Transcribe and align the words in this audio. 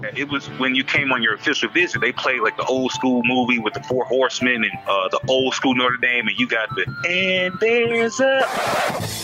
It 0.00 0.28
was 0.28 0.46
when 0.58 0.74
you 0.74 0.82
came 0.82 1.12
on 1.12 1.22
your 1.22 1.34
official 1.34 1.68
visit. 1.70 2.00
They 2.00 2.12
played 2.12 2.40
like 2.40 2.56
the 2.56 2.64
old 2.64 2.90
school 2.92 3.22
movie 3.24 3.58
with 3.58 3.74
the 3.74 3.82
Four 3.84 4.04
Horsemen 4.04 4.64
and 4.64 4.72
uh, 4.88 5.08
the 5.08 5.20
old 5.28 5.54
school 5.54 5.74
Notre 5.74 5.96
Dame, 5.96 6.26
and 6.26 6.38
you 6.38 6.48
got 6.48 6.68
the 6.70 6.86
and 7.08 7.54
there's 7.60 8.18
a. 8.18 8.40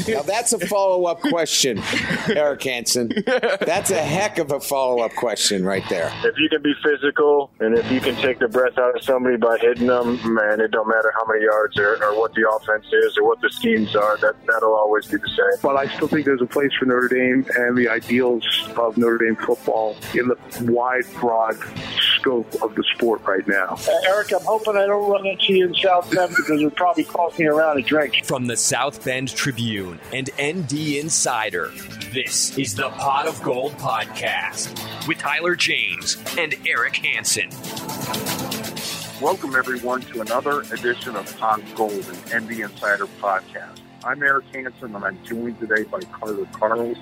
Now 0.09 0.23
that's 0.23 0.53
a 0.53 0.67
follow 0.67 1.05
up 1.07 1.21
question, 1.21 1.79
Eric 2.29 2.63
Hansen. 2.63 3.13
That's 3.27 3.91
a 3.91 4.03
heck 4.03 4.39
of 4.39 4.53
a 4.53 4.61
follow 4.61 5.03
up 5.03 5.13
question 5.15 5.65
right 5.65 5.83
there. 5.89 6.13
If 6.25 6.39
you 6.39 6.49
can 6.49 6.63
be 6.63 6.73
physical 6.83 7.51
and 7.61 7.77
if 7.77 7.91
you 7.91 8.01
can 8.01 8.15
take 8.17 8.39
the 8.39 8.49
breath 8.49 8.79
out 8.79 8.97
of 8.97 9.03
somebody 9.03 9.37
by 9.37 9.59
hitting 9.59 9.89
them, 9.89 10.17
man, 10.35 10.61
it 10.61 10.71
don't 10.71 10.89
matter 10.89 11.13
how 11.15 11.27
many 11.27 11.45
yards 11.45 11.77
or, 11.79 12.03
or 12.05 12.19
what 12.19 12.33
the 12.35 12.49
offense 12.49 12.87
is 12.93 13.19
or 13.19 13.27
what 13.27 13.41
the 13.41 13.51
schemes 13.51 13.97
are. 13.97 14.17
That 14.19 14.35
that'll 14.47 14.75
always 14.75 15.07
be 15.07 15.17
the 15.17 15.29
same. 15.29 15.61
But 15.63 15.77
I 15.77 15.89
still 15.97 16.09
think 16.09 16.25
there's 16.25 16.43
a 16.43 16.47
place 16.47 16.71
for 16.79 16.87
Notre 16.87 17.09
Dame 17.09 17.45
and 17.57 17.77
the 17.77 17.89
ideals 17.89 18.45
of 18.77 18.97
Notre 18.97 19.19
Dame 19.19 19.37
football 19.37 19.97
in 20.15 20.29
the 20.29 20.37
wide, 20.61 21.05
broad 21.15 21.57
scope 22.19 22.63
of 22.63 22.75
the 22.75 22.85
sport 22.95 23.23
right 23.27 23.47
now. 23.47 23.77
Uh, 23.89 23.93
Eric, 24.09 24.33
I'm 24.33 24.45
hoping 24.45 24.77
I 24.77 24.87
don't 24.87 25.11
run 25.11 25.27
into 25.27 25.53
you 25.55 25.67
in 25.67 25.75
South 25.75 26.11
Bend 26.11 26.35
because 26.37 26.61
it 26.61 26.75
probably 26.77 27.05
cost 27.05 27.39
me 27.39 27.47
around 27.47 27.79
a 27.79 27.83
drink. 27.83 28.25
From 28.25 28.47
the 28.47 28.57
South 28.57 29.05
Bend 29.05 29.35
Tribune 29.35 30.01
and 30.13 30.31
ND 30.41 30.97
Insider, 30.97 31.69
this 32.13 32.57
is 32.59 32.75
the 32.75 32.91
Pod 32.91 33.27
of 33.27 33.43
Gold 33.43 33.73
podcast 33.73 34.69
with 35.07 35.19
Tyler 35.19 35.55
James 35.55 36.17
and 36.39 36.55
Eric 36.67 36.97
Hansen. 36.97 37.51
Welcome, 39.21 39.57
everyone, 39.57 40.03
to 40.03 40.21
another 40.21 40.61
edition 40.61 41.17
of 41.17 41.37
Pod 41.39 41.61
of 41.61 41.75
Gold 41.75 42.07
and 42.33 42.45
ND 42.45 42.61
Insider 42.61 43.07
podcast. 43.21 43.81
I'm 44.05 44.23
Eric 44.23 44.45
Hansen, 44.55 44.95
and 44.95 45.05
I'm 45.05 45.19
joined 45.25 45.59
today 45.59 45.83
by 45.85 46.01
Carter 46.01 46.45
Karels. 46.53 46.99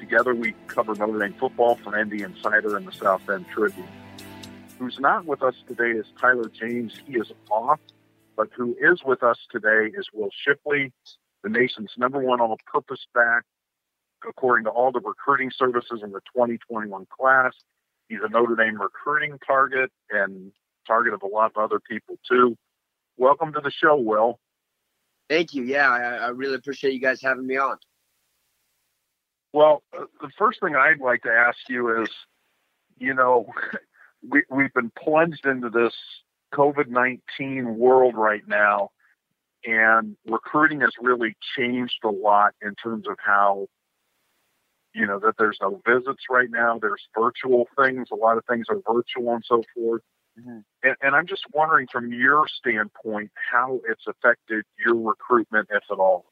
Together, 0.00 0.34
we 0.34 0.54
cover 0.66 0.94
Notre 0.94 1.18
Dame 1.18 1.34
football 1.38 1.76
for 1.76 1.96
ND 2.02 2.22
Insider 2.22 2.76
and 2.76 2.88
the 2.88 2.92
South 2.92 3.24
Bend 3.26 3.46
Tribune. 3.48 3.86
Who's 4.78 4.98
not 4.98 5.26
with 5.26 5.42
us 5.42 5.54
today 5.68 5.90
is 5.90 6.06
Tyler 6.18 6.48
James. 6.48 6.94
He 7.06 7.18
is 7.18 7.30
off, 7.50 7.78
but 8.34 8.48
who 8.56 8.74
is 8.80 9.02
with 9.04 9.22
us 9.22 9.36
today 9.52 9.92
is 9.94 10.08
Will 10.14 10.30
Shipley, 10.32 10.90
the 11.44 11.50
nation's 11.50 11.92
number 11.98 12.18
one 12.18 12.40
all-purpose 12.40 13.06
back, 13.14 13.42
according 14.26 14.64
to 14.64 14.70
all 14.70 14.90
the 14.90 15.00
recruiting 15.00 15.50
services 15.54 16.00
in 16.02 16.12
the 16.12 16.20
2021 16.34 17.06
class. 17.14 17.52
He's 18.08 18.20
a 18.24 18.28
Notre 18.30 18.56
Dame 18.56 18.80
recruiting 18.80 19.38
target 19.46 19.90
and 20.10 20.50
target 20.86 21.12
of 21.12 21.22
a 21.22 21.26
lot 21.26 21.52
of 21.54 21.62
other 21.62 21.78
people 21.78 22.18
too. 22.26 22.56
Welcome 23.18 23.52
to 23.52 23.60
the 23.60 23.70
show, 23.70 23.96
Will. 23.96 24.40
Thank 25.28 25.52
you. 25.52 25.62
Yeah, 25.62 25.90
I, 25.90 26.00
I 26.00 26.28
really 26.30 26.54
appreciate 26.54 26.94
you 26.94 27.00
guys 27.00 27.20
having 27.20 27.46
me 27.46 27.58
on. 27.58 27.76
Well, 29.52 29.82
the 29.92 30.30
first 30.38 30.60
thing 30.60 30.76
I'd 30.76 31.00
like 31.00 31.22
to 31.22 31.30
ask 31.30 31.58
you 31.68 32.02
is, 32.02 32.08
you 32.98 33.14
know, 33.14 33.46
we, 34.28 34.42
we've 34.50 34.72
been 34.72 34.92
plunged 35.02 35.46
into 35.46 35.70
this 35.70 35.94
COVID 36.54 36.88
19 36.88 37.76
world 37.76 38.14
right 38.16 38.46
now, 38.46 38.90
and 39.64 40.16
recruiting 40.26 40.80
has 40.80 40.92
really 41.00 41.36
changed 41.56 42.00
a 42.04 42.10
lot 42.10 42.54
in 42.62 42.74
terms 42.76 43.06
of 43.08 43.16
how, 43.24 43.66
you 44.94 45.06
know, 45.06 45.18
that 45.18 45.34
there's 45.38 45.58
no 45.60 45.80
visits 45.86 46.24
right 46.30 46.50
now, 46.50 46.78
there's 46.78 47.02
virtual 47.18 47.66
things, 47.76 48.08
a 48.12 48.16
lot 48.16 48.38
of 48.38 48.44
things 48.46 48.66
are 48.68 48.80
virtual 48.92 49.34
and 49.34 49.44
so 49.46 49.62
forth. 49.74 50.02
Mm-hmm. 50.38 50.58
And, 50.84 50.96
and 51.02 51.16
I'm 51.16 51.26
just 51.26 51.42
wondering 51.52 51.88
from 51.90 52.12
your 52.12 52.46
standpoint 52.48 53.30
how 53.50 53.80
it's 53.88 54.06
affected 54.06 54.64
your 54.84 54.96
recruitment, 54.96 55.68
if 55.70 55.82
at 55.90 55.98
all 55.98 56.26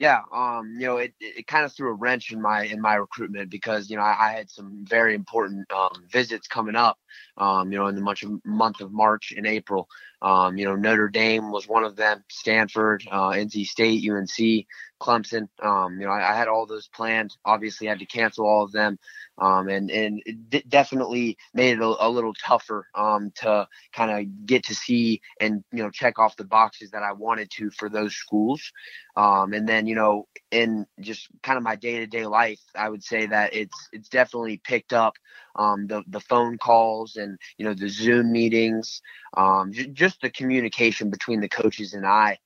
yeah, 0.00 0.22
um, 0.34 0.76
you 0.78 0.86
know, 0.88 0.98
it, 0.98 1.14
it 1.20 1.48
kind 1.48 1.66
of 1.66 1.74
threw 1.74 1.90
a 1.90 1.94
wrench 1.94 2.32
in 2.32 2.42
my 2.42 2.64
in 2.64 2.82
my 2.82 2.96
recruitment 2.96 3.50
because 3.50 3.90
you 3.90 3.96
know 3.98 4.02
I, 4.04 4.30
I 4.30 4.32
had 4.34 4.50
some 4.50 4.84
very 4.88 5.14
important 5.16 5.72
um, 5.72 6.04
visits 6.12 6.48
coming 6.48 6.76
up, 6.76 6.98
um, 7.36 7.72
you 7.72 7.78
know, 7.78 7.86
in 7.86 7.94
the 7.94 8.10
of, 8.10 8.44
month 8.44 8.80
of 8.80 8.92
March 8.92 9.32
and 9.36 9.46
April. 9.46 9.88
Um, 10.22 10.58
you 10.58 10.66
know, 10.66 10.76
Notre 10.76 11.08
Dame 11.08 11.50
was 11.50 11.66
one 11.66 11.84
of 11.84 11.96
them, 11.96 12.22
Stanford, 12.28 13.04
uh, 13.10 13.30
NC 13.30 13.64
State, 13.64 14.08
UNC, 14.08 14.66
Clemson. 15.00 15.48
Um, 15.62 15.98
you 15.98 16.06
know, 16.06 16.12
I, 16.12 16.32
I, 16.32 16.36
had 16.36 16.46
all 16.46 16.66
those 16.66 16.88
planned. 16.88 17.34
Obviously, 17.44 17.86
had 17.86 18.00
to 18.00 18.06
cancel 18.06 18.46
all 18.46 18.62
of 18.62 18.72
them, 18.72 18.98
um, 19.38 19.68
and 19.68 19.90
and 19.90 20.22
it 20.26 20.50
d- 20.50 20.64
definitely 20.68 21.38
made 21.54 21.78
it 21.78 21.82
a, 21.82 22.06
a 22.06 22.08
little 22.08 22.34
tougher 22.34 22.86
um, 22.94 23.32
to 23.36 23.66
kind 23.94 24.10
of 24.10 24.46
get 24.46 24.64
to 24.64 24.74
see 24.74 25.22
and 25.40 25.64
you 25.72 25.82
know 25.82 25.90
check 25.90 26.18
off 26.18 26.36
the 26.36 26.44
boxes 26.44 26.90
that 26.90 27.02
I 27.02 27.12
wanted 27.12 27.50
to 27.52 27.70
for 27.70 27.88
those 27.88 28.14
schools. 28.14 28.72
Um, 29.16 29.54
and 29.54 29.66
then 29.66 29.86
you 29.86 29.94
know, 29.94 30.28
in 30.50 30.86
just 31.00 31.28
kind 31.42 31.56
of 31.56 31.62
my 31.62 31.76
day 31.76 31.98
to 31.98 32.06
day 32.06 32.26
life, 32.26 32.60
I 32.74 32.88
would 32.88 33.04
say 33.04 33.26
that 33.26 33.54
it's 33.54 33.88
it's 33.92 34.08
definitely 34.08 34.60
picked 34.64 34.92
up 34.92 35.14
um, 35.56 35.86
the 35.86 36.02
the 36.08 36.20
phone 36.20 36.58
calls 36.58 37.16
and 37.16 37.38
you 37.58 37.64
know 37.64 37.74
the 37.74 37.88
Zoom 37.88 38.32
meetings, 38.32 39.02
um, 39.36 39.72
j- 39.72 39.88
just 39.88 40.20
the 40.20 40.30
communication 40.30 41.10
between 41.10 41.40
the 41.40 41.48
coaches 41.48 41.94
and 41.94 42.06
I 42.06 42.38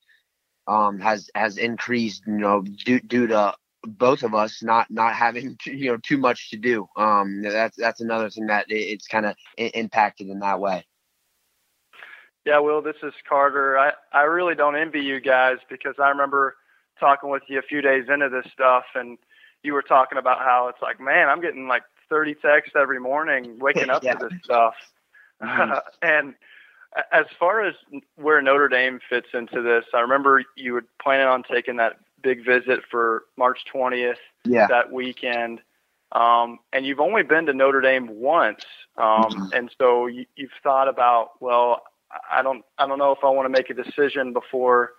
um, 0.67 0.99
has 0.99 1.29
has 1.35 1.57
increased. 1.57 2.23
You 2.27 2.33
know, 2.37 2.61
due 2.61 2.99
due 2.99 3.27
to 3.27 3.55
both 3.83 4.23
of 4.23 4.33
us 4.33 4.63
not 4.63 4.89
not 4.89 5.13
having 5.13 5.57
you 5.65 5.91
know 5.91 5.97
too 5.97 6.17
much 6.17 6.49
to 6.51 6.57
do. 6.57 6.87
Um, 6.95 7.41
that's 7.41 7.77
that's 7.77 8.01
another 8.01 8.29
thing 8.29 8.47
that 8.47 8.65
it's 8.69 9.07
kind 9.07 9.25
of 9.25 9.35
impacted 9.57 10.27
in 10.27 10.39
that 10.39 10.59
way. 10.59 10.85
Yeah, 12.45 12.59
Will, 12.59 12.81
this 12.81 12.95
is 13.01 13.13
Carter. 13.27 13.77
I 13.77 13.91
I 14.13 14.23
really 14.23 14.55
don't 14.55 14.75
envy 14.75 15.01
you 15.01 15.19
guys 15.19 15.57
because 15.69 15.95
I 15.99 16.09
remember 16.09 16.55
talking 16.99 17.29
with 17.29 17.43
you 17.47 17.59
a 17.59 17.63
few 17.63 17.81
days 17.81 18.05
into 18.11 18.29
this 18.29 18.51
stuff 18.51 18.85
and 18.95 19.17
you 19.63 19.73
were 19.73 19.81
talking 19.81 20.17
about 20.17 20.39
how 20.39 20.67
it's 20.67 20.81
like, 20.81 20.99
man, 20.99 21.27
I'm 21.27 21.41
getting 21.41 21.67
like 21.67 21.83
30 22.09 22.35
texts 22.35 22.75
every 22.79 22.99
morning 22.99 23.57
waking 23.59 23.89
up 23.89 24.03
yeah. 24.03 24.13
to 24.13 24.29
this 24.29 24.39
stuff. 24.43 24.75
Mm-hmm. 25.41 25.73
and 26.01 26.35
as 27.11 27.25
far 27.37 27.65
as 27.65 27.75
where 28.15 28.41
Notre 28.41 28.69
Dame 28.69 28.99
fits 29.09 29.27
into 29.33 29.61
this, 29.61 29.85
I 29.93 29.99
remember 29.99 30.43
you 30.55 30.73
were 30.73 30.85
planning 31.01 31.27
on 31.27 31.43
taking 31.43 31.77
that 31.77 31.99
big 32.21 32.45
visit 32.45 32.81
for 32.89 33.23
March 33.37 33.59
20th 33.73 34.15
yeah. 34.45 34.67
that 34.67 34.91
weekend. 34.91 35.61
Um, 36.11 36.59
and 36.71 36.85
you've 36.85 37.01
only 37.01 37.23
been 37.23 37.45
to 37.47 37.53
Notre 37.53 37.81
Dame 37.81 38.07
once. 38.07 38.63
Um, 38.97 39.23
mm-hmm. 39.23 39.47
and 39.53 39.71
so 39.77 40.07
you, 40.07 40.25
you've 40.35 40.51
thought 40.63 40.87
about, 40.87 41.31
well, 41.41 41.81
I 42.31 42.41
don't, 42.41 42.63
I 42.77 42.87
don't 42.87 42.99
know 42.99 43.11
if 43.11 43.19
I 43.23 43.29
want 43.29 43.45
to 43.45 43.49
make 43.49 43.69
a 43.69 43.73
decision 43.73 44.31
before 44.31 44.93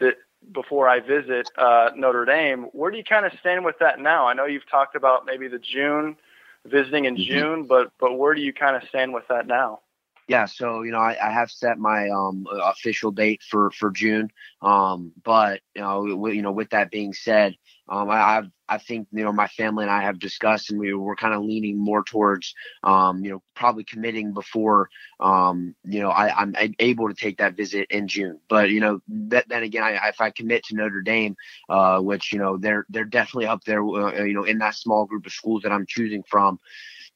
that, 0.00 0.14
before 0.52 0.88
I 0.88 1.00
visit 1.00 1.50
uh, 1.56 1.90
Notre 1.94 2.24
Dame. 2.24 2.64
Where 2.72 2.90
do 2.90 2.98
you 2.98 3.04
kind 3.04 3.26
of 3.26 3.32
stand 3.40 3.64
with 3.64 3.78
that 3.80 3.98
now? 3.98 4.26
I 4.26 4.34
know 4.34 4.46
you've 4.46 4.68
talked 4.70 4.96
about 4.96 5.26
maybe 5.26 5.48
the 5.48 5.58
June 5.58 6.16
visiting 6.64 7.04
in 7.04 7.14
mm-hmm. 7.14 7.32
June, 7.32 7.66
but 7.66 7.92
but 7.98 8.14
where 8.14 8.34
do 8.34 8.40
you 8.40 8.52
kind 8.52 8.76
of 8.76 8.88
stand 8.88 9.14
with 9.14 9.26
that 9.28 9.46
now? 9.46 9.80
Yeah, 10.28 10.46
so 10.46 10.82
you 10.82 10.90
know, 10.90 10.98
I, 10.98 11.16
I 11.22 11.30
have 11.30 11.52
set 11.52 11.78
my 11.78 12.08
um, 12.08 12.46
official 12.50 13.12
date 13.12 13.42
for 13.48 13.70
for 13.70 13.92
June. 13.92 14.28
Um, 14.60 15.12
but 15.22 15.60
you 15.76 15.82
know, 15.82 16.04
w- 16.08 16.34
you 16.34 16.42
know, 16.42 16.50
with 16.50 16.70
that 16.70 16.90
being 16.90 17.12
said, 17.12 17.54
um, 17.88 18.10
I 18.10 18.38
I've, 18.38 18.50
I 18.68 18.78
think 18.78 19.06
you 19.12 19.22
know 19.22 19.32
my 19.32 19.46
family 19.46 19.84
and 19.84 19.90
I 19.92 20.02
have 20.02 20.18
discussed, 20.18 20.70
and 20.70 20.80
we 20.80 20.92
were 20.94 21.14
kind 21.14 21.32
of 21.32 21.44
leaning 21.44 21.78
more 21.78 22.02
towards, 22.02 22.54
um, 22.82 23.24
you 23.24 23.30
know, 23.30 23.42
probably 23.54 23.84
committing 23.84 24.32
before, 24.32 24.88
um, 25.20 25.76
you 25.84 26.00
know, 26.00 26.10
I, 26.10 26.34
I'm 26.36 26.56
able 26.80 27.08
to 27.08 27.14
take 27.14 27.38
that 27.38 27.56
visit 27.56 27.86
in 27.90 28.08
June. 28.08 28.40
But 28.48 28.70
you 28.70 28.80
know, 28.80 28.98
that, 29.28 29.48
then 29.48 29.62
again, 29.62 29.84
I, 29.84 30.08
if 30.08 30.20
I 30.20 30.30
commit 30.30 30.64
to 30.64 30.74
Notre 30.74 31.02
Dame, 31.02 31.36
uh, 31.68 32.00
which 32.00 32.32
you 32.32 32.40
know 32.40 32.56
they're 32.56 32.84
they're 32.88 33.04
definitely 33.04 33.46
up 33.46 33.62
there, 33.62 33.80
uh, 33.80 34.24
you 34.24 34.34
know, 34.34 34.42
in 34.44 34.58
that 34.58 34.74
small 34.74 35.06
group 35.06 35.24
of 35.24 35.32
schools 35.32 35.62
that 35.62 35.70
I'm 35.70 35.86
choosing 35.86 36.24
from 36.28 36.58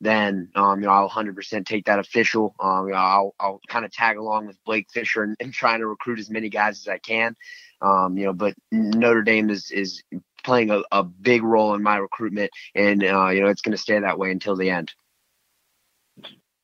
then 0.00 0.48
um, 0.54 0.80
you 0.80 0.86
know 0.86 0.92
I'll 0.92 1.10
100% 1.10 1.66
take 1.66 1.84
that 1.86 1.98
official. 1.98 2.54
Um, 2.60 2.86
you 2.86 2.92
know, 2.92 2.98
I'll 2.98 3.34
I'll 3.38 3.60
kind 3.68 3.84
of 3.84 3.92
tag 3.92 4.16
along 4.16 4.46
with 4.46 4.62
Blake 4.64 4.88
Fisher 4.90 5.22
and, 5.22 5.36
and, 5.40 5.52
trying 5.52 5.80
to 5.80 5.86
recruit 5.86 6.18
as 6.18 6.30
many 6.30 6.48
guys 6.48 6.80
as 6.80 6.88
I 6.88 6.98
can. 6.98 7.36
Um, 7.82 8.16
you 8.16 8.26
know, 8.26 8.32
but 8.32 8.54
Notre 8.72 9.22
Dame 9.22 9.50
is 9.50 9.70
is 9.70 10.02
playing 10.42 10.70
a, 10.70 10.82
a 10.90 11.02
big 11.02 11.42
role 11.42 11.74
in 11.74 11.82
my 11.82 11.96
recruitment, 11.96 12.50
and 12.74 13.02
uh, 13.02 13.28
you 13.28 13.42
know 13.42 13.48
it's 13.48 13.62
going 13.62 13.76
to 13.76 13.82
stay 13.82 13.98
that 13.98 14.18
way 14.18 14.30
until 14.30 14.56
the 14.56 14.70
end. 14.70 14.92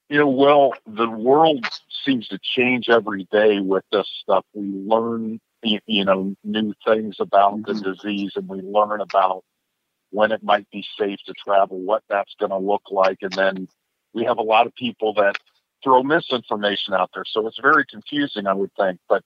You 0.08 0.20
know, 0.20 0.28
well, 0.28 0.74
the 0.86 1.10
world 1.10 1.66
seems 2.04 2.28
to 2.28 2.38
change 2.40 2.88
every 2.88 3.26
day 3.32 3.60
with 3.60 3.84
this 3.90 4.08
stuff. 4.22 4.44
We 4.54 4.62
learn, 4.62 5.40
you 5.62 6.04
know, 6.04 6.36
new 6.44 6.74
things 6.86 7.16
about 7.18 7.56
mm-hmm. 7.56 7.72
the 7.72 7.92
disease, 7.92 8.32
and 8.36 8.48
we 8.48 8.60
learn 8.60 9.00
about 9.00 9.42
when 10.16 10.32
it 10.32 10.42
might 10.42 10.66
be 10.70 10.82
safe 10.98 11.18
to 11.26 11.34
travel, 11.34 11.78
what 11.78 12.02
that's 12.08 12.34
going 12.40 12.50
to 12.50 12.56
look 12.56 12.84
like, 12.90 13.18
and 13.20 13.32
then 13.32 13.68
we 14.14 14.24
have 14.24 14.38
a 14.38 14.42
lot 14.42 14.66
of 14.66 14.74
people 14.74 15.12
that 15.12 15.36
throw 15.84 16.02
misinformation 16.02 16.94
out 16.94 17.10
there. 17.12 17.24
So 17.26 17.46
it's 17.46 17.60
very 17.60 17.84
confusing, 17.84 18.46
I 18.46 18.54
would 18.54 18.70
think. 18.78 18.98
But 19.10 19.22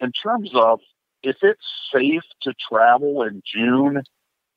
in 0.00 0.12
terms 0.12 0.50
of 0.54 0.80
if 1.22 1.36
it's 1.42 1.66
safe 1.92 2.22
to 2.40 2.54
travel 2.70 3.22
in 3.22 3.42
June, 3.44 4.02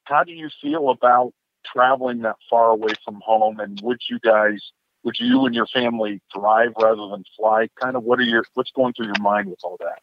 how 0.05 0.23
do 0.23 0.31
you 0.31 0.47
feel 0.61 0.89
about 0.89 1.33
traveling 1.65 2.21
that 2.21 2.37
far 2.49 2.69
away 2.69 2.93
from 3.03 3.19
home? 3.21 3.59
And 3.59 3.77
would 3.83 3.99
you 4.09 4.19
guys, 4.19 4.71
would 5.03 5.19
you 5.19 5.45
and 5.45 5.53
your 5.53 5.67
family 5.67 6.21
drive 6.33 6.71
rather 6.81 7.09
than 7.09 7.25
fly? 7.35 7.67
Kind 7.77 7.97
of 7.97 8.03
what 8.03 8.19
are 8.19 8.23
your, 8.23 8.45
what's 8.53 8.71
going 8.71 8.93
through 8.93 9.07
your 9.07 9.21
mind 9.21 9.49
with 9.49 9.59
all 9.65 9.75
that? 9.81 9.99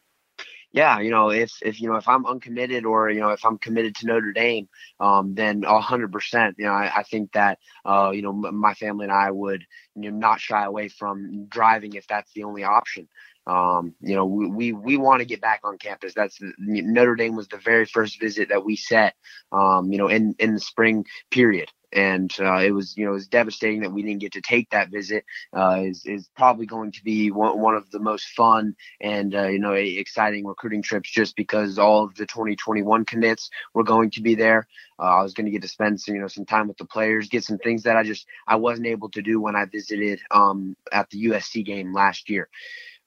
Yeah, 0.71 0.99
you 0.99 1.09
know, 1.09 1.31
if 1.31 1.51
if 1.63 1.81
you 1.81 1.89
know 1.89 1.95
if 1.95 2.07
I'm 2.07 2.25
uncommitted 2.25 2.85
or 2.85 3.09
you 3.09 3.19
know 3.19 3.29
if 3.29 3.43
I'm 3.45 3.57
committed 3.57 3.95
to 3.95 4.05
Notre 4.07 4.31
Dame, 4.33 4.69
um, 4.99 5.33
then 5.33 5.63
hundred 5.63 6.11
percent, 6.11 6.55
you 6.59 6.65
know, 6.65 6.73
I, 6.73 6.91
I 6.97 7.03
think 7.03 7.31
that 7.33 7.57
uh, 7.85 8.11
you 8.13 8.21
know 8.21 8.29
m- 8.47 8.55
my 8.55 8.75
family 8.75 9.05
and 9.05 9.11
I 9.11 9.31
would 9.31 9.65
you 9.95 10.11
know 10.11 10.17
not 10.17 10.39
shy 10.39 10.63
away 10.65 10.89
from 10.89 11.45
driving 11.47 11.93
if 11.93 12.05
that's 12.07 12.31
the 12.33 12.43
only 12.43 12.63
option. 12.63 13.07
Um, 13.47 13.95
you 14.01 14.15
know, 14.15 14.25
we 14.25 14.47
we, 14.47 14.73
we 14.73 14.97
want 14.97 15.21
to 15.21 15.25
get 15.25 15.41
back 15.41 15.61
on 15.63 15.79
campus. 15.79 16.13
That's 16.13 16.37
Notre 16.59 17.15
Dame 17.15 17.35
was 17.35 17.47
the 17.47 17.57
very 17.57 17.85
first 17.85 18.19
visit 18.19 18.49
that 18.49 18.63
we 18.63 18.75
set. 18.75 19.15
Um, 19.51 19.91
you 19.91 19.97
know, 19.97 20.07
in 20.07 20.35
in 20.37 20.53
the 20.53 20.59
spring 20.59 21.05
period 21.31 21.71
and 21.93 22.33
uh, 22.39 22.57
it 22.59 22.71
was 22.71 22.95
you 22.97 23.05
know 23.05 23.11
it 23.11 23.15
was 23.15 23.27
devastating 23.27 23.81
that 23.81 23.91
we 23.91 24.03
didn't 24.03 24.21
get 24.21 24.33
to 24.33 24.41
take 24.41 24.69
that 24.69 24.89
visit. 24.89 25.25
Uh, 25.55 25.81
is 25.85 26.05
is 26.05 26.29
probably 26.35 26.65
going 26.65 26.91
to 26.91 27.03
be 27.03 27.31
one, 27.31 27.59
one 27.59 27.75
of 27.75 27.89
the 27.91 27.99
most 27.99 28.27
fun 28.29 28.75
and 29.01 29.35
uh, 29.35 29.47
you 29.47 29.59
know 29.59 29.73
exciting 29.73 30.45
recruiting 30.45 30.81
trips 30.81 31.09
just 31.09 31.35
because 31.35 31.77
all 31.77 32.03
of 32.03 32.15
the 32.15 32.25
2021 32.25 33.05
commits 33.05 33.49
were 33.73 33.83
going 33.83 34.09
to 34.11 34.21
be 34.21 34.35
there. 34.35 34.67
Uh, 34.99 35.19
I 35.19 35.23
was 35.23 35.33
going 35.33 35.45
to 35.45 35.51
get 35.51 35.61
to 35.61 35.67
spend 35.67 35.99
some, 35.99 36.15
you 36.15 36.21
know 36.21 36.27
some 36.27 36.45
time 36.45 36.67
with 36.67 36.77
the 36.77 36.85
players, 36.85 37.29
get 37.29 37.43
some 37.43 37.57
things 37.57 37.83
that 37.83 37.97
I 37.97 38.03
just 38.03 38.25
I 38.47 38.57
wasn't 38.57 38.87
able 38.87 39.09
to 39.11 39.21
do 39.21 39.39
when 39.39 39.55
I 39.55 39.65
visited 39.65 40.19
um, 40.31 40.75
at 40.91 41.09
the 41.09 41.25
USC 41.25 41.65
game 41.65 41.93
last 41.93 42.29
year. 42.29 42.49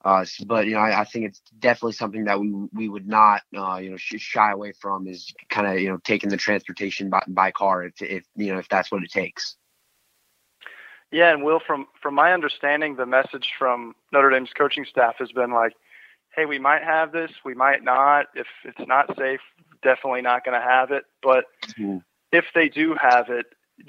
Uh, 0.03 0.25
but 0.45 0.65
you 0.65 0.73
know, 0.73 0.79
I, 0.79 1.01
I, 1.01 1.03
think 1.05 1.25
it's 1.25 1.41
definitely 1.59 1.93
something 1.93 2.25
that 2.25 2.39
we 2.39 2.51
we 2.73 2.89
would 2.89 3.07
not 3.07 3.41
uh, 3.55 3.77
you 3.77 3.91
know 3.91 3.97
sh- 3.97 4.15
shy 4.17 4.51
away 4.51 4.73
from 4.73 5.07
is 5.07 5.33
kind 5.49 5.65
of 5.65 5.79
you 5.79 5.89
know 5.89 5.97
taking 6.03 6.29
the 6.29 6.35
transportation 6.35 7.09
by, 7.09 7.23
by 7.27 7.51
car 7.51 7.83
if, 7.83 8.01
if 8.01 8.25
you 8.35 8.51
know 8.51 8.59
if 8.59 8.67
that's 8.67 8.91
what 8.91 9.03
it 9.03 9.11
takes. 9.11 9.55
Yeah, 11.09 11.31
and 11.31 11.43
Will, 11.43 11.61
from 11.65 11.87
from 12.01 12.15
my 12.15 12.33
understanding, 12.33 12.95
the 12.95 13.05
message 13.05 13.51
from 13.57 13.95
Notre 14.11 14.29
Dame's 14.29 14.49
coaching 14.57 14.83
staff 14.83 15.15
has 15.19 15.31
been 15.31 15.51
like, 15.51 15.73
"Hey, 16.35 16.45
we 16.45 16.59
might 16.59 16.83
have 16.83 17.13
this, 17.13 17.31
we 17.45 17.53
might 17.53 17.83
not. 17.83 18.25
If 18.35 18.47
it's 18.65 18.85
not 18.87 19.15
safe, 19.17 19.39
definitely 19.83 20.21
not 20.21 20.43
going 20.43 20.59
to 20.59 20.65
have 20.65 20.91
it. 20.91 21.03
But 21.21 21.45
mm-hmm. 21.77 21.99
if 22.31 22.45
they 22.55 22.67
do 22.67 22.95
have 22.99 23.29
it, 23.29 23.45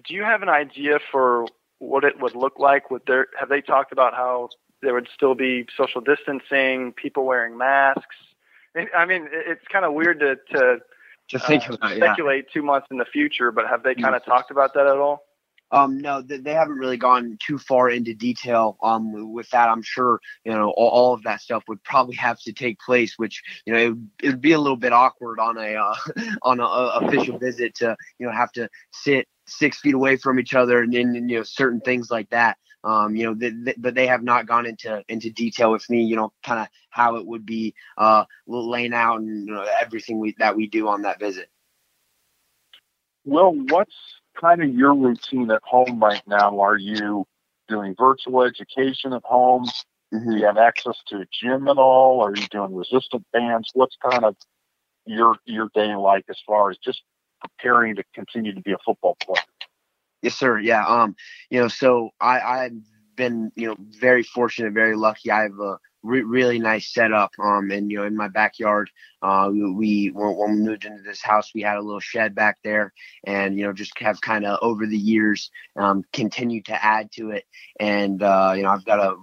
do 0.06 0.14
you 0.14 0.22
have 0.22 0.42
an 0.42 0.48
idea 0.48 0.98
for 1.10 1.46
what 1.78 2.04
it 2.04 2.20
would 2.20 2.36
look 2.36 2.58
like? 2.58 2.90
Would 2.90 3.02
there 3.06 3.26
have 3.38 3.48
they 3.48 3.62
talked 3.62 3.92
about 3.92 4.14
how 4.14 4.50
there 4.84 4.94
would 4.94 5.08
still 5.14 5.34
be 5.34 5.66
social 5.76 6.00
distancing, 6.00 6.92
people 6.92 7.24
wearing 7.24 7.56
masks. 7.58 8.16
I 8.96 9.04
mean, 9.04 9.28
it's 9.32 9.66
kind 9.72 9.84
of 9.84 9.94
weird 9.94 10.20
to 10.20 10.36
to, 10.52 10.78
to 11.30 11.38
think 11.38 11.68
uh, 11.68 11.74
about, 11.74 11.96
speculate 11.96 12.46
yeah. 12.48 12.52
two 12.52 12.62
months 12.62 12.88
in 12.90 12.98
the 12.98 13.04
future, 13.04 13.50
but 13.50 13.66
have 13.68 13.82
they 13.82 13.94
kind 13.94 14.14
of 14.14 14.24
talked 14.24 14.50
about 14.50 14.74
that 14.74 14.86
at 14.86 14.96
all? 14.96 15.24
Um, 15.70 15.98
no, 15.98 16.22
they 16.22 16.52
haven't 16.52 16.78
really 16.78 16.96
gone 16.96 17.36
too 17.44 17.58
far 17.58 17.90
into 17.90 18.14
detail. 18.14 18.76
Um, 18.82 19.32
with 19.32 19.50
that, 19.50 19.68
I'm 19.68 19.82
sure 19.82 20.20
you 20.44 20.52
know 20.52 20.70
all, 20.76 20.88
all, 20.88 21.14
of 21.14 21.22
that 21.24 21.40
stuff 21.40 21.64
would 21.66 21.82
probably 21.82 22.14
have 22.16 22.38
to 22.42 22.52
take 22.52 22.78
place, 22.78 23.14
which 23.16 23.42
you 23.66 23.72
know 23.72 23.96
it 24.22 24.28
would 24.28 24.40
be 24.40 24.52
a 24.52 24.60
little 24.60 24.76
bit 24.76 24.92
awkward 24.92 25.40
on 25.40 25.58
a 25.58 25.74
uh, 25.74 25.94
on 26.42 26.60
a, 26.60 26.64
a, 26.64 26.98
official 27.00 27.38
visit 27.38 27.74
to 27.76 27.96
you 28.18 28.26
know 28.26 28.32
have 28.32 28.52
to 28.52 28.68
sit 28.92 29.26
six 29.46 29.80
feet 29.80 29.94
away 29.94 30.16
from 30.16 30.38
each 30.38 30.54
other 30.54 30.80
and, 30.80 30.92
then 30.92 31.14
you 31.28 31.38
know 31.38 31.42
certain 31.42 31.80
things 31.80 32.10
like 32.10 32.30
that. 32.30 32.56
Um, 32.84 33.16
you 33.16 33.24
know, 33.24 33.34
th- 33.34 33.54
th- 33.64 33.76
but 33.78 33.94
they 33.94 34.06
have 34.06 34.22
not 34.22 34.46
gone 34.46 34.66
into 34.66 35.02
into 35.08 35.30
detail 35.30 35.72
with 35.72 35.88
me. 35.88 36.04
You 36.04 36.16
know, 36.16 36.32
kind 36.44 36.60
of 36.60 36.68
how 36.90 37.16
it 37.16 37.26
would 37.26 37.46
be 37.46 37.74
uh, 37.96 38.24
laying 38.46 38.92
out 38.92 39.20
and 39.20 39.48
you 39.48 39.54
know, 39.54 39.66
everything 39.80 40.18
we, 40.18 40.34
that 40.38 40.56
we 40.56 40.66
do 40.66 40.88
on 40.88 41.02
that 41.02 41.18
visit. 41.18 41.48
Well, 43.24 43.54
what's 43.54 43.94
kind 44.38 44.62
of 44.62 44.74
your 44.74 44.94
routine 44.94 45.50
at 45.50 45.62
home 45.64 45.98
right 45.98 46.22
now? 46.26 46.60
Are 46.60 46.76
you 46.76 47.26
doing 47.68 47.94
virtual 47.98 48.42
education 48.42 49.12
at 49.12 49.24
home? 49.24 49.64
Mm-hmm. 50.12 50.30
Do 50.30 50.36
you 50.36 50.46
have 50.46 50.58
access 50.58 50.96
to 51.08 51.16
a 51.16 51.24
gym 51.32 51.68
at 51.68 51.78
all? 51.78 52.20
Are 52.20 52.36
you 52.36 52.46
doing 52.48 52.74
resistant 52.74 53.24
bands? 53.32 53.70
What's 53.72 53.96
kind 54.10 54.24
of 54.24 54.36
your 55.06 55.36
your 55.44 55.70
day 55.74 55.94
like 55.96 56.24
as 56.28 56.38
far 56.46 56.70
as 56.70 56.78
just 56.78 57.02
preparing 57.40 57.96
to 57.96 58.04
continue 58.14 58.54
to 58.54 58.60
be 58.60 58.72
a 58.72 58.78
football 58.84 59.16
player? 59.22 59.42
Yes, 60.24 60.34
sir. 60.36 60.58
Yeah. 60.58 60.84
Um, 60.86 61.16
you 61.50 61.60
know, 61.60 61.68
so 61.68 62.10
I, 62.20 62.40
I've 62.40 62.72
been, 63.16 63.52
you 63.56 63.68
know, 63.68 63.76
very 63.78 64.22
fortunate, 64.22 64.72
very 64.72 64.96
lucky. 64.96 65.30
I 65.30 65.42
have 65.42 65.60
a 65.60 65.78
re- 66.02 66.22
really 66.22 66.58
nice 66.58 66.92
setup. 66.92 67.32
Um, 67.38 67.70
and 67.70 67.90
you 67.90 67.98
know, 67.98 68.04
in 68.06 68.16
my 68.16 68.28
backyard, 68.28 68.90
uh, 69.22 69.50
we 69.52 70.10
when 70.14 70.36
we 70.38 70.64
moved 70.64 70.86
into 70.86 71.02
this 71.02 71.22
house, 71.22 71.52
we 71.54 71.62
had 71.62 71.76
a 71.76 71.82
little 71.82 72.00
shed 72.00 72.34
back 72.34 72.58
there, 72.64 72.92
and 73.26 73.58
you 73.58 73.64
know, 73.66 73.72
just 73.74 73.98
have 73.98 74.20
kind 74.22 74.46
of 74.46 74.58
over 74.62 74.86
the 74.86 74.98
years, 74.98 75.50
um, 75.76 76.04
continued 76.12 76.66
to 76.66 76.84
add 76.84 77.12
to 77.12 77.30
it. 77.30 77.44
And 77.78 78.22
uh, 78.22 78.54
you 78.56 78.62
know, 78.62 78.70
I've 78.70 78.84
got 78.86 79.00
a 79.00 79.16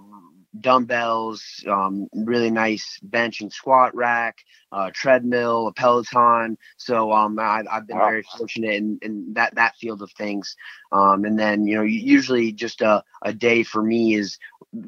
dumbbells, 0.60 1.64
um, 1.68 2.08
really 2.14 2.50
nice 2.50 2.98
bench 3.02 3.40
and 3.40 3.52
squat 3.52 3.94
rack, 3.94 4.36
uh, 4.72 4.90
treadmill, 4.94 5.68
a 5.68 5.72
Peloton. 5.72 6.56
So 6.78 7.12
um, 7.12 7.38
I, 7.38 7.62
have 7.70 7.86
been 7.86 7.98
wow. 7.98 8.08
very 8.08 8.22
fortunate 8.22 8.74
in, 8.74 8.98
in, 9.02 9.34
that 9.34 9.54
that 9.54 9.76
field 9.76 10.02
of 10.02 10.10
things. 10.12 10.56
Um, 10.90 11.24
and 11.24 11.38
then 11.38 11.66
you 11.66 11.76
know 11.76 11.82
usually 11.82 12.52
just 12.52 12.80
a, 12.80 13.04
a 13.22 13.32
day 13.32 13.62
for 13.62 13.82
me 13.82 14.14
is 14.14 14.38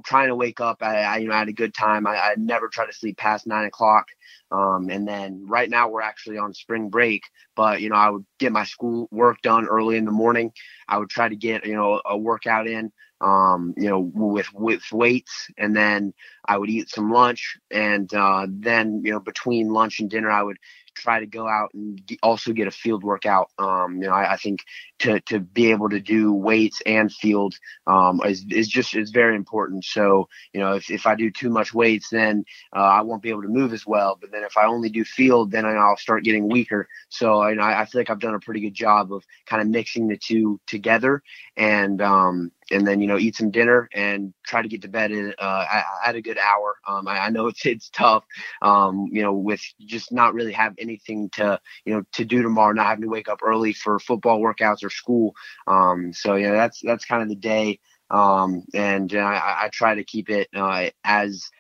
trying 0.05 0.29
to 0.29 0.37
wake 0.37 0.61
up. 0.61 0.79
I, 0.81 1.03
I 1.03 1.17
you 1.19 1.29
know 1.29 1.35
I 1.35 1.41
had 1.41 1.49
a 1.49 1.53
good 1.53 1.75
time. 1.75 2.07
I, 2.07 2.17
I 2.17 2.35
never 2.37 2.69
try 2.69 2.87
to 2.87 2.93
sleep 2.93 3.19
past 3.19 3.47
nine 3.47 3.67
o'clock. 3.67 4.09
Um, 4.51 4.89
and 4.89 5.09
then 5.09 5.47
right 5.49 5.69
now 5.69 5.89
we're 5.89 6.03
actually 6.03 6.39
on 6.39 6.55
spring 6.55 6.89
break, 6.89 7.25
but 7.55 7.81
you 7.81 7.91
know 7.91 7.97
I 7.97 8.11
would 8.11 8.25
get 8.39 8.53
my 8.53 8.65
school 8.65 9.09
work 9.11 9.43
done 9.43 9.67
early 9.67 9.97
in 9.97 10.05
the 10.05 10.13
morning. 10.13 10.53
I 10.89 10.99
would 10.99 11.11
try 11.11 11.29
to 11.29 11.37
get 11.37 11.67
you 11.67 11.75
know 11.75 12.01
a 12.05 12.17
workout 12.17 12.67
in 12.67 12.91
um, 13.25 13.75
you 13.77 13.89
know, 13.89 14.01
with 14.01 14.53
with 14.53 14.83
weights, 14.93 15.49
and 15.57 15.75
then 15.75 16.13
I 16.47 16.59
would 16.59 16.69
eat 16.69 16.91
some 16.91 17.11
lunch, 17.11 17.57
and 17.71 18.13
uh, 18.13 18.47
then 18.49 19.03
you 19.05 19.13
know 19.13 19.21
between 19.21 19.69
lunch 19.75 20.01
and 20.01 20.09
dinner 20.09 20.31
I 20.31 20.43
would 20.43 20.59
try 20.95 21.21
to 21.21 21.27
go 21.27 21.49
out 21.49 21.71
and 21.75 22.01
also 22.23 22.53
get 22.53 22.69
a 22.69 22.71
field 22.71 23.03
workout. 23.03 23.51
Um, 23.59 23.97
you 23.97 24.09
know, 24.09 24.15
I, 24.15 24.35
I, 24.35 24.37
think 24.37 24.65
to 25.01 25.21
to 25.21 25.41
be 25.41 25.71
able 25.71 25.89
to 25.89 26.01
do 26.01 26.33
weights 26.33 26.81
and 26.87 27.13
field 27.13 27.55
um, 27.87 28.21
is 28.25 28.45
is 28.51 28.69
just 28.69 28.95
is 28.95 29.11
very 29.11 29.37
important. 29.37 29.85
So 29.85 30.29
you 30.53 30.61
know, 30.61 30.75
if, 30.75 30.91
if 30.91 31.07
I 31.07 31.15
do 31.15 31.31
too 31.31 31.51
much 31.51 31.75
weights, 31.75 32.09
then 32.11 32.45
uh, 32.75 32.81
I 32.81 33.03
won't 33.03 33.23
be 33.23 33.31
able 33.31 33.43
to 33.43 33.49
move 33.49 33.73
as 33.73 33.87
well. 33.87 34.17
But 34.21 34.31
then 34.31 34.45
if 34.45 34.57
I 34.57 34.67
only 34.67 34.89
do 34.89 35.05
field, 35.05 35.51
then 35.51 35.67
I'll 35.67 35.97
start 35.97 36.25
getting 36.25 36.49
weaker. 36.49 36.89
So 37.09 37.47
you 37.49 37.57
know, 37.57 37.63
I, 37.63 37.83
I 37.83 37.85
feel 37.85 38.01
like 38.01 38.11
I've 38.11 38.21
done 38.21 38.35
a 38.35 38.41
pretty 38.41 38.61
good 38.61 38.75
job 38.75 39.13
of 39.13 39.25
kind 39.47 39.61
of 39.61 39.69
mixing 39.69 40.09
the 40.09 40.17
two 40.17 40.61
together, 40.67 41.23
and 41.57 42.01
um, 42.01 42.53
and 42.71 42.87
then 42.87 43.01
you 43.01 43.07
know 43.07 43.19
eat 43.19 43.37
some 43.37 43.51
dinner 43.51 43.89
and 43.93 44.33
try 44.45 44.63
to 44.63 44.69
get 44.69 44.83
to 44.83 44.89
bed 44.89 45.13
at, 45.13 45.35
uh, 45.39 45.67
at 46.05 46.15
a 46.15 46.23
good 46.23 46.39
hour. 46.39 46.77
Um, 46.87 47.07
I, 47.09 47.27
I, 47.27 47.31
know 47.31 47.47
it's 47.49 47.65
it's 47.67 47.89
tough, 47.91 48.25
um, 48.63 49.09
you 49.13 49.23
know, 49.23 49.33
with 49.33 49.61
just 49.81 50.13
not 50.13 50.35
really 50.35 50.53
have 50.53 50.75
anything 50.79 51.31
to 51.31 51.61
you 51.85 51.95
know 51.95 52.03
to 52.13 52.25
do 52.25 52.43
tomorrow, 52.43 52.73
not 52.73 52.87
having 52.87 53.03
to 53.03 53.11
wake 53.11 53.29
up 53.29 53.41
early 53.43 53.73
for 53.73 53.99
football 53.99 54.41
workouts 54.41 54.85
or 54.85 54.91
school. 54.91 55.35
Um, 55.67 56.13
so 56.13 56.35
yeah, 56.37 56.53
that's 56.53 56.81
that's 56.83 57.05
kind 57.05 57.23
of 57.23 57.29
the 57.29 57.35
day, 57.35 57.81
um, 58.11 58.65
and 58.75 59.15
uh, 59.15 59.19
I, 59.19 59.65
I, 59.65 59.71
try 59.73 59.95
to 59.95 60.05
keep 60.05 60.31
it 60.31 60.49
uh, 60.55 60.91
as 61.05 61.51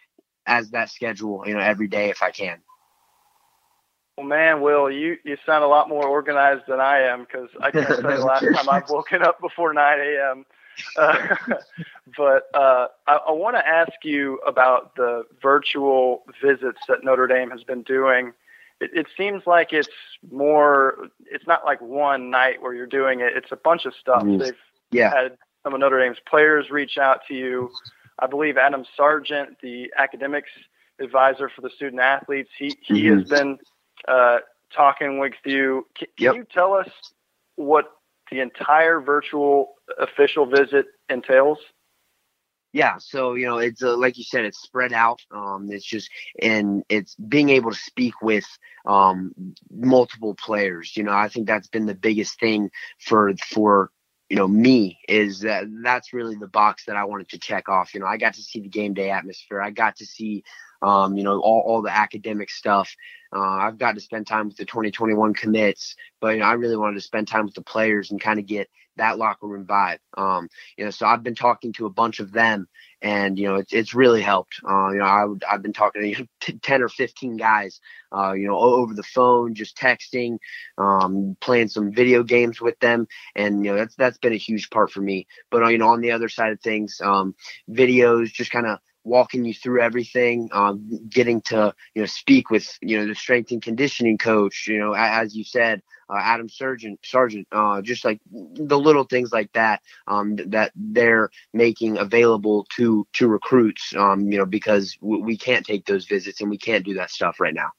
as 0.46 0.70
that 0.70 0.90
schedule, 0.90 1.44
you 1.46 1.54
know, 1.54 1.60
every 1.60 1.88
day 1.88 2.10
if 2.10 2.22
I 2.22 2.30
can. 2.30 2.60
Well, 4.16 4.26
man, 4.26 4.60
Will, 4.60 4.90
you 4.90 5.16
you 5.24 5.36
sound 5.44 5.64
a 5.64 5.66
lot 5.66 5.88
more 5.88 6.06
organized 6.06 6.64
than 6.68 6.80
I 6.80 7.00
am 7.00 7.20
because 7.20 7.48
I 7.60 7.72
can't 7.72 7.88
say 7.88 8.02
the 8.02 8.24
last 8.24 8.44
time 8.54 8.68
I've 8.68 8.88
woken 8.88 9.22
up 9.22 9.40
before 9.40 9.72
9 9.72 10.00
a.m. 10.00 10.44
Uh, 10.96 11.36
but 12.16 12.48
uh, 12.54 12.86
I, 13.06 13.18
I 13.28 13.32
want 13.32 13.56
to 13.56 13.66
ask 13.66 13.92
you 14.02 14.38
about 14.46 14.94
the 14.96 15.24
virtual 15.42 16.22
visits 16.42 16.78
that 16.88 17.02
Notre 17.02 17.26
Dame 17.26 17.50
has 17.50 17.64
been 17.64 17.82
doing. 17.82 18.32
It, 18.80 18.90
it 18.94 19.06
seems 19.16 19.42
like 19.46 19.72
it's 19.72 19.88
more. 20.30 21.08
It's 21.26 21.46
not 21.46 21.64
like 21.64 21.80
one 21.80 22.30
night 22.30 22.62
where 22.62 22.74
you're 22.74 22.86
doing 22.86 23.20
it. 23.20 23.32
It's 23.36 23.50
a 23.50 23.56
bunch 23.56 23.86
of 23.86 23.94
stuff. 24.00 24.22
Mm. 24.22 24.38
They've 24.38 24.56
yeah. 24.90 25.14
had 25.14 25.36
some 25.62 25.74
of 25.74 25.80
Notre 25.80 25.98
Dame's 25.98 26.18
players 26.28 26.70
reach 26.70 26.98
out 26.98 27.20
to 27.28 27.34
you. 27.34 27.70
I 28.18 28.26
believe 28.26 28.56
Adam 28.56 28.84
Sargent, 28.96 29.60
the 29.60 29.92
academics 29.96 30.50
advisor 31.00 31.48
for 31.48 31.62
the 31.62 31.70
student 31.70 32.00
athletes, 32.00 32.50
he 32.56 32.76
he 32.82 33.04
mm-hmm. 33.04 33.18
has 33.18 33.28
been 33.28 33.58
uh, 34.06 34.38
talking 34.74 35.18
with 35.18 35.34
you. 35.44 35.86
Can, 35.96 36.08
can 36.16 36.24
yep. 36.24 36.34
you 36.36 36.46
tell 36.52 36.74
us 36.74 36.88
what 37.56 37.92
the 38.34 38.40
entire 38.40 39.00
virtual 39.00 39.74
official 39.98 40.46
visit 40.46 40.86
entails? 41.08 41.58
Yeah, 42.72 42.96
so 42.98 43.34
you 43.34 43.46
know, 43.46 43.58
it's 43.58 43.84
uh, 43.84 43.96
like 43.96 44.18
you 44.18 44.24
said, 44.24 44.44
it's 44.44 44.60
spread 44.60 44.92
out. 44.92 45.20
Um, 45.30 45.68
it's 45.70 45.84
just 45.84 46.10
and 46.42 46.82
it's 46.88 47.14
being 47.14 47.50
able 47.50 47.70
to 47.70 47.76
speak 47.76 48.14
with 48.20 48.44
um, 48.84 49.32
multiple 49.70 50.34
players. 50.34 50.96
You 50.96 51.04
know, 51.04 51.12
I 51.12 51.28
think 51.28 51.46
that's 51.46 51.68
been 51.68 51.86
the 51.86 51.94
biggest 51.94 52.40
thing 52.40 52.70
for 52.98 53.32
for 53.48 53.92
you 54.28 54.36
know 54.36 54.48
me 54.48 54.98
is 55.08 55.40
that 55.40 55.66
that's 55.84 56.12
really 56.12 56.34
the 56.34 56.48
box 56.48 56.86
that 56.86 56.96
I 56.96 57.04
wanted 57.04 57.28
to 57.28 57.38
check 57.38 57.68
off. 57.68 57.94
You 57.94 58.00
know, 58.00 58.06
I 58.06 58.16
got 58.16 58.34
to 58.34 58.42
see 58.42 58.58
the 58.58 58.68
game 58.68 58.92
day 58.92 59.10
atmosphere. 59.10 59.62
I 59.62 59.70
got 59.70 59.94
to 59.98 60.06
see 60.06 60.42
um, 60.84 61.16
you 61.16 61.24
know, 61.24 61.40
all, 61.40 61.62
all 61.66 61.82
the 61.82 61.94
academic 61.94 62.50
stuff. 62.50 62.94
Uh, 63.34 63.40
I've 63.40 63.78
got 63.78 63.94
to 63.94 64.00
spend 64.00 64.26
time 64.26 64.48
with 64.48 64.56
the 64.56 64.64
2021 64.64 65.34
commits, 65.34 65.96
but 66.20 66.34
you 66.34 66.40
know, 66.40 66.46
I 66.46 66.52
really 66.52 66.76
wanted 66.76 66.94
to 66.96 67.00
spend 67.00 67.26
time 67.26 67.46
with 67.46 67.54
the 67.54 67.62
players 67.62 68.10
and 68.10 68.20
kind 68.20 68.38
of 68.38 68.46
get 68.46 68.68
that 68.96 69.18
locker 69.18 69.48
room 69.48 69.66
vibe. 69.66 69.98
Um, 70.16 70.48
you 70.76 70.84
know, 70.84 70.90
so 70.90 71.06
I've 71.06 71.22
been 71.22 71.34
talking 71.34 71.72
to 71.74 71.86
a 71.86 71.90
bunch 71.90 72.20
of 72.20 72.30
them, 72.30 72.68
and 73.02 73.38
you 73.38 73.48
know, 73.48 73.56
it's 73.56 73.72
it's 73.72 73.94
really 73.94 74.22
helped. 74.22 74.60
Uh, 74.68 74.90
you 74.90 74.98
know, 74.98 75.04
I 75.04 75.24
would, 75.24 75.42
I've 75.50 75.62
been 75.62 75.72
talking 75.72 76.02
to 76.02 76.08
you 76.08 76.18
know, 76.18 76.26
t- 76.40 76.58
ten 76.58 76.82
or 76.82 76.88
fifteen 76.88 77.36
guys, 77.36 77.80
uh, 78.16 78.32
you 78.32 78.46
know, 78.46 78.58
over 78.58 78.94
the 78.94 79.02
phone, 79.02 79.54
just 79.54 79.76
texting, 79.76 80.38
um, 80.78 81.36
playing 81.40 81.68
some 81.68 81.92
video 81.92 82.22
games 82.22 82.60
with 82.60 82.78
them, 82.80 83.08
and 83.34 83.64
you 83.64 83.72
know, 83.72 83.78
that's 83.78 83.96
that's 83.96 84.18
been 84.18 84.32
a 84.32 84.36
huge 84.36 84.70
part 84.70 84.92
for 84.92 85.00
me. 85.00 85.26
But 85.50 85.62
uh, 85.62 85.68
you 85.68 85.78
know, 85.78 85.88
on 85.88 86.02
the 86.02 86.12
other 86.12 86.28
side 86.28 86.52
of 86.52 86.60
things, 86.60 87.00
um, 87.02 87.34
videos, 87.70 88.32
just 88.32 88.50
kind 88.52 88.66
of 88.66 88.78
walking 89.04 89.44
you 89.44 89.54
through 89.54 89.80
everything, 89.80 90.48
um, 90.52 91.00
getting 91.08 91.40
to 91.42 91.74
you 91.94 92.02
know 92.02 92.06
speak 92.06 92.50
with 92.50 92.78
you 92.80 92.98
know 92.98 93.06
the 93.06 93.14
strength 93.14 93.50
and 93.52 93.62
conditioning 93.62 94.18
coach, 94.18 94.66
you 94.66 94.78
know 94.78 94.94
as 94.94 95.36
you 95.36 95.44
said, 95.44 95.82
uh, 96.08 96.18
Adam 96.18 96.48
Sargent, 96.48 96.98
Sargent, 97.04 97.46
uh, 97.52 97.80
just 97.82 98.04
like 98.04 98.20
the 98.30 98.78
little 98.78 99.04
things 99.04 99.32
like 99.32 99.52
that 99.52 99.82
um, 100.06 100.36
that 100.36 100.72
they're 100.74 101.30
making 101.52 101.98
available 101.98 102.66
to 102.76 103.06
to 103.12 103.28
recruits, 103.28 103.94
um, 103.96 104.30
you 104.30 104.38
know 104.38 104.46
because 104.46 104.96
w- 105.00 105.22
we 105.22 105.36
can't 105.36 105.64
take 105.64 105.86
those 105.86 106.06
visits 106.06 106.40
and 106.40 106.50
we 106.50 106.58
can't 106.58 106.84
do 106.84 106.94
that 106.94 107.10
stuff 107.10 107.40
right 107.40 107.54
now. 107.54 107.70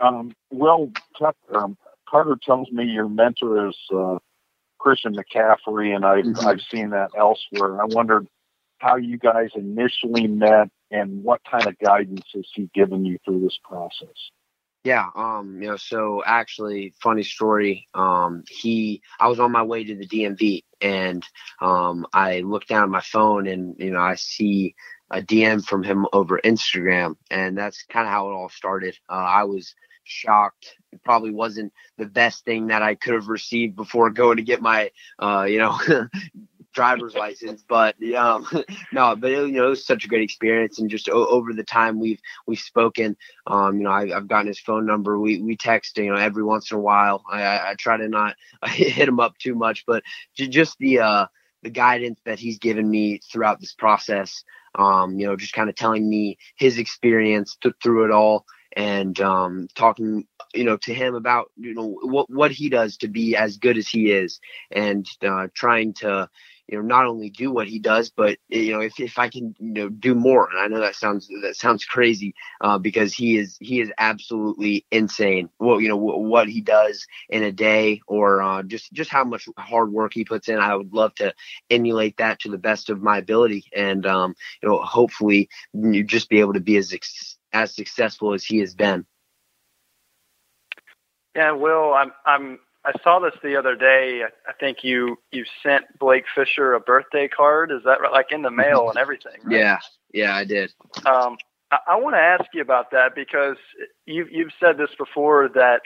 Um, 0.00 0.32
well, 0.50 0.90
um, 1.52 1.76
Carter 2.08 2.38
tells 2.42 2.70
me 2.70 2.84
your 2.84 3.08
mentor 3.08 3.68
is 3.68 3.76
uh, 3.94 4.18
Christian 4.78 5.16
McCaffrey, 5.16 5.94
and 5.94 6.04
I've 6.04 6.24
mm-hmm. 6.24 6.46
I've 6.46 6.60
seen 6.70 6.90
that 6.90 7.10
elsewhere. 7.16 7.80
I 7.80 7.86
wondered 7.86 8.28
how 8.78 8.96
you 8.96 9.18
guys 9.18 9.50
initially 9.54 10.26
met 10.26 10.68
and 10.90 11.22
what 11.22 11.40
kind 11.50 11.66
of 11.66 11.78
guidance 11.78 12.24
has 12.34 12.46
he 12.54 12.70
given 12.74 13.04
you 13.04 13.18
through 13.24 13.40
this 13.40 13.58
process? 13.62 14.30
Yeah, 14.84 15.06
um, 15.16 15.62
you 15.62 15.68
know, 15.68 15.76
so 15.78 16.22
actually, 16.26 16.92
funny 17.02 17.22
story. 17.22 17.88
Um, 17.94 18.44
he, 18.50 19.00
I 19.18 19.28
was 19.28 19.40
on 19.40 19.50
my 19.50 19.62
way 19.62 19.82
to 19.82 19.96
the 19.96 20.06
DMV, 20.06 20.62
and 20.82 21.24
um, 21.62 22.06
I 22.12 22.40
looked 22.40 22.68
down 22.68 22.82
at 22.82 22.90
my 22.90 23.00
phone, 23.00 23.46
and 23.46 23.76
you 23.78 23.90
know, 23.90 24.00
I 24.00 24.16
see 24.16 24.74
a 25.10 25.22
DM 25.22 25.64
from 25.64 25.84
him 25.84 26.06
over 26.12 26.38
Instagram, 26.44 27.16
and 27.30 27.56
that's 27.56 27.82
kind 27.84 28.06
of 28.06 28.12
how 28.12 28.28
it 28.28 28.34
all 28.34 28.50
started. 28.50 28.98
Uh, 29.08 29.14
I 29.14 29.44
was 29.44 29.74
shocked. 30.04 30.76
It 30.92 31.02
probably 31.02 31.30
wasn't 31.30 31.72
the 31.96 32.06
best 32.06 32.44
thing 32.44 32.66
that 32.66 32.82
I 32.82 32.94
could 32.94 33.14
have 33.14 33.28
received 33.28 33.76
before 33.76 34.10
going 34.10 34.36
to 34.36 34.42
get 34.42 34.60
my, 34.60 34.90
uh, 35.18 35.46
you 35.48 35.58
know, 35.58 35.78
driver's 36.74 37.14
license. 37.14 37.64
But 37.66 37.96
um, 38.14 38.46
no, 38.92 39.16
but 39.16 39.30
it, 39.30 39.46
you 39.48 39.52
know, 39.52 39.66
it 39.66 39.70
was 39.70 39.86
such 39.86 40.04
a 40.04 40.08
great 40.08 40.22
experience, 40.22 40.78
and 40.78 40.90
just 40.90 41.08
o- 41.08 41.26
over 41.26 41.52
the 41.52 41.64
time 41.64 42.00
we've 42.00 42.20
we've 42.46 42.58
spoken, 42.58 43.16
um, 43.46 43.78
you 43.78 43.84
know, 43.84 43.90
I, 43.90 44.08
have 44.08 44.28
gotten 44.28 44.48
his 44.48 44.60
phone 44.60 44.86
number. 44.86 45.18
We 45.18 45.40
we 45.40 45.56
text, 45.56 45.96
you 45.96 46.12
know, 46.12 46.16
every 46.16 46.42
once 46.42 46.70
in 46.70 46.76
a 46.76 46.80
while. 46.80 47.22
I, 47.30 47.42
I, 47.42 47.70
I 47.70 47.74
try 47.78 47.96
to 47.96 48.08
not 48.08 48.36
hit 48.66 49.08
him 49.08 49.20
up 49.20 49.38
too 49.38 49.54
much, 49.54 49.84
but 49.86 50.02
just 50.34 50.76
the 50.78 51.00
uh, 51.00 51.26
the 51.62 51.70
guidance 51.70 52.20
that 52.24 52.38
he's 52.38 52.58
given 52.58 52.88
me 52.88 53.20
throughout 53.30 53.60
this 53.60 53.74
process. 53.74 54.44
Um, 54.76 55.20
you 55.20 55.26
know, 55.26 55.36
just 55.36 55.52
kind 55.52 55.70
of 55.70 55.76
telling 55.76 56.08
me 56.08 56.36
his 56.56 56.78
experience 56.78 57.56
th- 57.62 57.76
through 57.80 58.06
it 58.06 58.10
all 58.10 58.44
and 58.76 59.20
um, 59.20 59.68
talking 59.74 60.26
you 60.52 60.64
know 60.64 60.76
to 60.78 60.92
him 60.94 61.14
about 61.14 61.50
you 61.56 61.74
know 61.74 61.98
what 62.02 62.28
what 62.30 62.50
he 62.50 62.68
does 62.68 62.96
to 62.98 63.08
be 63.08 63.36
as 63.36 63.56
good 63.56 63.76
as 63.78 63.88
he 63.88 64.10
is 64.10 64.40
and 64.70 65.06
uh, 65.26 65.46
trying 65.54 65.92
to 65.94 66.28
you 66.68 66.78
know 66.78 66.84
not 66.84 67.06
only 67.06 67.30
do 67.30 67.50
what 67.52 67.68
he 67.68 67.78
does 67.78 68.10
but 68.10 68.38
you 68.48 68.72
know 68.72 68.80
if, 68.80 68.98
if 68.98 69.18
i 69.18 69.28
can 69.28 69.54
you 69.58 69.72
know 69.72 69.88
do 69.88 70.14
more 70.14 70.48
and 70.50 70.58
i 70.58 70.66
know 70.66 70.80
that 70.80 70.94
sounds 70.94 71.28
that 71.42 71.56
sounds 71.56 71.84
crazy 71.84 72.34
uh, 72.60 72.78
because 72.78 73.12
he 73.12 73.36
is 73.36 73.56
he 73.60 73.80
is 73.80 73.92
absolutely 73.98 74.84
insane. 74.90 75.48
Well 75.58 75.80
you 75.80 75.88
know 75.88 75.98
w- 75.98 76.28
what 76.28 76.48
he 76.48 76.60
does 76.60 77.06
in 77.28 77.42
a 77.42 77.52
day 77.52 78.00
or 78.06 78.42
uh, 78.42 78.62
just 78.62 78.92
just 78.92 79.10
how 79.10 79.24
much 79.24 79.48
hard 79.58 79.92
work 79.92 80.12
he 80.14 80.24
puts 80.24 80.48
in 80.48 80.58
i 80.58 80.74
would 80.74 80.92
love 80.92 81.14
to 81.16 81.34
emulate 81.70 82.16
that 82.18 82.40
to 82.40 82.50
the 82.50 82.58
best 82.58 82.90
of 82.90 83.02
my 83.02 83.18
ability 83.18 83.64
and 83.74 84.06
um, 84.06 84.34
you 84.62 84.68
know 84.68 84.78
hopefully 84.78 85.48
you 85.72 86.02
just 86.04 86.28
be 86.28 86.40
able 86.40 86.54
to 86.54 86.60
be 86.60 86.76
as 86.76 86.94
as 87.52 87.74
successful 87.74 88.34
as 88.34 88.44
he 88.44 88.58
has 88.58 88.74
been. 88.74 89.06
Yeah 91.34 91.52
well 91.52 91.94
i'm 91.94 92.12
i'm 92.26 92.58
I 92.84 92.92
saw 93.02 93.18
this 93.18 93.34
the 93.42 93.56
other 93.56 93.74
day. 93.74 94.22
I 94.46 94.52
think 94.60 94.78
you 94.82 95.16
you 95.32 95.44
sent 95.62 95.84
Blake 95.98 96.24
Fisher 96.34 96.74
a 96.74 96.80
birthday 96.80 97.28
card. 97.28 97.70
Is 97.70 97.82
that 97.84 98.00
right? 98.00 98.12
Like 98.12 98.30
in 98.30 98.42
the 98.42 98.50
mail 98.50 98.88
and 98.88 98.98
everything? 98.98 99.40
Right? 99.44 99.56
Yeah, 99.56 99.78
yeah, 100.12 100.36
I 100.36 100.44
did. 100.44 100.72
Um, 101.06 101.38
I, 101.70 101.78
I 101.88 101.96
want 101.96 102.14
to 102.14 102.20
ask 102.20 102.44
you 102.52 102.60
about 102.60 102.90
that 102.90 103.14
because 103.14 103.56
you've 104.06 104.30
you've 104.30 104.52
said 104.60 104.76
this 104.76 104.90
before 104.98 105.48
that 105.54 105.82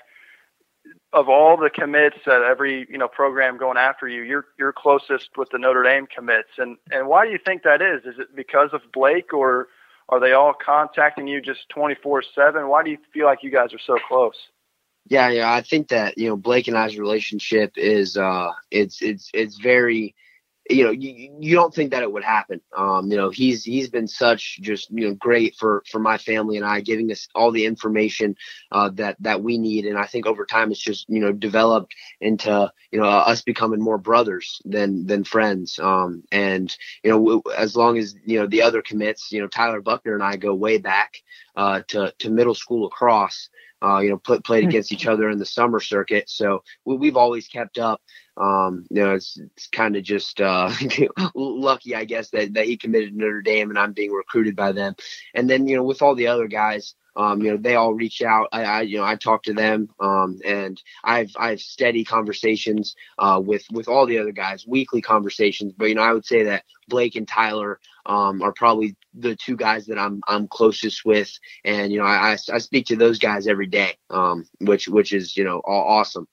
of 1.13 1.29
all 1.29 1.57
the 1.57 1.71
commits 1.71 2.19
at 2.27 2.43
every 2.43 2.87
you 2.91 2.99
know 2.99 3.09
program 3.09 3.59
going 3.59 3.79
after 3.79 4.09
you, 4.09 4.23
you're 4.23 4.47
you're 4.59 4.73
closest 4.73 5.31
with 5.37 5.49
the 5.51 5.59
Notre 5.59 5.85
Dame 5.85 6.07
commits. 6.07 6.51
And 6.59 6.77
and 6.91 7.07
why 7.07 7.25
do 7.25 7.31
you 7.31 7.39
think 7.45 7.63
that 7.63 7.81
is? 7.81 8.05
Is 8.05 8.19
it 8.19 8.35
because 8.35 8.71
of 8.73 8.81
Blake 8.93 9.33
or 9.33 9.69
are 10.09 10.21
they 10.21 10.33
all 10.33 10.55
contacting 10.55 11.29
you 11.29 11.41
just 11.41 11.69
24 11.69 12.23
seven? 12.35 12.69
Why 12.69 12.83
do 12.83 12.91
you 12.91 12.99
feel 13.13 13.27
like 13.27 13.43
you 13.43 13.51
guys 13.51 13.73
are 13.73 13.79
so 13.79 13.99
close? 14.09 14.35
Yeah, 15.09 15.31
yeah, 15.31 15.53
I 15.53 15.63
think 15.63 15.89
that 15.89 16.19
you 16.19 16.29
know 16.29 16.37
Blake 16.37 16.69
and 16.69 16.77
I's 16.77 16.99
relationship 16.99 17.73
is 17.77 18.17
uh, 18.17 18.51
it's 18.71 19.01
it's 19.01 19.31
it's 19.33 19.57
very, 19.59 20.15
you 20.69 20.85
know, 20.85 20.91
you, 20.91 21.35
you 21.41 21.55
don't 21.55 21.75
think 21.75 21.93
that 21.93 22.03
it 22.03 22.13
would 22.13 22.25
happen. 22.25 22.61
Um, 22.77 23.11
you 23.11 23.17
know, 23.17 23.31
he's 23.31 23.65
he's 23.65 23.89
been 23.89 24.07
such 24.07 24.59
just 24.61 24.91
you 24.91 25.09
know 25.09 25.15
great 25.15 25.57
for 25.57 25.83
for 25.91 25.99
my 25.99 26.19
family 26.19 26.59
and 26.59 26.67
I, 26.67 26.81
giving 26.83 27.11
us 27.11 27.27
all 27.35 27.53
the 27.53 27.65
information 27.65 28.37
uh, 28.71 28.91
that 28.95 29.17
that 29.21 29.43
we 29.43 29.57
need, 29.57 29.87
and 29.87 29.97
I 29.97 30.05
think 30.05 30.27
over 30.27 30.45
time 30.45 30.71
it's 30.71 30.81
just 30.81 31.09
you 31.09 31.21
know 31.21 31.33
developed 31.33 31.95
into 32.21 32.71
you 32.93 33.01
know 33.01 33.07
us 33.07 33.41
becoming 33.41 33.81
more 33.81 33.99
brothers 33.99 34.61
than 34.67 35.07
than 35.07 35.25
friends. 35.25 35.79
Um, 35.79 36.23
and 36.31 36.77
you 37.03 37.11
know, 37.11 37.43
as 37.57 37.77
long 37.77 37.97
as 37.97 38.15
you 38.27 38.41
know 38.41 38.47
the 38.47 38.61
other 38.63 38.83
commits, 38.83 39.33
you 39.33 39.41
know, 39.41 39.49
Tyler 39.49 39.81
Buckner 39.81 40.13
and 40.13 40.23
I 40.23 40.37
go 40.37 40.55
way 40.55 40.77
back 40.77 41.15
uh, 41.57 41.81
to 41.89 42.13
to 42.19 42.31
middle 42.31 42.55
school 42.55 42.83
lacrosse 42.83 43.49
uh, 43.83 43.99
you 43.99 44.11
know, 44.11 44.19
put, 44.19 44.45
played 44.45 44.65
hmm. 44.65 44.71
against 44.71 44.93
each 44.93 45.07
other 45.07 45.29
in 45.31 45.39
the 45.39 45.47
summer 45.47 45.81
circuit. 45.81 46.29
So 46.29 46.63
we, 46.85 47.09
have 47.09 47.17
always 47.17 47.49
kept 47.49 47.79
up. 47.79 48.03
Um, 48.37 48.87
you 48.91 49.03
know, 49.03 49.15
it's, 49.15 49.39
it's 49.39 49.67
kind 49.67 49.97
of 49.97 50.03
just 50.05 50.41
uh, 50.41 50.73
lucky, 51.35 51.95
I 51.95 52.05
guess, 52.05 52.31
that, 52.31 52.55
that 52.55 52.67
he 52.67 52.77
committed 52.77 53.13
to 53.13 53.19
Notre 53.19 53.43
Dame 53.43 53.71
and 53.71 53.79
I'm 53.79 53.93
being 53.93 54.13
recruited 54.13 54.55
by 54.55 54.73
them. 54.73 54.95
And 55.35 55.49
then, 55.51 55.67
you 55.67 55.77
know, 55.77 55.83
with 55.83 56.03
all 56.03 56.15
the 56.15 56.29
other 56.29 56.47
guys, 56.47 56.95
um, 57.19 57.43
you 57.43 57.51
know, 57.51 57.57
they 57.57 57.75
all 57.75 57.95
reach 57.95 58.23
out. 58.23 58.49
I, 58.53 58.63
I, 58.63 58.81
you 58.83 58.99
know, 58.99 59.05
I 59.05 59.17
talk 59.17 59.43
to 59.43 59.53
them, 59.53 59.89
um, 59.99 60.39
and 60.45 60.81
I've 61.03 61.33
I've 61.37 61.61
steady 61.61 62.05
conversations 62.05 62.95
uh, 63.19 63.43
with 63.45 63.65
with 63.73 63.89
all 63.89 64.07
the 64.07 64.19
other 64.19 64.31
guys, 64.31 64.69
weekly 64.69 65.03
conversations. 65.03 65.73
But 65.77 65.87
you 65.87 65.97
know, 65.97 66.03
I 66.03 66.13
would 66.13 66.25
say 66.25 66.45
that 66.45 66.63
Blake 66.87 67.17
and 67.17 67.27
Tyler 67.27 67.81
um, 68.07 68.41
are 68.41 68.53
probably 68.53 68.97
the 69.15 69.37
two 69.37 69.57
guys 69.57 69.87
that 69.87 69.99
I'm 69.99 70.21
I'm 70.29 70.49
closest 70.49 71.05
with, 71.05 71.31
and 71.65 71.93
you 71.93 71.99
know, 71.99 72.05
I, 72.05 72.37
I, 72.53 72.59
speak 72.59 72.87
to 72.87 72.97
those 72.97 73.19
guys 73.19 73.47
every 73.47 73.67
day, 73.67 73.95
um, 74.11 74.45
which 74.61 74.89
which 74.89 75.13
is 75.13 75.37
you 75.37 75.45
know 75.45 75.61
all 75.65 75.99
awesome. 75.99 76.27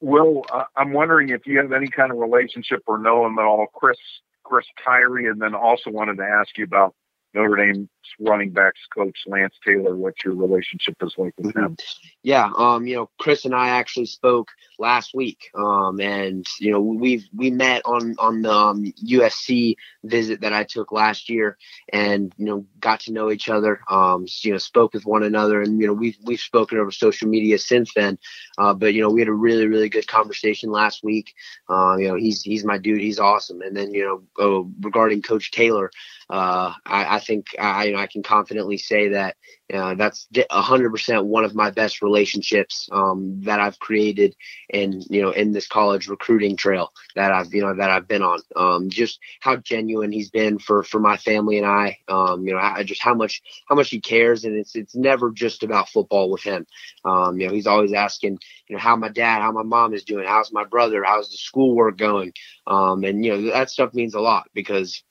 Will, 0.00 0.44
uh, 0.52 0.64
I'm 0.76 0.92
wondering 0.92 1.30
if 1.30 1.46
you 1.46 1.58
have 1.58 1.72
any 1.72 1.88
kind 1.88 2.12
of 2.12 2.18
relationship 2.18 2.82
or 2.86 2.98
know 2.98 3.24
him 3.26 3.38
at 3.38 3.44
all, 3.44 3.66
Chris 3.72 3.96
Chris 4.44 4.66
Tyree, 4.84 5.28
and 5.28 5.40
then 5.40 5.54
also 5.54 5.90
wanted 5.90 6.18
to 6.18 6.24
ask 6.24 6.56
you 6.58 6.64
about 6.64 6.94
Notre 7.36 7.56
Dame's 7.56 7.88
running 8.18 8.50
backs 8.50 8.80
coach 8.94 9.24
Lance 9.26 9.54
Taylor, 9.64 9.94
what 9.94 10.14
your 10.24 10.34
relationship 10.34 10.96
is 11.02 11.14
like 11.18 11.34
with 11.36 11.54
him. 11.54 11.76
Yeah, 12.22 12.50
um, 12.56 12.86
you 12.86 12.96
know, 12.96 13.10
Chris 13.18 13.44
and 13.44 13.54
I 13.54 13.68
actually 13.68 14.06
spoke 14.06 14.48
last 14.78 15.14
week, 15.14 15.50
um, 15.54 16.00
and 16.00 16.46
you 16.60 16.72
know, 16.72 16.80
we've 16.80 17.24
we 17.34 17.50
met 17.50 17.82
on 17.84 18.16
on 18.18 18.42
the 18.42 18.52
um, 18.52 18.92
USC 19.06 19.76
visit 20.02 20.40
that 20.40 20.52
I 20.52 20.64
took 20.64 20.92
last 20.92 21.28
year, 21.28 21.56
and 21.92 22.32
you 22.38 22.46
know, 22.46 22.66
got 22.80 23.00
to 23.00 23.12
know 23.12 23.30
each 23.30 23.48
other. 23.48 23.80
Um, 23.88 24.26
you 24.42 24.52
know, 24.52 24.58
spoke 24.58 24.94
with 24.94 25.04
one 25.04 25.22
another, 25.22 25.60
and 25.60 25.80
you 25.80 25.86
know, 25.86 25.92
we've 25.92 26.16
we've 26.24 26.40
spoken 26.40 26.78
over 26.78 26.90
social 26.90 27.28
media 27.28 27.58
since 27.58 27.92
then. 27.94 28.18
Uh, 28.58 28.74
but 28.74 28.94
you 28.94 29.02
know, 29.02 29.10
we 29.10 29.20
had 29.20 29.28
a 29.28 29.32
really 29.32 29.66
really 29.66 29.88
good 29.88 30.06
conversation 30.06 30.70
last 30.70 31.04
week. 31.04 31.34
Uh, 31.68 31.96
you 31.98 32.08
know, 32.08 32.16
he's 32.16 32.42
he's 32.42 32.64
my 32.64 32.78
dude. 32.78 33.00
He's 33.00 33.20
awesome. 33.20 33.60
And 33.60 33.76
then 33.76 33.92
you 33.92 34.04
know, 34.04 34.22
oh, 34.38 34.72
regarding 34.80 35.22
Coach 35.22 35.50
Taylor, 35.50 35.90
uh, 36.28 36.72
I, 36.84 37.16
I, 37.16 37.18
think 37.20 37.46
I, 37.58 37.84
you 37.84 37.92
know, 37.92 37.98
I 37.98 38.08
can 38.08 38.22
confidently 38.22 38.78
say 38.78 39.10
that 39.10 39.36
uh, 39.72 39.94
that's 39.94 40.28
100% 40.32 41.24
one 41.24 41.44
of 41.44 41.54
my 41.54 41.70
best 41.70 42.02
relationships 42.02 42.88
um, 42.92 43.40
that 43.42 43.60
I've 43.60 43.78
created 43.78 44.36
in 44.68 45.02
you 45.08 45.22
know 45.22 45.30
in 45.30 45.52
this 45.52 45.66
college 45.66 46.08
recruiting 46.08 46.56
trail 46.56 46.92
that 47.14 47.32
I've 47.32 47.52
you 47.52 47.62
know 47.62 47.74
that 47.74 47.90
I've 47.90 48.06
been 48.06 48.22
on. 48.22 48.40
Um, 48.54 48.90
just 48.90 49.18
how 49.40 49.56
genuine 49.56 50.12
he's 50.12 50.30
been 50.30 50.58
for 50.58 50.82
for 50.82 51.00
my 51.00 51.16
family 51.16 51.58
and 51.58 51.66
I. 51.66 51.98
Um, 52.08 52.46
you 52.46 52.54
know, 52.54 52.60
I, 52.60 52.84
just 52.84 53.02
how 53.02 53.14
much 53.14 53.42
how 53.68 53.74
much 53.74 53.90
he 53.90 54.00
cares, 54.00 54.44
and 54.44 54.56
it's 54.56 54.76
it's 54.76 54.94
never 54.94 55.30
just 55.30 55.62
about 55.62 55.88
football 55.88 56.30
with 56.30 56.42
him. 56.42 56.66
Um, 57.04 57.40
you 57.40 57.48
know, 57.48 57.54
he's 57.54 57.66
always 57.66 57.92
asking 57.92 58.38
you 58.68 58.76
know 58.76 58.80
how 58.80 58.96
my 58.96 59.08
dad, 59.08 59.42
how 59.42 59.52
my 59.52 59.64
mom 59.64 59.94
is 59.94 60.04
doing, 60.04 60.26
how's 60.26 60.52
my 60.52 60.64
brother, 60.64 61.02
how's 61.04 61.30
the 61.30 61.36
schoolwork 61.36 61.98
going, 61.98 62.32
um, 62.66 63.04
and 63.04 63.24
you 63.24 63.32
know 63.32 63.50
that 63.52 63.70
stuff 63.70 63.94
means 63.94 64.14
a 64.14 64.20
lot 64.20 64.48
because 64.54 65.02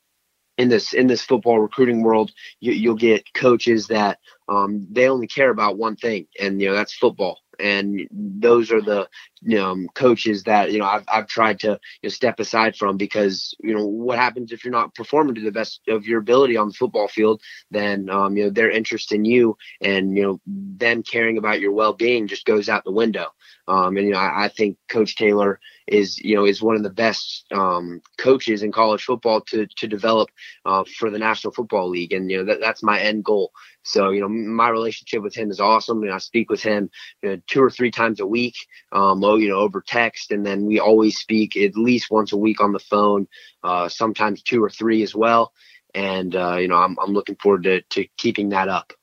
in 0.57 0.69
this 0.69 0.93
in 0.93 1.07
this 1.07 1.21
football 1.21 1.59
recruiting 1.59 2.03
world, 2.03 2.31
you, 2.59 2.89
will 2.89 2.97
get 2.97 3.33
coaches 3.33 3.87
that 3.87 4.19
um, 4.47 4.87
they 4.91 5.09
only 5.09 5.27
care 5.27 5.49
about 5.49 5.77
one 5.77 5.95
thing, 5.95 6.27
and 6.39 6.61
you 6.61 6.67
know 6.67 6.75
that's 6.75 6.95
football. 6.95 7.39
And 7.59 8.07
those 8.11 8.71
are 8.71 8.81
the 8.81 9.07
you 9.45 9.57
know, 9.57 9.77
coaches 9.93 10.43
that 10.43 10.71
you 10.71 10.79
know 10.79 10.85
I've 10.85 11.03
I've 11.07 11.27
tried 11.27 11.59
to 11.59 11.79
you 12.01 12.07
know, 12.07 12.09
step 12.09 12.39
aside 12.39 12.75
from 12.75 12.97
because 12.97 13.53
you 13.59 13.75
know 13.75 13.85
what 13.85 14.17
happens 14.17 14.51
if 14.51 14.65
you're 14.65 14.71
not 14.71 14.95
performing 14.95 15.35
to 15.35 15.41
the 15.41 15.51
best 15.51 15.81
of 15.87 16.07
your 16.07 16.19
ability 16.19 16.57
on 16.57 16.69
the 16.69 16.73
football 16.73 17.07
field, 17.07 17.41
then 17.69 18.09
um, 18.09 18.35
you 18.35 18.45
know 18.45 18.49
their 18.49 18.71
interest 18.71 19.11
in 19.11 19.23
you 19.23 19.55
and 19.81 20.17
you 20.17 20.23
know 20.23 20.41
them 20.45 21.03
caring 21.03 21.37
about 21.37 21.59
your 21.59 21.71
well 21.71 21.93
being 21.93 22.27
just 22.27 22.45
goes 22.45 22.69
out 22.69 22.83
the 22.83 22.91
window. 22.91 23.27
Um, 23.67 23.97
and 23.97 24.07
you 24.07 24.13
know 24.13 24.19
I, 24.19 24.45
I 24.45 24.47
think 24.47 24.77
Coach 24.89 25.15
Taylor 25.15 25.59
is 25.87 26.17
you 26.19 26.35
know 26.35 26.45
is 26.45 26.61
one 26.61 26.75
of 26.75 26.83
the 26.83 26.89
best 26.89 27.45
um, 27.51 28.01
coaches 28.17 28.63
in 28.63 28.71
college 28.71 29.03
football 29.03 29.41
to 29.41 29.67
to 29.67 29.87
develop 29.87 30.29
uh, 30.65 30.83
for 30.97 31.09
the 31.09 31.19
National 31.19 31.53
Football 31.53 31.89
League, 31.89 32.13
and 32.13 32.31
you 32.31 32.37
know 32.37 32.45
that, 32.45 32.59
that's 32.59 32.83
my 32.83 32.99
end 32.99 33.23
goal. 33.23 33.51
So 33.83 34.09
you 34.09 34.21
know 34.21 34.29
my 34.29 34.69
relationship 34.69 35.21
with 35.21 35.35
him 35.35 35.51
is 35.51 35.59
awesome, 35.59 36.01
and 36.01 36.11
I 36.11 36.17
speak 36.17 36.49
with 36.49 36.63
him 36.63 36.89
you 37.21 37.29
know, 37.29 37.41
two 37.47 37.61
or 37.61 37.69
three 37.69 37.91
times 37.91 38.19
a 38.19 38.25
week, 38.25 38.55
um, 38.91 39.19
you 39.37 39.49
know 39.49 39.57
over 39.57 39.81
text, 39.81 40.31
and 40.31 40.45
then 40.45 40.65
we 40.65 40.79
always 40.79 41.17
speak 41.17 41.55
at 41.57 41.75
least 41.75 42.11
once 42.11 42.31
a 42.31 42.37
week 42.37 42.61
on 42.61 42.71
the 42.71 42.79
phone, 42.79 43.27
uh, 43.63 43.89
sometimes 43.89 44.41
two 44.41 44.63
or 44.63 44.69
three 44.69 45.03
as 45.03 45.15
well. 45.15 45.53
And 45.93 46.35
uh, 46.35 46.57
you 46.57 46.67
know 46.67 46.77
I'm 46.77 46.97
I'm 46.99 47.13
looking 47.13 47.35
forward 47.35 47.63
to 47.63 47.81
to 47.81 48.07
keeping 48.17 48.49
that 48.49 48.67
up. 48.67 48.93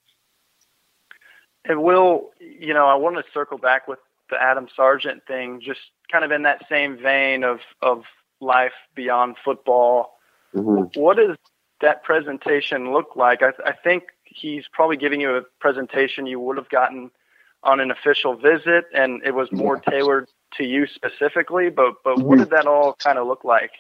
And 1.65 1.83
Will, 1.83 2.31
you 2.41 2.75
know 2.75 2.87
I 2.87 2.95
want 2.95 3.17
to 3.17 3.25
circle 3.33 3.59
back 3.59 3.89
with 3.89 3.99
the 4.31 4.41
Adam 4.41 4.69
Sargent 4.75 5.27
thing, 5.27 5.61
just 5.61 5.81
kind 6.11 6.25
of 6.25 6.33
in 6.33 6.43
that 6.43 6.65
same 6.69 6.97
vein 6.97 7.45
of 7.45 7.61
of 7.81 8.05
life 8.41 8.73
beyond 8.95 9.37
football. 9.45 10.15
Mm-hmm. 10.55 11.01
What 11.01 11.17
does 11.17 11.37
that 11.81 12.03
presentation 12.03 12.93
look 12.93 13.17
like? 13.17 13.43
I, 13.43 13.53
I 13.65 13.73
think 13.73 14.05
he's 14.25 14.65
probably 14.73 14.97
giving 14.97 15.21
you 15.21 15.37
a 15.37 15.43
presentation 15.61 16.27
you 16.27 16.41
would 16.41 16.57
have 16.57 16.69
gotten 16.69 17.11
on 17.63 17.81
an 17.81 17.91
official 17.91 18.37
visit, 18.37 18.87
and 18.95 19.23
it 19.25 19.35
was 19.35 19.49
more 19.53 19.79
tailored 19.79 20.29
to 20.59 20.65
you 20.65 20.87
specifically. 20.87 21.71
But 21.71 21.95
but 22.05 22.19
what 22.19 22.35
mm-hmm. 22.37 22.45
did 22.45 22.51
that 22.51 22.67
all 22.67 22.95
kind 22.95 23.19
of 23.19 23.27
look 23.27 23.45
like? 23.45 23.71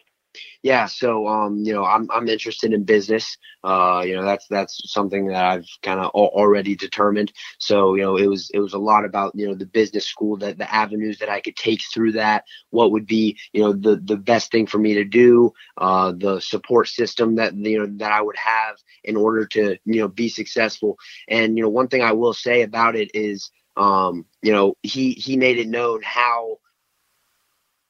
Yeah, 0.62 0.86
so 0.86 1.26
um, 1.26 1.58
you 1.58 1.72
know, 1.72 1.84
I'm 1.84 2.10
I'm 2.10 2.28
interested 2.28 2.72
in 2.72 2.84
business. 2.84 3.36
Uh, 3.64 4.02
you 4.06 4.14
know, 4.14 4.24
that's 4.24 4.46
that's 4.48 4.92
something 4.92 5.26
that 5.26 5.44
I've 5.44 5.66
kind 5.82 6.00
of 6.00 6.10
already 6.10 6.74
determined. 6.74 7.32
So 7.58 7.94
you 7.94 8.02
know, 8.02 8.16
it 8.16 8.26
was 8.26 8.50
it 8.54 8.60
was 8.60 8.72
a 8.72 8.78
lot 8.78 9.04
about 9.04 9.32
you 9.34 9.46
know 9.46 9.54
the 9.54 9.66
business 9.66 10.06
school, 10.06 10.36
that 10.38 10.58
the 10.58 10.72
avenues 10.72 11.18
that 11.18 11.28
I 11.28 11.40
could 11.40 11.56
take 11.56 11.80
through 11.92 12.12
that. 12.12 12.44
What 12.70 12.92
would 12.92 13.06
be 13.06 13.38
you 13.52 13.62
know 13.62 13.72
the 13.72 13.96
the 13.96 14.16
best 14.16 14.50
thing 14.50 14.66
for 14.66 14.78
me 14.78 14.94
to 14.94 15.04
do, 15.04 15.52
uh, 15.76 16.12
the 16.16 16.40
support 16.40 16.88
system 16.88 17.34
that 17.36 17.54
you 17.54 17.78
know 17.80 17.86
that 17.98 18.12
I 18.12 18.22
would 18.22 18.36
have 18.36 18.76
in 19.04 19.16
order 19.16 19.46
to 19.46 19.76
you 19.84 20.00
know 20.00 20.08
be 20.08 20.28
successful. 20.28 20.96
And 21.28 21.56
you 21.56 21.62
know, 21.62 21.70
one 21.70 21.88
thing 21.88 22.02
I 22.02 22.12
will 22.12 22.34
say 22.34 22.62
about 22.62 22.96
it 22.96 23.10
is, 23.14 23.50
um, 23.76 24.26
you 24.42 24.52
know, 24.52 24.76
he 24.82 25.12
he 25.12 25.36
made 25.36 25.58
it 25.58 25.68
known 25.68 26.02
how 26.02 26.58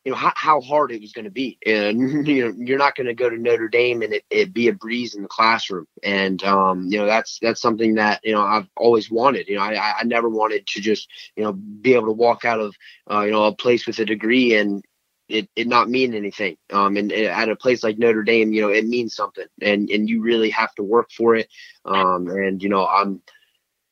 you 0.05 0.11
know 0.11 0.19
how, 0.19 0.33
how 0.35 0.61
hard 0.61 0.91
it 0.91 1.01
was 1.01 1.13
going 1.13 1.25
to 1.25 1.31
be. 1.31 1.59
And 1.65 2.27
you 2.27 2.45
know 2.45 2.55
you're 2.59 2.79
not 2.79 2.97
going 2.97 3.07
to 3.07 3.15
go 3.15 3.31
to 3.31 3.37
notre 3.37 3.69
dame 3.69 4.03
and 4.03 4.15
it, 4.15 4.25
it 4.31 4.55
be 4.55 4.69
a 4.69 4.73
breeze 4.73 5.15
in 5.15 5.23
the 5.23 5.29
classroom. 5.29 5.87
And 6.03 6.43
um, 6.45 6.87
you 6.89 6.99
know 6.99 7.07
that's 7.07 7.39
that's 7.41 7.61
something 7.61 7.95
that 7.97 8.21
you 8.25 8.33
know 8.33 8.43
i've 8.43 8.69
always 8.77 9.11
wanted. 9.11 9.49
You 9.49 9.57
know 9.57 9.63
i 9.63 10.01
i 10.01 10.05
never 10.05 10.29
wanted 10.29 10.67
to 10.69 10.81
just 10.81 11.09
you 11.37 11.45
know 11.45 11.53
be 11.53 11.95
able 11.95 12.07
to 12.07 12.13
walk 12.13 12.45
out 12.45 12.61
of 12.61 12.75
uh, 13.11 13.23
you 13.23 13.33
know 13.33 13.45
a 13.45 13.55
place 13.55 13.87
with 13.87 13.99
a 13.99 14.05
degree 14.05 14.57
and 14.57 14.85
it, 15.29 15.49
it 15.57 15.67
not 15.67 15.89
mean 15.89 16.15
anything. 16.15 16.59
Um, 16.73 16.97
and 16.97 17.13
at 17.13 17.49
a 17.49 17.57
place 17.57 17.83
like 17.83 17.99
notre 17.99 18.23
dame 18.23 18.53
you 18.53 18.61
know 18.61 18.71
it 18.71 18.87
means 18.87 19.15
something. 19.15 19.47
And 19.61 19.89
and 19.89 20.09
you 20.09 20.23
really 20.23 20.51
have 20.51 20.75
to 20.75 20.83
work 20.83 21.11
for 21.11 21.37
it. 21.37 21.49
Um, 21.85 22.29
and 22.29 22.63
you 22.63 22.69
know 22.69 22.87
i'm 22.87 23.23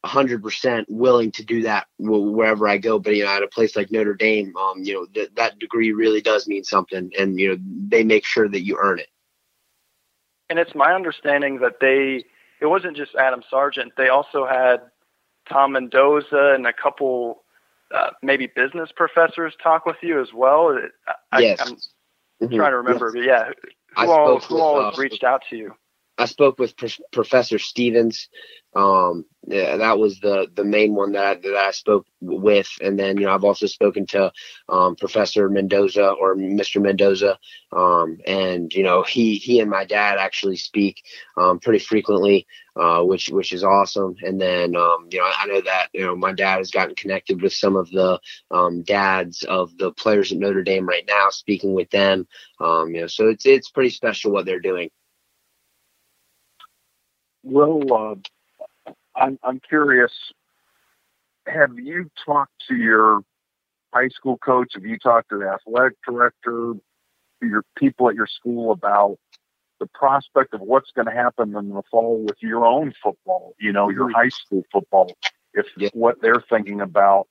100% 0.05 0.87
willing 0.89 1.31
to 1.33 1.45
do 1.45 1.63
that 1.63 1.87
wherever 1.99 2.67
I 2.67 2.79
go. 2.79 2.99
But 2.99 3.17
you 3.17 3.25
know, 3.25 3.31
at 3.31 3.43
a 3.43 3.49
place 3.49 3.77
like 3.77 3.91
Notre 3.91 4.15
Dame, 4.15 4.57
um, 4.57 4.83
you 4.83 4.95
know, 4.95 5.07
th- 5.07 5.31
that 5.37 5.59
degree 5.59 5.93
really 5.93 6.21
does 6.21 6.49
mean 6.49 6.65
something, 6.65 7.11
and 7.19 7.39
you 7.39 7.51
know, 7.51 7.59
they 7.89 8.03
make 8.03 8.25
sure 8.25 8.49
that 8.49 8.65
you 8.65 8.79
earn 8.81 8.99
it. 8.99 9.09
And 10.49 10.59
it's 10.59 10.75
my 10.75 10.95
understanding 10.95 11.61
that 11.61 11.75
they, 11.81 12.25
it 12.61 12.67
wasn't 12.67 12.97
just 12.97 13.15
Adam 13.15 13.43
Sargent. 13.49 13.93
They 13.97 14.09
also 14.09 14.47
had 14.47 14.81
Tom 15.49 15.73
Mendoza 15.73 16.55
and 16.55 16.67
a 16.67 16.73
couple, 16.73 17.45
uh, 17.95 18.11
maybe 18.23 18.49
business 18.49 18.91
professors 18.95 19.55
talk 19.63 19.87
with 19.87 19.97
you 20.03 20.21
as 20.21 20.33
well. 20.35 20.77
I, 21.31 21.41
yes. 21.41 21.61
I'm 21.61 21.77
mm-hmm. 22.49 22.57
trying 22.57 22.73
to 22.73 22.79
remember, 22.79 23.13
yes. 23.15 23.15
but 23.15 23.25
yeah, 23.25 23.45
who 23.97 24.11
I 24.11 24.13
all, 24.13 24.41
who 24.41 24.55
with, 24.55 24.63
all 24.63 24.81
uh, 24.87 24.93
reached 24.97 25.23
out 25.23 25.43
to 25.51 25.57
you? 25.57 25.75
I 26.21 26.27
spoke 26.27 26.59
with 26.59 26.77
Pro- 26.77 26.89
Professor 27.13 27.59
Stevens. 27.59 28.29
Um, 28.75 29.25
yeah, 29.49 29.79
that 29.79 29.99
was 29.99 30.21
the 30.21 30.47
the 30.55 30.65
main 30.65 30.95
one 30.95 31.13
that 31.13 31.25
I, 31.25 31.35
that 31.35 31.57
I 31.57 31.71
spoke 31.73 32.07
with, 32.21 32.69
and 32.81 32.99
then 32.99 33.17
you 33.17 33.27
know 33.27 33.35
I've 33.35 33.43
also 33.45 33.67
spoken 33.67 34.07
to 34.09 34.31
um, 34.69 34.95
Professor 34.97 35.49
Mendoza 35.49 36.11
or 36.11 36.37
Mr. 36.37 36.81
Mendoza, 36.81 37.39
um, 37.73 38.19
and 38.27 38.73
you 38.73 38.85
know 38.85 39.03
he 39.03 39.37
he 39.37 39.59
and 39.61 39.71
my 39.71 39.85
dad 39.85 40.19
actually 40.19 40.57
speak 40.57 41.03
um, 41.37 41.59
pretty 41.59 41.81
frequently, 41.81 42.47
uh, 42.77 43.03
which 43.03 43.31
which 43.31 43.53
is 43.53 43.65
awesome. 43.65 44.15
And 44.23 44.41
then 44.41 44.77
um, 44.77 45.09
you 45.11 45.19
know 45.19 45.31
I 45.35 45.47
know 45.47 45.63
that 45.63 45.89
you 45.93 46.03
know 46.07 46.15
my 46.15 46.33
dad 46.33 46.59
has 46.59 46.71
gotten 46.71 46.95
connected 46.95 47.43
with 47.43 47.55
some 47.55 47.77
of 47.77 47.91
the 47.91 48.21
um, 48.53 48.83
dads 48.83 49.43
of 49.45 49.77
the 49.79 49.91
players 49.93 50.31
at 50.31 50.39
Notre 50.39 50.63
Dame 50.63 50.87
right 50.87 51.05
now, 51.09 51.31
speaking 51.31 51.75
with 51.75 51.91
them. 51.91 52.29
You 52.61 53.01
know, 53.01 53.07
so 53.09 53.29
it's 53.29 53.47
it's 53.47 53.71
pretty 53.71 53.91
special 53.91 54.31
what 54.33 54.47
they're 54.47 54.61
doing. 54.61 54.91
Well, 57.43 57.93
uh, 57.93 58.93
I'm, 59.17 59.39
I'm 59.43 59.61
curious. 59.61 60.13
Have 61.47 61.79
you 61.79 62.11
talked 62.25 62.53
to 62.69 62.77
your 62.77 63.23
high 63.93 64.09
school 64.09 64.39
coach? 64.39 64.73
Have 64.75 64.85
you 64.85 64.99
talked 64.99 65.31
to 65.31 65.39
the 65.39 65.49
athletic 65.49 65.97
director, 66.07 66.75
your 67.41 67.65
people 67.77 68.09
at 68.09 68.15
your 68.15 68.27
school 68.27 68.73
about 68.73 69.19
the 69.79 69.87
prospect 69.87 70.53
of 70.53 70.61
what's 70.61 70.91
going 70.93 71.07
to 71.07 71.13
happen 71.13 71.57
in 71.57 71.71
the 71.71 71.83
fall 71.91 72.23
with 72.23 72.37
your 72.41 72.67
own 72.67 72.93
football? 73.03 73.55
You 73.59 73.73
know, 73.73 73.89
your 73.89 74.07
mm-hmm. 74.07 74.15
high 74.15 74.29
school 74.29 74.65
football. 74.71 75.13
If 75.55 75.67
yeah. 75.77 75.89
what 75.95 76.21
they're 76.21 76.45
thinking 76.49 76.81
about 76.81 77.27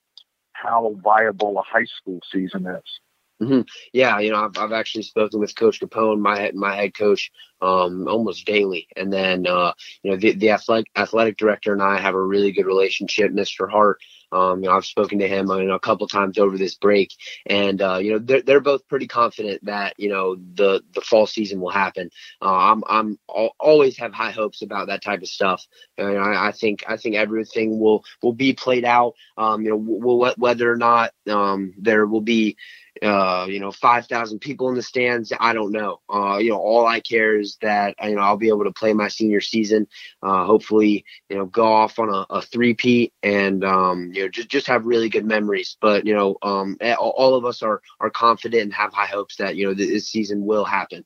how 0.54 0.96
viable 1.02 1.58
a 1.58 1.62
high 1.62 1.86
school 1.86 2.20
season 2.32 2.68
is. 2.68 3.00
Mm-hmm. 3.42 3.62
Yeah, 3.94 4.20
you 4.20 4.32
know, 4.32 4.44
I've, 4.44 4.58
I've 4.58 4.74
actually 4.74 5.04
spoken 5.04 5.40
with 5.40 5.56
Coach 5.56 5.80
Capone, 5.80 6.20
my 6.20 6.52
my 6.54 6.76
head 6.76 6.94
coach, 6.94 7.32
um, 7.62 8.06
almost 8.06 8.46
daily, 8.46 8.90
and 8.98 9.14
then 9.14 9.48
uh, 9.48 9.72
you 10.04 10.12
know 10.12 10.18
the, 10.18 10.34
the 10.34 10.50
athletic 10.50 10.88
athletic 10.98 11.38
director 11.38 11.72
and 11.72 11.82
I 11.82 12.00
have 12.00 12.16
a 12.16 12.22
really 12.22 12.52
good 12.52 12.66
relationship. 12.66 13.32
Mr. 13.32 13.70
Hart, 13.70 14.00
um, 14.34 14.62
you 14.62 14.70
know, 14.70 14.76
I've 14.76 14.86
spoken 14.86 15.20
to 15.20 15.28
him 15.28 15.48
you 15.48 15.64
know, 15.64 15.76
a 15.76 15.80
couple 15.80 16.06
times 16.08 16.38
over 16.38 16.58
this 16.58 16.76
break, 16.76 17.14
and 17.46 17.82
uh, 17.82 17.98
you 17.98 18.12
know 18.12 18.20
they're 18.20 18.42
they're 18.42 18.60
both 18.60 18.86
pretty 18.90 19.08
confident 19.08 19.64
that 19.64 19.94
you 19.98 20.10
know 20.10 20.36
the 20.36 20.84
the 20.94 21.00
fall 21.02 21.26
season 21.26 21.62
will 21.62 21.70
happen. 21.70 22.10
Uh, 22.42 22.54
I'm 22.74 22.84
I'm 22.88 23.20
I'll 23.34 23.56
always 23.58 23.98
have 24.00 24.14
high 24.14 24.32
hopes 24.32 24.62
about 24.62 24.88
that 24.88 25.02
type 25.02 25.22
of 25.22 25.30
stuff. 25.30 25.66
And 25.98 26.18
I, 26.18 26.48
I 26.48 26.52
think 26.52 26.84
I 26.88 26.98
think 26.98 27.16
everything 27.16 27.80
will 27.80 28.04
will 28.22 28.34
be 28.34 28.52
played 28.52 28.84
out. 28.84 29.14
Um, 29.38 29.62
you 29.62 29.70
know, 29.70 29.78
will, 29.78 30.34
whether 30.38 30.70
or 30.70 30.78
not 30.78 31.14
um, 31.30 31.74
there 31.78 32.06
will 32.06 32.22
be 32.22 32.58
uh, 33.02 33.46
you 33.50 33.60
know, 33.60 33.72
5,000 33.72 34.40
people 34.40 34.70
in 34.70 34.76
the 34.76 34.82
stands. 34.82 35.32
I 35.40 35.54
don't 35.54 35.72
know. 35.72 36.02
Uh, 36.10 36.38
you 36.38 36.50
know, 36.50 36.58
all 36.58 36.86
I 36.86 37.00
care 37.00 37.40
is 37.40 37.58
that, 37.62 37.96
you 38.04 38.16
know, 38.16 38.22
I'll 38.22 38.38
be 38.38 38.50
able 38.50 38.66
to 38.66 38.72
play 38.72 38.94
my 38.94 39.08
senior 39.08 39.42
season, 39.42 39.88
uh, 40.22 40.46
hopefully, 40.46 41.06
you 41.30 41.38
know, 41.38 41.46
go 41.46 41.66
off 41.72 42.00
on 42.00 42.10
a, 42.10 42.26
a 42.30 42.42
three-peat 42.42 43.14
and, 43.24 43.64
um, 43.64 44.12
you 44.14 44.24
know, 44.24 44.30
just, 44.30 44.50
just 44.50 44.68
have 44.68 44.86
really 44.86 45.10
good 45.10 45.26
memories. 45.26 45.78
But, 45.80 46.06
you 46.06 46.16
know, 46.16 46.38
um, 46.42 46.78
all 47.00 47.36
of 47.36 47.46
us 47.46 47.62
are, 47.62 47.82
are 48.00 48.10
confident 48.10 48.64
and 48.64 48.74
have 48.74 48.94
high 48.94 49.06
hopes 49.06 49.38
that, 49.38 49.56
you 49.56 49.68
know, 49.68 49.74
this 49.74 50.10
season 50.10 50.46
will 50.46 50.66
happen. 50.66 51.06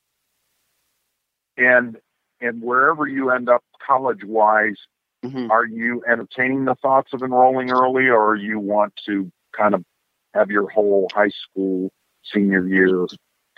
And, 1.58 1.97
and 2.41 2.62
wherever 2.62 3.08
you 3.08 3.29
end 3.29 3.49
up 3.49 3.63
college 3.86 4.23
wise, 4.23 4.77
mm-hmm. 5.23 5.51
are 5.51 5.65
you 5.65 6.03
entertaining 6.10 6.65
the 6.65 6.75
thoughts 6.75 7.13
of 7.13 7.21
enrolling 7.21 7.71
early 7.71 8.10
or 8.10 8.36
you 8.36 8.60
want 8.60 8.93
to 9.06 9.32
kind 9.56 9.75
of 9.75 9.86
have 10.34 10.52
your 10.52 10.69
whole 10.69 11.08
high 11.13 11.30
school 11.30 11.91
senior 12.24 12.67
year 12.67 13.08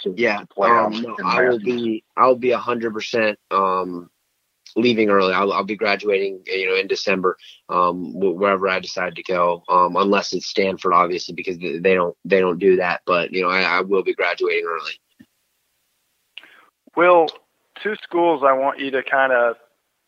to, 0.01 0.13
yeah, 0.17 0.39
to 0.39 0.47
play 0.47 0.69
um, 0.69 1.01
no, 1.01 1.15
I 1.23 1.47
will 1.47 1.59
be 1.59 2.03
I'll 2.17 2.35
be 2.35 2.51
a 2.51 2.57
hundred 2.57 2.93
percent 2.93 3.39
um 3.51 4.09
leaving 4.75 5.09
early. 5.09 5.33
I'll, 5.33 5.53
I'll 5.53 5.63
be 5.63 5.75
graduating, 5.75 6.41
you 6.45 6.67
know, 6.67 6.75
in 6.75 6.87
December, 6.87 7.37
um, 7.69 8.13
wherever 8.19 8.67
I 8.67 8.79
decide 8.79 9.15
to 9.15 9.23
go, 9.23 9.63
um, 9.69 9.95
unless 9.95 10.33
it's 10.33 10.47
Stanford, 10.47 10.93
obviously, 10.93 11.33
because 11.33 11.57
they 11.57 11.93
don't 11.93 12.15
they 12.25 12.39
don't 12.39 12.59
do 12.59 12.77
that. 12.77 13.01
But 13.05 13.31
you 13.31 13.41
know, 13.41 13.49
I, 13.49 13.61
I 13.61 13.81
will 13.81 14.03
be 14.03 14.13
graduating 14.13 14.65
early. 14.65 14.99
Will 16.95 17.27
two 17.81 17.95
schools 18.03 18.43
I 18.45 18.53
want 18.53 18.79
you 18.79 18.91
to 18.91 19.03
kind 19.03 19.33
of, 19.33 19.55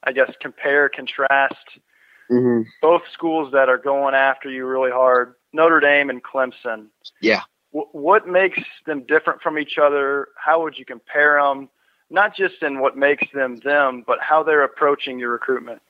I 0.04 0.12
guess, 0.12 0.32
compare, 0.42 0.90
contrast. 0.90 1.56
Mm-hmm. 2.32 2.64
Both 2.82 3.04
schools 3.14 3.52
that 3.54 3.70
are 3.70 3.78
going 3.78 4.14
after 4.14 4.50
you 4.50 4.66
really 4.66 4.92
hard, 4.92 5.36
Notre 5.54 5.80
Dame 5.80 6.10
and 6.10 6.24
Clemson. 6.24 6.88
Yeah. 7.22 7.42
W- 7.74 7.90
what 7.92 8.28
makes 8.28 8.62
them 8.86 9.04
different 9.08 9.42
from 9.42 9.58
each 9.58 9.78
other? 9.78 10.30
How 10.36 10.62
would 10.64 10.78
you 10.78 10.86
compare 10.86 11.42
them? 11.42 11.70
Not 12.10 12.36
just 12.36 12.64
in 12.64 12.80
what 12.80 12.96
makes 12.96 13.28
them 13.34 13.58
them, 13.58 14.04
but 14.06 14.20
how 14.22 14.44
they're 14.44 14.64
approaching 14.64 15.20
your 15.20 15.32
recruitment 15.32 15.82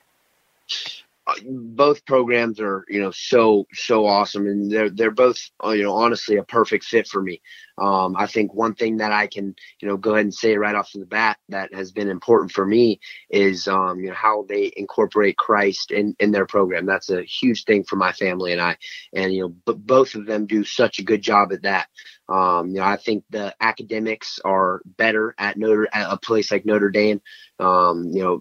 both 1.44 2.04
programs 2.06 2.60
are 2.60 2.84
you 2.88 3.00
know 3.00 3.10
so 3.10 3.66
so 3.72 4.06
awesome 4.06 4.46
and 4.46 4.70
they're 4.70 4.90
they're 4.90 5.10
both 5.10 5.50
uh, 5.64 5.70
you 5.70 5.82
know 5.82 5.94
honestly 5.94 6.36
a 6.36 6.42
perfect 6.42 6.84
fit 6.84 7.06
for 7.06 7.22
me 7.22 7.40
um, 7.80 8.14
i 8.16 8.26
think 8.26 8.52
one 8.54 8.74
thing 8.74 8.96
that 8.98 9.12
i 9.12 9.26
can 9.26 9.54
you 9.80 9.88
know 9.88 9.96
go 9.96 10.12
ahead 10.12 10.24
and 10.24 10.34
say 10.34 10.56
right 10.56 10.74
off 10.74 10.90
the 10.94 11.06
bat 11.06 11.38
that 11.48 11.72
has 11.72 11.92
been 11.92 12.08
important 12.08 12.52
for 12.52 12.66
me 12.66 13.00
is 13.30 13.68
um, 13.68 14.00
you 14.00 14.08
know 14.08 14.14
how 14.14 14.44
they 14.48 14.72
incorporate 14.76 15.36
christ 15.36 15.90
in 15.90 16.14
in 16.20 16.30
their 16.32 16.46
program 16.46 16.86
that's 16.86 17.10
a 17.10 17.22
huge 17.22 17.64
thing 17.64 17.84
for 17.84 17.96
my 17.96 18.12
family 18.12 18.52
and 18.52 18.60
i 18.60 18.76
and 19.12 19.32
you 19.32 19.42
know 19.42 19.54
but 19.64 19.78
both 19.86 20.14
of 20.14 20.26
them 20.26 20.46
do 20.46 20.64
such 20.64 20.98
a 20.98 21.04
good 21.04 21.22
job 21.22 21.52
at 21.52 21.62
that 21.62 21.88
um, 22.28 22.68
you 22.68 22.74
know, 22.74 22.82
I 22.82 22.96
think 22.96 23.24
the 23.30 23.54
academics 23.60 24.38
are 24.44 24.82
better 24.84 25.34
at 25.38 25.56
Notre 25.56 25.88
at 25.92 26.12
a 26.12 26.18
place 26.18 26.52
like 26.52 26.66
Notre 26.66 26.90
Dame. 26.90 27.22
Um, 27.58 28.04
you 28.12 28.22
know, 28.22 28.40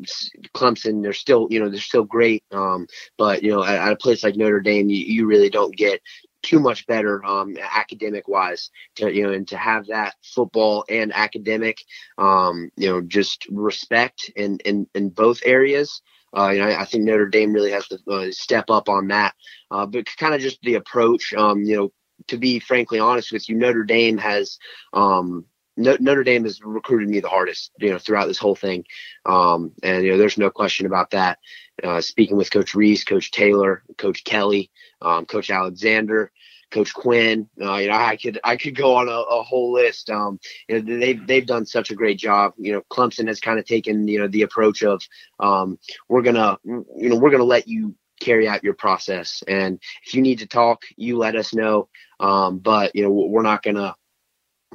Clemson, 0.54 1.02
they're 1.02 1.14
still, 1.14 1.48
you 1.50 1.60
know, 1.60 1.70
they're 1.70 1.80
still 1.80 2.04
great. 2.04 2.44
Um, 2.52 2.88
but 3.18 3.44
you 3.44 3.52
know, 3.52 3.64
at, 3.64 3.80
at, 3.80 3.94
a 3.94 3.96
place 3.96 4.24
like 4.24 4.36
Notre 4.36 4.60
Dame, 4.60 4.90
you, 4.90 4.98
you 4.98 5.26
really 5.26 5.50
don't 5.50 5.76
get 5.76 6.02
too 6.48 6.60
much 6.60 6.88
better 6.88 7.24
um, 7.26 7.58
academic 7.60 8.28
wise 8.28 8.70
to 8.96 9.14
you 9.14 9.24
know 9.24 9.34
and 9.34 9.48
to 9.50 9.58
have 9.58 9.86
that 9.88 10.16
football 10.24 10.86
and 10.90 11.14
academic 11.14 11.78
um, 12.18 12.72
you 12.78 12.90
know 12.90 13.02
just 13.02 13.46
respect 13.50 14.32
in 14.36 14.58
in, 14.60 14.88
in 14.96 15.10
both 15.10 15.42
areas 15.46 16.02
uh, 16.38 16.50
you 16.50 16.60
know, 16.60 16.70
I, 16.70 16.84
think 16.84 17.06
Notre 17.06 17.30
Dame 17.30 17.54
really 17.54 17.72
has 17.72 17.88
to 17.88 18.00
uh, 18.12 18.28
step 18.32 18.70
up 18.70 18.90
on 18.90 19.08
that. 19.08 19.34
Uh, 19.72 19.86
but 19.86 20.06
kind 20.18 20.36
of 20.36 20.42
just 20.42 20.62
the 20.62 20.76
approach, 20.76 21.34
um, 21.34 21.64
you 21.64 21.76
know, 21.78 21.92
to 22.28 22.38
be 22.38 22.60
frankly 22.60 23.00
honest 23.00 23.32
with 23.32 23.48
you, 23.48 23.56
Notre 23.56 23.86
Dame 23.86 24.18
has 24.18 24.60
um, 24.94 25.46
Notre 25.78 26.24
Dame 26.24 26.44
has 26.44 26.60
recruited 26.64 27.08
me 27.08 27.20
the 27.20 27.30
hardest, 27.30 27.72
you 27.80 27.92
know, 27.92 28.00
throughout 28.00 28.26
this 28.26 28.40
whole 28.40 28.56
thing. 28.56 28.84
Um, 29.26 29.72
and 29.84 30.04
you 30.04 30.12
know, 30.12 30.18
there's 30.18 30.38
no 30.38 30.50
question 30.50 30.86
about 30.86 31.12
that. 31.12 31.38
Uh, 31.84 32.02
speaking 32.02 32.38
with 32.38 32.52
Coach 32.52 32.74
Rees, 32.74 33.04
Coach 33.04 33.32
Taylor, 33.32 33.84
Coach 33.98 34.24
Kelly, 34.24 34.72
um, 35.02 35.26
Coach 35.26 35.50
Alexander, 35.50 36.32
Coach 36.70 36.94
Quinn, 36.94 37.48
uh, 37.62 37.76
you 37.76 37.88
know, 37.88 37.96
I 37.96 38.18
could 38.18 38.40
I 38.44 38.58
could 38.58 38.76
go 38.76 38.96
on 38.96 39.08
a, 39.08 39.12
a 39.12 39.44
whole 39.44 39.72
list. 39.72 40.10
Um, 40.10 40.40
you 40.68 40.82
know, 40.82 41.00
they've 41.00 41.26
they've 41.26 41.46
done 41.46 41.66
such 41.66 41.92
a 41.92 41.96
great 41.96 42.18
job. 42.18 42.54
You 42.58 42.74
know, 42.74 42.82
Clemson 42.92 43.28
has 43.28 43.40
kind 43.40 43.60
of 43.60 43.66
taken 43.66 44.08
you 44.08 44.20
know 44.20 44.28
the 44.28 44.42
approach 44.42 44.84
of 44.84 45.02
um, 45.40 45.80
we're 46.10 46.24
gonna 46.24 46.58
you 46.66 47.10
know 47.10 47.16
we're 47.16 47.32
gonna 47.32 47.44
let 47.44 47.68
you 47.68 47.96
carry 48.20 48.48
out 48.48 48.64
your 48.64 48.74
process. 48.74 49.44
And 49.48 49.80
if 50.06 50.14
you 50.14 50.22
need 50.22 50.40
to 50.40 50.48
talk, 50.48 50.82
you 50.98 51.18
let 51.18 51.36
us 51.36 51.54
know. 51.54 51.88
Um, 52.20 52.60
but 52.60 52.96
you 52.96 53.04
know, 53.04 53.12
we're 53.12 53.44
not 53.44 53.64
gonna 53.64 53.96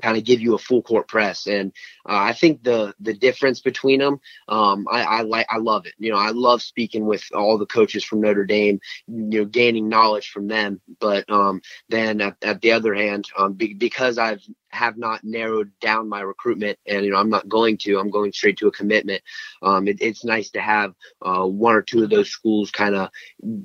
kind 0.01 0.17
of 0.17 0.25
give 0.25 0.41
you 0.41 0.55
a 0.55 0.59
full 0.59 0.83
court 0.83 1.09
press. 1.09 1.47
And 1.47 1.73
uh, 2.09 2.17
I 2.17 2.33
think 2.33 2.63
the 2.63 2.95
the 3.01 3.15
difference 3.15 3.61
between 3.61 4.01
them, 4.01 4.21
um, 4.49 4.87
I, 4.91 5.03
I 5.03 5.21
like 5.23 5.47
I 5.51 5.59
love 5.59 5.87
it. 5.87 5.95
You 5.99 6.13
know, 6.13 6.19
I 6.19 6.31
love 6.31 6.63
speaking 6.63 7.05
with 7.07 7.25
all 7.35 7.59
the 7.59 7.67
coaches 7.67 8.05
from 8.05 8.21
Notre 8.21 8.45
Dame, 8.45 8.81
you 9.07 9.41
know, 9.41 9.45
gaining 9.45 9.89
knowledge 9.89 10.31
from 10.31 10.49
them. 10.49 10.81
But 11.01 11.29
um, 11.31 11.61
then 11.89 12.21
at, 12.21 12.37
at 12.43 12.61
the 12.61 12.73
other 12.73 12.95
hand, 12.95 13.27
um, 13.37 13.55
be, 13.55 13.75
because 13.75 14.19
I've 14.19 14.43
have 14.73 14.97
not 14.97 15.23
narrowed 15.23 15.71
down 15.81 16.09
my 16.09 16.21
recruitment 16.21 16.79
and 16.87 17.05
you 17.05 17.11
know 17.11 17.19
i'm 17.19 17.29
not 17.29 17.47
going 17.47 17.77
to 17.77 17.99
i'm 17.99 18.11
going 18.11 18.33
straight 18.33 18.57
to 18.57 18.69
a 18.69 18.73
commitment 18.73 19.23
um, 19.63 19.87
it, 19.87 19.99
it's 20.01 20.25
nice 20.25 20.49
to 20.49 20.61
have 20.63 20.95
uh, 21.21 21.45
one 21.45 21.75
or 21.75 21.83
two 21.83 22.03
of 22.03 22.09
those 22.09 22.31
schools 22.31 22.71
kind 22.71 22.95
of 22.95 23.11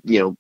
you 0.04 0.20
know 0.20 0.38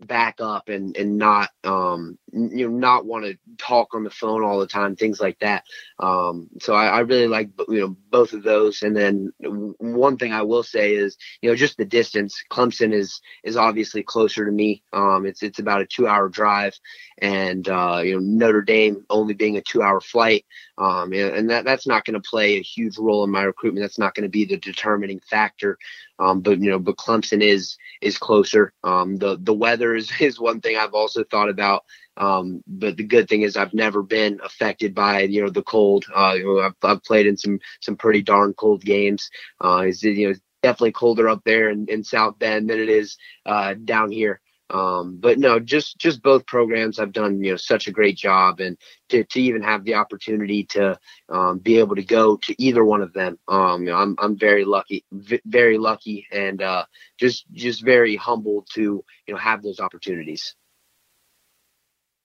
back 0.00 0.36
up 0.40 0.68
and 0.68 0.96
and 0.96 1.18
not 1.18 1.50
um 1.64 2.18
you 2.32 2.68
know 2.68 2.76
not 2.76 3.04
want 3.06 3.24
to 3.24 3.36
talk 3.58 3.94
on 3.94 4.04
the 4.04 4.10
phone 4.10 4.44
all 4.44 4.60
the 4.60 4.66
time 4.66 4.96
things 4.96 5.20
like 5.20 5.38
that. 5.40 5.64
Um 5.98 6.48
so 6.60 6.74
I, 6.74 6.86
I 6.86 7.00
really 7.00 7.26
like 7.28 7.50
you 7.68 7.80
know 7.80 7.96
both 8.10 8.32
of 8.32 8.42
those. 8.42 8.82
And 8.82 8.96
then 8.96 9.32
one 9.40 10.16
thing 10.16 10.32
i 10.32 10.42
will 10.42 10.62
say 10.62 10.94
is 10.94 11.16
you 11.42 11.50
know 11.50 11.56
just 11.56 11.76
the 11.76 11.84
distance. 11.84 12.42
Clemson 12.50 12.92
is 12.92 13.20
is 13.44 13.56
obviously 13.56 14.02
closer 14.02 14.44
to 14.44 14.52
me. 14.52 14.82
Um 14.92 15.26
it's 15.26 15.42
it's 15.42 15.58
about 15.58 15.82
a 15.82 15.86
two 15.86 16.06
hour 16.06 16.28
drive. 16.28 16.74
And 17.18 17.68
uh 17.68 18.00
you 18.04 18.14
know 18.14 18.20
notre 18.20 18.62
dame 18.62 19.04
only 19.10 19.34
being 19.34 19.56
a 19.56 19.62
two 19.62 19.82
hour 19.82 20.00
flight 20.00 20.44
um 20.78 21.12
and, 21.12 21.34
and 21.34 21.50
that 21.50 21.64
that's 21.64 21.86
not 21.86 22.04
going 22.04 22.20
to 22.20 22.28
play 22.28 22.56
a 22.56 22.62
huge 22.62 22.98
role 22.98 23.24
in 23.24 23.30
my 23.30 23.42
recruitment 23.42 23.84
that's 23.84 23.98
not 23.98 24.14
going 24.14 24.22
to 24.22 24.28
be 24.28 24.44
the 24.44 24.56
determining 24.56 25.20
factor 25.20 25.78
um, 26.18 26.40
but 26.40 26.60
you 26.60 26.70
know, 26.70 26.78
but 26.78 26.96
Clemson 26.96 27.42
is 27.42 27.76
is 28.00 28.18
closer. 28.18 28.72
Um, 28.82 29.16
the 29.16 29.38
the 29.40 29.54
weather 29.54 29.94
is 29.94 30.10
is 30.20 30.40
one 30.40 30.60
thing 30.60 30.76
I've 30.76 30.94
also 30.94 31.24
thought 31.24 31.48
about. 31.48 31.84
Um, 32.16 32.64
but 32.66 32.96
the 32.96 33.04
good 33.04 33.28
thing 33.28 33.42
is 33.42 33.56
I've 33.56 33.74
never 33.74 34.02
been 34.02 34.40
affected 34.42 34.94
by 34.94 35.22
you 35.22 35.42
know 35.42 35.50
the 35.50 35.62
cold. 35.62 36.06
Uh, 36.14 36.34
you 36.36 36.44
know, 36.44 36.60
I've, 36.60 36.74
I've 36.82 37.04
played 37.04 37.26
in 37.26 37.36
some 37.36 37.60
some 37.80 37.96
pretty 37.96 38.22
darn 38.22 38.54
cold 38.54 38.82
games. 38.82 39.30
Uh, 39.62 39.84
it's 39.86 40.02
you 40.02 40.28
know 40.28 40.34
definitely 40.62 40.92
colder 40.92 41.28
up 41.28 41.42
there 41.44 41.70
in, 41.70 41.86
in 41.88 42.02
South 42.02 42.36
Bend 42.38 42.68
than 42.68 42.80
it 42.80 42.88
is 42.88 43.16
uh, 43.46 43.74
down 43.84 44.10
here. 44.10 44.40
Um, 44.70 45.18
but 45.18 45.38
no, 45.38 45.58
just 45.58 45.98
just 45.98 46.22
both 46.22 46.46
programs 46.46 46.98
have 46.98 47.12
done 47.12 47.42
you 47.42 47.52
know 47.52 47.56
such 47.56 47.88
a 47.88 47.92
great 47.92 48.16
job, 48.16 48.60
and 48.60 48.76
to, 49.08 49.24
to 49.24 49.40
even 49.40 49.62
have 49.62 49.84
the 49.84 49.94
opportunity 49.94 50.64
to 50.64 50.98
um, 51.30 51.58
be 51.58 51.78
able 51.78 51.96
to 51.96 52.04
go 52.04 52.36
to 52.36 52.62
either 52.62 52.84
one 52.84 53.00
of 53.00 53.12
them, 53.14 53.38
um, 53.48 53.82
you 53.82 53.90
know, 53.90 53.96
I'm 53.96 54.16
I'm 54.18 54.36
very 54.36 54.64
lucky, 54.64 55.04
v- 55.10 55.40
very 55.46 55.78
lucky, 55.78 56.26
and 56.30 56.60
uh, 56.60 56.84
just 57.18 57.50
just 57.52 57.82
very 57.82 58.16
humbled 58.16 58.68
to 58.74 59.04
you 59.26 59.34
know 59.34 59.38
have 59.38 59.62
those 59.62 59.80
opportunities. 59.80 60.54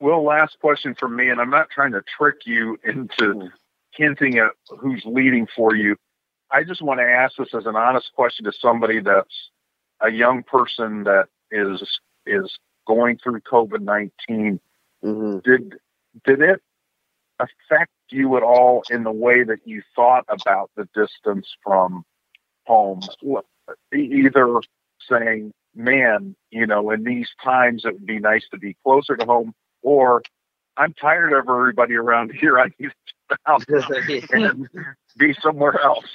Well, 0.02 0.24
last 0.24 0.60
question 0.60 0.96
for 1.00 1.08
me, 1.08 1.30
and 1.30 1.40
I'm 1.40 1.50
not 1.50 1.70
trying 1.70 1.94
to 1.94 2.04
trick 2.18 2.42
you 2.46 2.78
into 2.84 3.08
mm-hmm. 3.24 3.48
hinting 3.92 4.38
at 4.38 4.52
who's 4.68 5.02
leading 5.06 5.48
for 5.56 5.76
you. 5.76 5.96
I 6.52 6.66
just 6.66 6.82
want 6.82 7.00
to 7.00 7.06
ask 7.06 7.38
this 7.38 7.54
as 7.54 7.66
an 7.66 7.78
honest 7.78 8.12
question 8.14 8.44
to 8.44 8.52
somebody 8.52 9.00
that's 9.00 9.50
a 10.02 10.12
young 10.12 10.44
person 10.44 11.06
that 11.06 11.30
is 11.52 11.82
is 12.26 12.58
going 12.88 13.18
through 13.18 13.40
COVID 13.42 13.82
19 13.82 14.60
mm-hmm. 15.04 15.40
did 15.40 15.76
did 16.26 16.42
it 16.42 16.62
affect 17.40 17.92
you 18.10 18.38
at 18.38 18.44
all 18.44 18.84
in 18.90 19.04
the 19.04 19.12
way 19.12 19.44
that 19.44 19.60
you 19.66 19.82
thought 19.96 20.26
about 20.30 20.70
the 20.76 20.88
distance 20.94 21.48
from 21.64 22.04
home? 22.66 23.02
Either 23.94 24.60
saying, 25.10 25.52
"Man, 25.76 26.36
you 26.52 26.68
know, 26.68 26.92
in 26.92 27.04
these 27.04 27.30
times 27.44 27.84
it 27.86 27.94
would 27.94 28.06
be 28.06 28.20
nice 28.20 28.46
to 28.52 28.58
be 28.58 28.76
closer 28.84 29.16
to 29.16 29.26
home," 29.26 29.54
or 29.82 30.22
"I'm 30.78 30.94
tired 30.94 31.34
of 31.34 31.48
everybody 31.50 31.96
around 31.96 32.32
here. 32.40 32.60
I 32.60 32.66
need 32.80 32.92
to 33.30 33.38
out 33.48 33.64
and 34.32 34.70
be 35.18 35.34
somewhere 35.42 35.80
else. 35.82 36.06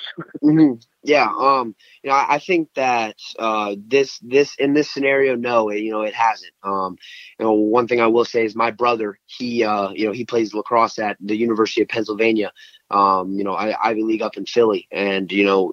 mm-hmm. 0.43 0.75
Yeah, 1.03 1.29
um, 1.39 1.75
you 2.03 2.11
know, 2.11 2.17
I 2.17 2.39
think 2.39 2.69
that 2.75 3.17
uh, 3.39 3.77
this 3.87 4.19
this 4.19 4.55
in 4.59 4.75
this 4.75 4.91
scenario, 4.91 5.37
no, 5.37 5.69
it, 5.69 5.79
you 5.79 5.91
know, 5.91 6.03
it 6.03 6.15
hasn't. 6.15 6.53
Um, 6.63 6.97
you 7.39 7.47
know, 7.47 7.53
one 7.53 7.89
thing 7.89 8.01
I 8.01 8.09
will 8.09 8.25
say 8.25 8.45
is 8.45 8.55
my 8.55 8.71
brother, 8.71 9.19
he, 9.27 9.65
uh, 9.65 9.91
you 9.91 10.07
know, 10.07 10.13
he 10.13 10.25
plays 10.25 10.55
lacrosse 10.55 10.99
at 10.99 11.17
the 11.21 11.37
University 11.37 11.83
of 11.83 11.89
Pennsylvania. 11.89 12.53
Um, 12.91 13.33
you 13.33 13.45
know, 13.45 13.55
I, 13.55 13.75
Ivy 13.83 14.03
League 14.03 14.23
up 14.23 14.37
in 14.37 14.45
Philly, 14.45 14.87
and 14.91 15.31
you 15.31 15.45
know, 15.45 15.73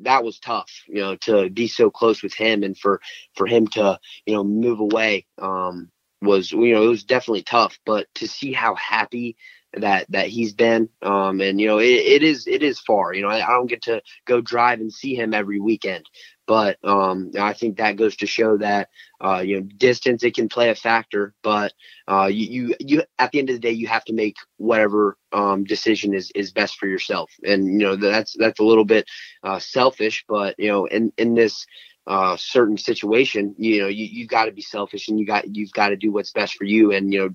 that 0.00 0.24
was 0.24 0.38
tough, 0.38 0.70
you 0.86 1.00
know, 1.00 1.16
to 1.16 1.50
be 1.50 1.66
so 1.68 1.90
close 1.90 2.22
with 2.22 2.34
him 2.34 2.62
and 2.62 2.78
for 2.78 3.00
for 3.34 3.46
him 3.46 3.66
to, 3.68 3.98
you 4.26 4.34
know, 4.34 4.44
move 4.44 4.80
away. 4.80 5.26
Um, 5.38 5.90
was 6.24 6.52
you 6.52 6.74
know 6.74 6.82
it 6.82 6.88
was 6.88 7.04
definitely 7.04 7.42
tough 7.42 7.78
but 7.84 8.06
to 8.14 8.26
see 8.26 8.52
how 8.52 8.74
happy 8.74 9.36
that 9.76 10.06
that 10.10 10.28
he's 10.28 10.52
been. 10.52 10.88
Um, 11.02 11.40
and 11.40 11.60
you 11.60 11.66
know, 11.66 11.78
it, 11.78 11.86
it 11.86 12.22
is 12.22 12.46
it 12.46 12.62
is 12.62 12.80
far. 12.80 13.12
You 13.12 13.22
know, 13.22 13.28
I, 13.28 13.44
I, 13.44 13.50
don't 13.50 13.66
get 13.66 13.82
to 13.82 14.02
go 14.26 14.40
drive 14.40 14.80
and 14.80 14.92
see 14.92 15.14
him 15.14 15.34
every 15.34 15.60
weekend, 15.60 16.06
but 16.46 16.78
um, 16.84 17.32
I 17.38 17.52
think 17.52 17.76
that 17.76 17.96
goes 17.96 18.16
to 18.16 18.26
show 18.26 18.56
that 18.58 18.88
uh, 19.22 19.42
you 19.44 19.60
know, 19.60 19.68
distance 19.76 20.22
it 20.22 20.34
can 20.34 20.48
play 20.48 20.70
a 20.70 20.74
factor. 20.74 21.34
But 21.42 21.72
uh, 22.08 22.28
you, 22.30 22.46
you 22.46 22.74
you 22.80 23.02
at 23.18 23.30
the 23.32 23.38
end 23.38 23.50
of 23.50 23.56
the 23.56 23.60
day, 23.60 23.72
you 23.72 23.86
have 23.88 24.04
to 24.06 24.12
make 24.12 24.36
whatever 24.56 25.16
um, 25.32 25.64
decision 25.64 26.14
is 26.14 26.30
is 26.34 26.52
best 26.52 26.76
for 26.78 26.86
yourself. 26.86 27.30
And 27.44 27.66
you 27.66 27.86
know, 27.86 27.96
that's 27.96 28.34
that's 28.38 28.60
a 28.60 28.64
little 28.64 28.84
bit 28.84 29.06
uh, 29.42 29.58
selfish, 29.58 30.24
but 30.28 30.54
you 30.58 30.68
know, 30.68 30.86
in 30.86 31.12
in 31.18 31.34
this 31.34 31.66
uh, 32.06 32.36
certain 32.36 32.76
situation, 32.76 33.54
you 33.58 33.80
know, 33.80 33.88
you, 33.88 34.04
you 34.04 34.26
got 34.26 34.46
to 34.46 34.52
be 34.52 34.62
selfish 34.62 35.08
and 35.08 35.18
you 35.18 35.26
got, 35.26 35.54
you've 35.54 35.72
got 35.72 35.88
to 35.88 35.96
do 35.96 36.12
what's 36.12 36.32
best 36.32 36.54
for 36.54 36.64
you. 36.64 36.92
And, 36.92 37.12
you 37.12 37.20
know, 37.20 37.30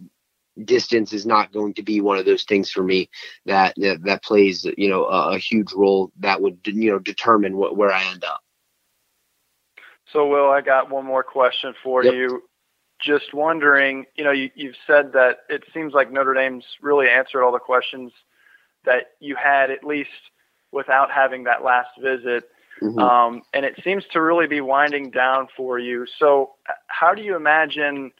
distance 0.65 1.13
is 1.13 1.25
not 1.25 1.51
going 1.51 1.73
to 1.73 1.84
be 1.84 2.01
one 2.01 2.17
of 2.17 2.25
those 2.25 2.43
things 2.43 2.69
for 2.69 2.84
me 2.84 3.10
that 3.45 3.73
that, 3.77 4.03
that 4.03 4.23
plays 4.23 4.65
you 4.77 4.89
know 4.89 5.05
a, 5.05 5.36
a, 5.36 5.38
huge 5.38 5.71
role 5.73 6.12
that 6.19 6.41
would 6.41 6.60
you 6.65 6.91
know 6.91 6.99
determine 6.99 7.55
what, 7.55 7.77
where 7.77 7.91
I 7.91 8.03
end 8.05 8.23
up. 8.23 8.41
So, 10.12 10.27
Will, 10.27 10.49
I 10.49 10.62
got 10.62 10.89
one 10.89 11.05
more 11.05 11.23
question 11.23 11.73
for 11.84 12.03
Yep. 12.03 12.13
you. 12.13 12.43
Just 12.99 13.34
wondering, 13.34 14.05
you 14.15 14.23
know, 14.25 14.32
you, 14.32 14.49
you've 14.55 14.75
said 14.86 15.13
that 15.13 15.39
it 15.49 15.63
seems 15.73 15.93
like 15.93 16.12
Notre 16.12 16.34
Dame's 16.34 16.65
really 16.82 17.08
answered 17.08 17.43
all 17.43 17.51
the 17.51 17.60
questions 17.60 18.12
that 18.86 19.12
you 19.21 19.36
had, 19.36 19.71
at 19.71 19.84
least 19.84 20.10
without 20.71 21.10
having 21.10 21.45
that 21.45 21.63
last 21.63 21.89
visit. 22.01 22.49
Mhm. 22.82 23.00
Um, 23.00 23.42
and 23.54 23.65
it 23.65 23.80
seems 23.84 24.06
to 24.12 24.22
really 24.22 24.48
be 24.48 24.62
winding 24.62 25.12
down 25.12 25.48
for 25.56 25.80
you. 25.80 26.06
So, 26.18 26.56
how 26.88 27.13
do 27.13 27.22
you 27.22 27.36
imagine 27.36 28.12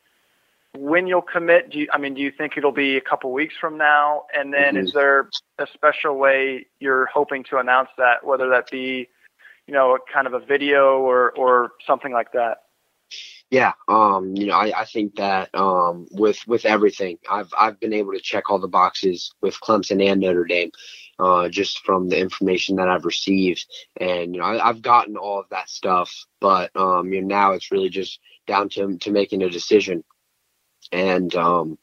when 0.78 1.08
you'll 1.08 1.22
commit? 1.22 1.72
Do 1.72 1.80
you, 1.80 1.88
I 1.92 1.98
mean, 1.98 2.14
do 2.14 2.22
you 2.22 2.32
think 2.32 2.58
it'll 2.58 2.72
be 2.72 2.98
a 2.98 3.02
couple 3.02 3.32
weeks 3.32 3.56
from 3.60 3.78
now? 3.78 4.26
And 4.36 4.54
then, 4.54 4.76
Mhm. 4.76 4.84
is 4.84 4.94
there 4.94 5.30
a 5.58 5.68
special 5.68 6.18
way 6.18 6.68
you're 6.80 7.08
hoping 7.08 7.44
to 7.46 7.58
announce 7.58 7.90
that, 7.98 8.24
whether 8.24 8.50
that 8.50 8.70
be, 8.70 9.10
you 9.68 9.74
know, 9.74 9.96
a 9.96 10.00
kind 10.12 10.28
of 10.28 10.34
a 10.34 10.40
video 10.40 11.00
or 11.00 11.32
or 11.32 11.72
something 11.86 12.12
like 12.12 12.32
that? 12.34 12.64
Yeah, 13.50 13.74
um, 13.88 14.36
you 14.36 14.46
know, 14.46 14.54
I, 14.54 14.82
I 14.82 14.86
think 14.86 15.16
that 15.16 15.50
um, 15.56 16.08
with 16.12 16.40
with 16.48 16.66
everything, 16.66 17.18
I've 17.30 17.52
I've 17.58 17.80
been 17.80 17.94
able 17.94 18.14
to 18.14 18.20
check 18.20 18.50
all 18.50 18.60
the 18.60 18.68
boxes 18.68 19.32
with 19.42 19.60
Clemson 19.60 20.06
and 20.06 20.22
Notre 20.22 20.46
Dame, 20.46 20.72
uh, 21.20 21.50
just 21.50 21.80
from 21.80 22.10
the 22.10 22.20
information 22.20 22.78
that 22.78 22.90
I've 22.90 23.06
received, 23.06 23.66
and 24.00 24.34
you 24.34 24.42
know, 24.42 24.48
I, 24.48 24.70
I've 24.70 24.82
gotten 24.82 25.18
all 25.18 25.40
of 25.40 25.50
that 25.50 25.70
stuff. 25.70 26.14
But 26.40 26.72
um, 26.76 27.12
you 27.12 27.22
know, 27.22 27.28
now 27.28 27.52
it's 27.54 27.72
really 27.72 27.90
just 27.90 28.20
down 28.48 28.70
to 28.70 28.98
to 28.98 29.12
making 29.12 29.44
a 29.44 29.50
decision, 29.50 30.04
and 30.92 31.34
um, 31.36 31.78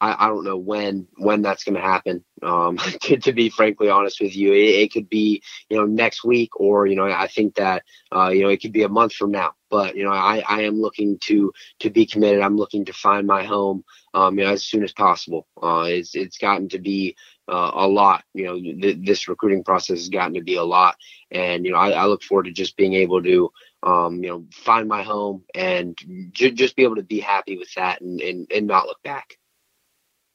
I, 0.00 0.26
I 0.26 0.28
don't 0.28 0.44
know 0.44 0.56
when 0.56 1.06
when 1.16 1.42
that's 1.42 1.64
going 1.64 1.74
to 1.74 1.80
happen. 1.80 2.24
Um, 2.42 2.76
to, 3.02 3.16
to 3.18 3.32
be 3.32 3.50
frankly 3.50 3.90
honest 3.90 4.20
with 4.20 4.34
you, 4.34 4.52
it, 4.52 4.80
it 4.82 4.92
could 4.92 5.08
be 5.08 5.42
you 5.68 5.76
know 5.76 5.86
next 5.86 6.24
week, 6.24 6.58
or 6.58 6.86
you 6.86 6.96
know, 6.96 7.04
I 7.04 7.26
think 7.26 7.56
that 7.56 7.84
uh, 8.14 8.28
you 8.28 8.42
know 8.42 8.48
it 8.48 8.60
could 8.60 8.72
be 8.72 8.82
a 8.82 8.88
month 8.88 9.12
from 9.12 9.30
now. 9.30 9.54
But 9.70 9.96
you 9.96 10.04
know, 10.04 10.12
I, 10.12 10.42
I 10.48 10.62
am 10.62 10.80
looking 10.80 11.18
to 11.24 11.52
to 11.80 11.90
be 11.90 12.06
committed. 12.06 12.42
I'm 12.42 12.56
looking 12.56 12.84
to 12.86 12.92
find 12.92 13.26
my 13.26 13.44
home, 13.44 13.84
um, 14.14 14.38
you 14.38 14.44
know, 14.44 14.50
as 14.52 14.64
soon 14.64 14.82
as 14.84 14.92
possible. 14.92 15.46
Uh, 15.62 15.84
it's 15.88 16.14
it's 16.14 16.38
gotten 16.38 16.68
to 16.70 16.78
be 16.78 17.16
uh, 17.48 17.70
a 17.74 17.86
lot. 17.86 18.24
You 18.34 18.44
know, 18.46 18.60
th- 18.60 18.98
this 19.02 19.28
recruiting 19.28 19.64
process 19.64 19.98
has 19.98 20.08
gotten 20.08 20.34
to 20.34 20.42
be 20.42 20.56
a 20.56 20.64
lot, 20.64 20.96
and 21.30 21.64
you 21.64 21.72
know, 21.72 21.78
I, 21.78 21.90
I 21.90 22.06
look 22.06 22.22
forward 22.22 22.44
to 22.44 22.52
just 22.52 22.76
being 22.76 22.94
able 22.94 23.22
to, 23.22 23.50
um, 23.82 24.22
you 24.22 24.30
know, 24.30 24.46
find 24.52 24.88
my 24.88 25.02
home 25.02 25.44
and 25.54 25.96
j- 26.32 26.52
just 26.52 26.76
be 26.76 26.84
able 26.84 26.96
to 26.96 27.02
be 27.02 27.20
happy 27.20 27.56
with 27.58 27.72
that 27.74 28.00
and 28.00 28.20
and, 28.20 28.50
and 28.54 28.66
not 28.66 28.86
look 28.86 29.02
back. 29.02 29.38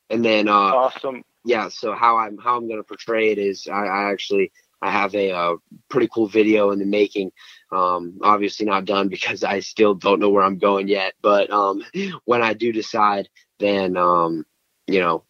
And 0.10 0.24
then, 0.24 0.48
uh, 0.48 0.76
Awesome. 0.76 1.24
yeah 1.46 1.70
so 1.70 1.94
how 1.94 2.18
i'm 2.18 2.38
how 2.38 2.58
i'm 2.58 2.68
going 2.68 2.80
to 2.80 2.84
portray 2.84 3.32
it 3.32 3.38
is 3.38 3.68
i, 3.68 3.86
I 3.86 4.12
actually 4.12 4.52
i 4.82 4.92
have 4.92 5.14
a, 5.16 5.32
uh 5.32 5.56
pretty 5.90 6.08
cool 6.14 6.28
video 6.28 6.72
in 6.72 6.80
the 6.80 6.86
making 6.86 7.32
um 7.72 8.18
obviously 8.24 8.66
not 8.66 8.86
done 8.86 9.08
because 9.10 9.44
i 9.44 9.60
still 9.60 9.94
don't 9.94 10.20
know 10.20 10.30
where 10.30 10.44
i'm 10.44 10.58
going 10.58 10.88
yet 10.88 11.14
but 11.22 11.50
um 11.52 11.84
when 12.26 12.42
i 12.42 12.54
do 12.54 12.72
decide 12.72 13.30
then 13.60 13.98
um 13.98 14.46
you 14.88 15.00
know 15.00 15.24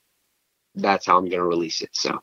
that's 0.75 1.05
how 1.05 1.17
i'm 1.17 1.25
going 1.25 1.39
to 1.39 1.43
release 1.43 1.81
it 1.81 1.89
so 1.93 2.21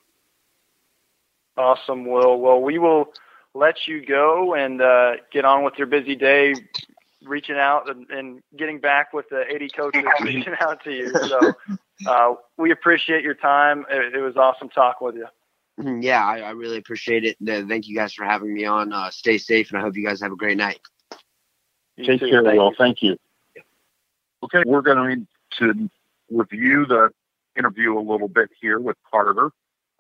Awesome, 1.57 2.07
Will. 2.07 2.39
Well, 2.41 2.61
we 2.61 2.79
will 2.79 3.13
let 3.55 3.87
you 3.87 4.05
go 4.05 4.55
and 4.55 4.81
uh, 4.81 5.13
get 5.31 5.45
on 5.45 5.65
with 5.65 5.75
your 5.77 5.87
busy 5.87 6.17
day, 6.17 6.55
reaching 7.23 7.57
out 7.57 7.91
and, 7.91 8.09
and 8.11 8.43
getting 8.57 8.81
back 8.81 9.13
with 9.13 9.29
the 9.29 9.45
80 9.49 9.69
coaches 9.77 10.05
reaching 10.23 10.55
out 10.61 10.83
to 10.85 10.91
you. 10.91 11.13
So 11.13 11.55
uh, 12.07 12.35
we 12.57 12.73
appreciate 12.73 13.23
your 13.23 13.35
time. 13.35 13.85
It, 13.91 14.15
it 14.15 14.21
was 14.21 14.37
awesome 14.37 14.71
talking 14.71 15.07
with 15.07 15.17
you. 15.17 15.27
Yeah 16.03 16.25
I, 16.25 16.39
I 16.41 16.51
really 16.51 16.79
appreciate 16.79 17.25
it 17.25 17.37
Uh, 17.43 17.67
thank 17.67 17.89
you 17.89 17.97
guys 17.97 18.13
for 18.13 18.25
having 18.25 18.53
me 18.53 18.65
on 18.65 18.93
uh 18.93 19.11
stay 19.11 19.39
safe 19.39 19.71
and 19.71 19.79
i 19.79 19.83
hope 19.83 19.97
you 19.97 20.05
guys 20.07 20.21
have 20.21 20.33
a 20.33 20.37
great 20.37 20.57
night 20.57 20.81
You 21.97 22.07
Take 22.07 22.21
too. 22.21 22.31
care, 22.31 22.43
Thank 22.43 22.59
Will. 22.59 22.71
you. 22.71 22.77
Thank 22.79 23.03
you. 23.03 23.17
Okay, 24.45 24.63
we're 24.67 24.83
going 24.83 25.27
to 25.59 25.91
review 26.31 26.85
the 26.87 27.11
interview 27.57 27.97
a 27.99 28.01
little 28.01 28.29
bit 28.29 28.51
here 28.61 28.81
with 28.81 28.97
Carter, 29.11 29.51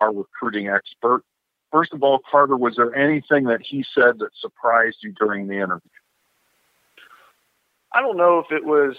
our 0.00 0.12
recruiting 0.12 0.68
expert. 0.68 1.22
First 1.70 1.92
of 1.92 2.02
all, 2.02 2.18
Carter, 2.30 2.56
was 2.56 2.74
there 2.76 2.94
anything 2.94 3.44
that 3.44 3.60
he 3.62 3.84
said 3.94 4.18
that 4.18 4.30
surprised 4.34 4.98
you 5.02 5.12
during 5.12 5.46
the 5.46 5.54
interview? 5.54 5.90
I 7.92 8.00
don't 8.00 8.16
know 8.16 8.38
if 8.38 8.50
it 8.50 8.64
was 8.64 8.96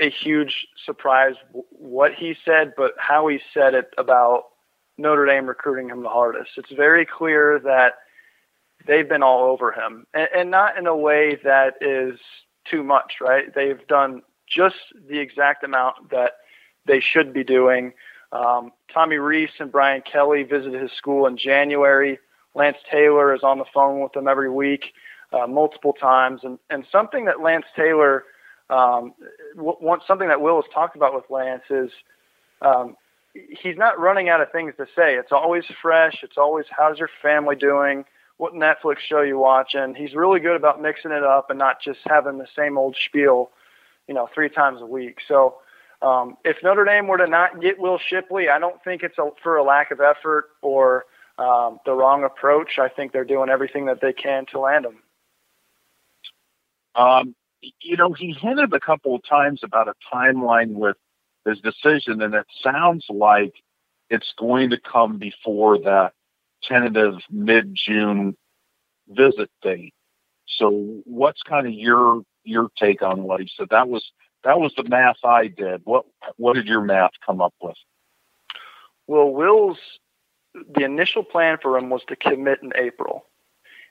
a 0.00 0.08
huge 0.10 0.66
surprise 0.84 1.34
what 1.70 2.14
he 2.14 2.34
said, 2.44 2.72
but 2.76 2.92
how 2.98 3.26
he 3.28 3.40
said 3.52 3.74
it 3.74 3.92
about 3.98 4.44
Notre 4.98 5.26
Dame 5.26 5.46
recruiting 5.46 5.90
him 5.90 6.02
the 6.02 6.08
hardest. 6.08 6.52
It's 6.56 6.72
very 6.72 7.04
clear 7.04 7.58
that 7.64 7.94
they've 8.86 9.08
been 9.08 9.22
all 9.22 9.44
over 9.44 9.72
him, 9.72 10.06
and, 10.14 10.28
and 10.34 10.50
not 10.50 10.78
in 10.78 10.86
a 10.86 10.96
way 10.96 11.38
that 11.44 11.74
is 11.80 12.18
too 12.64 12.82
much, 12.82 13.14
right? 13.20 13.54
They've 13.54 13.86
done 13.86 14.22
just 14.48 14.76
the 15.08 15.18
exact 15.18 15.64
amount 15.64 16.10
that 16.10 16.32
they 16.86 17.00
should 17.00 17.32
be 17.32 17.44
doing. 17.44 17.92
Um, 18.32 18.72
Tommy 18.92 19.16
Rees 19.16 19.50
and 19.58 19.70
Brian 19.70 20.02
Kelly 20.02 20.42
visited 20.42 20.80
his 20.80 20.92
school 20.92 21.26
in 21.26 21.36
January. 21.36 22.18
Lance 22.54 22.78
Taylor 22.90 23.34
is 23.34 23.42
on 23.42 23.58
the 23.58 23.64
phone 23.72 24.00
with 24.00 24.12
them 24.12 24.28
every 24.28 24.50
week, 24.50 24.92
uh, 25.32 25.46
multiple 25.46 25.92
times, 25.92 26.40
and 26.42 26.58
and 26.70 26.86
something 26.90 27.26
that 27.26 27.40
Lance 27.40 27.66
Taylor, 27.76 28.24
um, 28.70 29.12
w- 29.56 30.00
something 30.06 30.28
that 30.28 30.40
Will 30.40 30.56
has 30.62 30.70
talked 30.72 30.96
about 30.96 31.14
with 31.14 31.24
Lance 31.28 31.64
is. 31.70 31.90
Um, 32.62 32.96
He's 33.62 33.76
not 33.76 33.98
running 33.98 34.28
out 34.28 34.40
of 34.40 34.50
things 34.52 34.74
to 34.78 34.86
say. 34.96 35.14
It's 35.14 35.32
always 35.32 35.64
fresh. 35.82 36.20
It's 36.22 36.36
always, 36.36 36.66
how's 36.70 36.98
your 36.98 37.10
family 37.22 37.56
doing? 37.56 38.04
What 38.36 38.52
Netflix 38.52 38.98
show 38.98 39.22
you 39.22 39.38
watching? 39.38 39.94
He's 39.94 40.14
really 40.14 40.40
good 40.40 40.56
about 40.56 40.80
mixing 40.80 41.10
it 41.10 41.24
up 41.24 41.50
and 41.50 41.58
not 41.58 41.80
just 41.80 42.00
having 42.06 42.38
the 42.38 42.46
same 42.54 42.76
old 42.76 42.96
spiel, 43.06 43.50
you 44.06 44.14
know, 44.14 44.28
three 44.34 44.48
times 44.48 44.80
a 44.80 44.86
week. 44.86 45.18
So, 45.26 45.56
um, 46.02 46.36
if 46.44 46.58
Notre 46.62 46.84
Dame 46.84 47.06
were 47.06 47.16
to 47.16 47.26
not 47.26 47.60
get 47.60 47.78
Will 47.78 47.98
Shipley, 47.98 48.50
I 48.50 48.58
don't 48.58 48.82
think 48.84 49.02
it's 49.02 49.16
a, 49.18 49.30
for 49.42 49.56
a 49.56 49.64
lack 49.64 49.90
of 49.90 50.00
effort 50.00 50.50
or 50.60 51.06
um, 51.38 51.78
the 51.86 51.92
wrong 51.92 52.24
approach. 52.24 52.78
I 52.78 52.88
think 52.88 53.12
they're 53.12 53.24
doing 53.24 53.48
everything 53.48 53.86
that 53.86 54.00
they 54.02 54.12
can 54.12 54.44
to 54.52 54.60
land 54.60 54.84
him. 54.84 54.98
Um, 56.94 57.34
you 57.80 57.96
know, 57.96 58.12
he 58.12 58.32
hinted 58.32 58.72
a 58.72 58.80
couple 58.80 59.14
of 59.14 59.22
times 59.26 59.60
about 59.62 59.88
a 59.88 59.94
timeline 60.12 60.72
with 60.72 60.96
his 61.46 61.60
decision, 61.60 62.20
and 62.22 62.34
it 62.34 62.46
sounds 62.62 63.06
like 63.08 63.54
it's 64.10 64.32
going 64.38 64.70
to 64.70 64.80
come 64.80 65.18
before 65.18 65.78
that 65.78 66.12
tentative 66.62 67.14
mid-June 67.30 68.36
visit 69.08 69.50
date. 69.62 69.94
So, 70.46 71.00
what's 71.04 71.42
kind 71.42 71.66
of 71.66 71.72
your 71.72 72.22
your 72.44 72.68
take 72.78 73.02
on 73.02 73.24
what 73.24 73.40
he 73.40 73.50
said? 73.56 73.68
That 73.70 73.88
was 73.88 74.12
that 74.44 74.60
was 74.60 74.72
the 74.76 74.84
math 74.84 75.24
I 75.24 75.48
did. 75.48 75.82
What 75.84 76.04
what 76.36 76.54
did 76.54 76.66
your 76.66 76.82
math 76.82 77.12
come 77.24 77.40
up 77.40 77.54
with? 77.60 77.76
Well, 79.06 79.30
Will's 79.30 79.78
the 80.74 80.84
initial 80.84 81.22
plan 81.22 81.58
for 81.60 81.76
him 81.76 81.90
was 81.90 82.02
to 82.08 82.16
commit 82.16 82.62
in 82.62 82.72
April. 82.76 83.26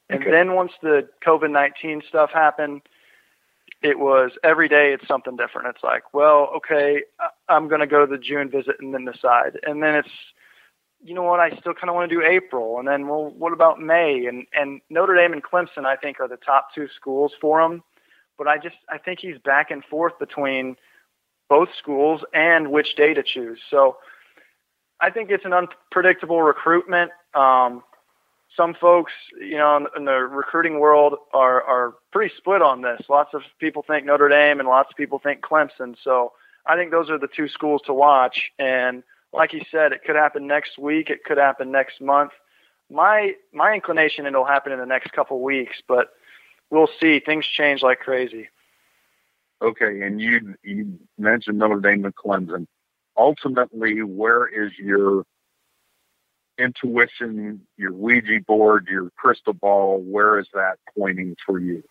And 0.10 0.22
Okay. 0.22 0.32
then 0.32 0.54
once 0.54 0.72
the 0.82 1.08
COVID 1.26 1.52
19 1.52 2.04
stuff 2.08 2.32
happened, 2.32 2.82
it 3.82 4.00
was 4.00 4.32
every 4.44 4.68
day 4.68 4.94
it's 4.94 5.08
something 5.08 5.36
different. 5.36 5.68
It's 5.70 5.84
like, 5.84 6.14
well, 6.14 6.50
okay, 6.58 7.04
I'm 7.50 7.68
going 7.68 7.82
to 7.82 7.88
go 7.88 8.06
to 8.06 8.12
the 8.12 8.18
June 8.18 8.50
visit 8.50 8.76
and 8.80 8.94
then 8.94 9.06
decide. 9.06 9.60
And 9.64 9.84
then 9.84 9.96
it's, 9.96 10.10
you 11.04 11.14
know 11.14 11.24
what, 11.24 11.40
I 11.40 11.52
still 11.52 11.74
kind 11.74 11.90
of 11.90 11.96
want 11.96 12.10
to 12.10 12.16
do 12.16 12.24
April. 12.24 12.80
And 12.80 12.88
then, 12.88 13.08
well, 13.08 13.30
what 13.38 13.54
about 13.54 13.80
May? 13.80 14.26
And, 14.26 14.48
and 14.54 14.82
Notre 14.90 15.16
Dame 15.16 15.34
and 15.34 15.44
Clemson, 15.44 15.86
I 15.86 15.96
think, 15.96 16.20
are 16.20 16.28
the 16.28 16.38
top 16.38 16.70
two 16.74 16.88
schools 16.96 17.34
for 17.40 17.62
him. 17.62 17.84
But 18.38 18.48
I 18.48 18.58
just, 18.58 18.76
I 18.90 18.98
think 18.98 19.20
he's 19.20 19.38
back 19.38 19.72
and 19.72 19.84
forth 19.86 20.18
between 20.20 20.76
both 21.48 21.70
schools 21.78 22.22
and 22.34 22.72
which 22.72 22.96
day 22.96 23.14
to 23.14 23.24
choose. 23.24 23.60
So, 23.70 23.98
I 25.02 25.10
think 25.10 25.30
it's 25.30 25.44
an 25.44 25.54
unpredictable 25.54 26.42
recruitment. 26.42 27.12
Um, 27.34 27.84
some 28.56 28.74
folks, 28.74 29.12
you 29.40 29.58
know, 29.58 29.88
in, 29.96 30.06
the 30.06 30.14
recruiting 30.14 30.80
world 30.80 31.16
are, 31.34 31.62
are 31.64 31.96
pretty 32.12 32.34
split 32.38 32.62
on 32.62 32.82
this. 32.82 33.02
Lots 33.10 33.34
of 33.34 33.42
people 33.60 33.84
think 33.86 34.06
Notre 34.06 34.30
Dame 34.30 34.60
and 34.60 34.68
lots 34.68 34.90
of 34.90 34.96
people 34.96 35.20
think 35.20 35.42
Clemson. 35.42 35.96
So 36.04 36.34
I 36.66 36.76
think 36.76 36.92
those 36.92 37.10
are 37.10 37.20
the 37.20 37.28
two 37.28 37.48
schools 37.48 37.82
to 37.86 37.94
watch. 37.94 38.52
And 38.58 39.04
like 39.34 39.54
you 39.54 39.62
said, 39.72 39.92
it 39.92 40.04
could 40.06 40.16
happen 40.16 40.48
next 40.48 40.78
week. 40.78 41.10
It 41.10 41.24
could 41.24 41.38
happen 41.38 41.72
next 41.72 42.02
month. 42.02 42.32
My, 42.90 43.34
my 43.54 43.74
inclination, 43.74 44.26
it'll 44.26 44.46
happen 44.46 44.72
in 44.72 44.80
the 44.80 44.86
next 44.86 45.12
couple 45.12 45.42
weeks, 45.42 45.82
but 45.88 46.10
we'll 46.70 46.90
see. 47.00 47.20
Things 47.20 47.46
change 47.46 47.82
like 47.82 48.00
crazy. 48.00 48.50
Okay, 49.62 50.02
and 50.02 50.20
you 50.20 50.56
you 50.64 51.00
mentioned 51.18 51.58
Notre 51.58 51.80
Dame 51.80 52.06
and 52.06 52.14
Clemson. 52.14 52.68
Ultimately, 53.18 54.04
where 54.04 54.48
is 54.48 54.74
your 54.78 55.26
intuition, 56.58 57.62
your 57.78 57.92
Ouija 57.94 58.40
board, 58.48 58.88
your 58.90 59.10
crystal 59.18 59.54
ball? 59.54 60.02
Where 60.02 60.40
is 60.40 60.48
that 60.54 60.78
pointing 60.98 61.36
for 61.46 61.60
you? 61.60 61.84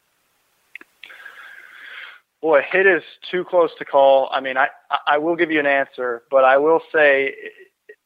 Boy, 2.41 2.63
it 2.75 2.87
is 2.87 3.03
too 3.31 3.45
close 3.45 3.71
to 3.79 3.85
call. 3.85 4.29
I 4.31 4.41
mean, 4.41 4.59
I, 4.59 4.69
I 5.07 5.17
will 5.19 5.35
give 5.35 5.51
you 5.51 5.61
an 5.61 5.67
answer, 5.67 6.25
but 6.31 6.45
I 6.45 6.59
will 6.59 6.81
say 6.93 7.35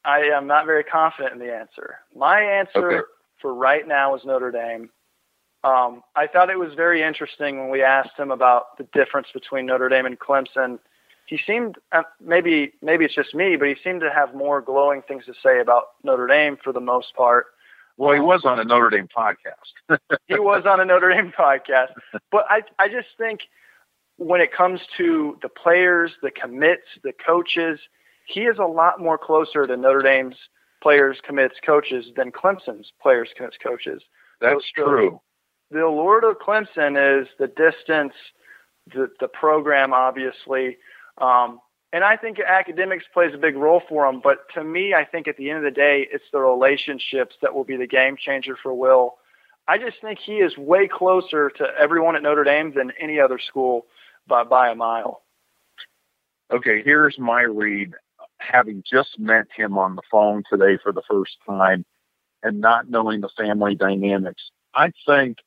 I 0.04 0.20
am 0.20 0.46
not 0.46 0.64
very 0.64 0.84
confident 0.84 1.32
in 1.32 1.40
the 1.40 1.52
answer. 1.52 1.98
My 2.14 2.40
answer 2.40 2.90
Okay. 2.92 3.06
for 3.40 3.52
right 3.52 3.86
now 3.86 4.14
is 4.14 4.24
Notre 4.24 4.52
Dame. 4.52 4.90
Um, 5.64 6.02
I 6.14 6.28
thought 6.28 6.50
it 6.50 6.58
was 6.58 6.72
very 6.74 7.02
interesting 7.02 7.58
when 7.58 7.68
we 7.68 7.82
asked 7.82 8.16
him 8.16 8.30
about 8.30 8.78
the 8.78 8.84
difference 8.92 9.26
between 9.34 9.66
Notre 9.66 9.88
Dame 9.88 10.06
and 10.06 10.18
Clemson. 10.18 10.78
He 11.28 11.38
seemed 11.46 11.76
uh, 11.92 12.04
maybe 12.24 12.72
maybe 12.80 13.04
it's 13.04 13.14
just 13.14 13.34
me, 13.34 13.56
but 13.56 13.68
he 13.68 13.76
seemed 13.84 14.00
to 14.00 14.10
have 14.10 14.34
more 14.34 14.62
glowing 14.62 15.02
things 15.02 15.26
to 15.26 15.34
say 15.42 15.60
about 15.60 15.84
Notre 16.02 16.26
Dame 16.26 16.56
for 16.64 16.72
the 16.72 16.80
most 16.80 17.14
part. 17.14 17.46
Well, 17.98 18.14
he 18.14 18.20
was 18.20 18.46
on 18.46 18.58
a 18.58 18.64
Notre 18.64 18.88
Dame 18.88 19.08
podcast. 19.14 19.98
he 20.26 20.38
was 20.38 20.64
on 20.64 20.80
a 20.80 20.86
Notre 20.86 21.10
Dame 21.10 21.30
podcast, 21.38 21.88
but 22.32 22.46
I 22.48 22.62
I 22.78 22.88
just 22.88 23.08
think 23.18 23.40
when 24.16 24.40
it 24.40 24.52
comes 24.52 24.80
to 24.96 25.36
the 25.42 25.50
players, 25.50 26.12
the 26.22 26.30
commits, 26.30 26.86
the 27.04 27.12
coaches, 27.12 27.78
he 28.26 28.40
is 28.42 28.56
a 28.58 28.64
lot 28.64 28.98
more 28.98 29.18
closer 29.18 29.66
to 29.66 29.76
Notre 29.76 30.00
Dame's 30.00 30.36
players, 30.82 31.18
commits, 31.22 31.56
coaches 31.64 32.06
than 32.16 32.32
Clemson's 32.32 32.90
players, 33.02 33.28
commits, 33.36 33.56
coaches. 33.62 34.02
That's 34.40 34.64
so, 34.74 34.84
true. 34.84 35.20
The 35.70 35.84
allure 35.84 36.30
of 36.30 36.38
Clemson 36.38 37.20
is 37.20 37.28
the 37.38 37.48
distance, 37.48 38.14
the 38.94 39.10
the 39.20 39.28
program, 39.28 39.92
obviously, 39.92 40.78
um, 41.20 41.60
and 41.92 42.04
I 42.04 42.16
think 42.16 42.38
academics 42.40 43.04
plays 43.12 43.32
a 43.34 43.38
big 43.38 43.56
role 43.56 43.82
for 43.88 44.06
them. 44.06 44.20
But 44.22 44.38
to 44.54 44.62
me, 44.62 44.94
I 44.94 45.04
think 45.04 45.26
at 45.26 45.36
the 45.36 45.50
end 45.50 45.58
of 45.58 45.64
the 45.64 45.70
day, 45.70 46.06
it's 46.10 46.24
the 46.32 46.40
relationships 46.40 47.36
that 47.40 47.54
will 47.54 47.64
be 47.64 47.76
the 47.76 47.86
game 47.86 48.16
changer 48.16 48.56
for 48.62 48.74
Will. 48.74 49.14
I 49.66 49.78
just 49.78 50.00
think 50.00 50.18
he 50.18 50.36
is 50.36 50.56
way 50.56 50.88
closer 50.88 51.50
to 51.50 51.66
everyone 51.78 52.16
at 52.16 52.22
Notre 52.22 52.44
Dame 52.44 52.72
than 52.74 52.92
any 53.00 53.20
other 53.20 53.38
school 53.38 53.86
by 54.26 54.44
by 54.44 54.70
a 54.70 54.74
mile. 54.74 55.22
Okay, 56.50 56.82
here's 56.82 57.18
my 57.18 57.42
read. 57.42 57.94
Having 58.38 58.84
just 58.90 59.18
met 59.18 59.46
him 59.54 59.76
on 59.76 59.96
the 59.96 60.02
phone 60.10 60.42
today 60.50 60.78
for 60.82 60.92
the 60.92 61.02
first 61.10 61.36
time 61.46 61.84
and 62.42 62.60
not 62.60 62.88
knowing 62.88 63.20
the 63.20 63.28
family 63.36 63.74
dynamics, 63.74 64.50
I 64.74 64.92
think 65.06 65.38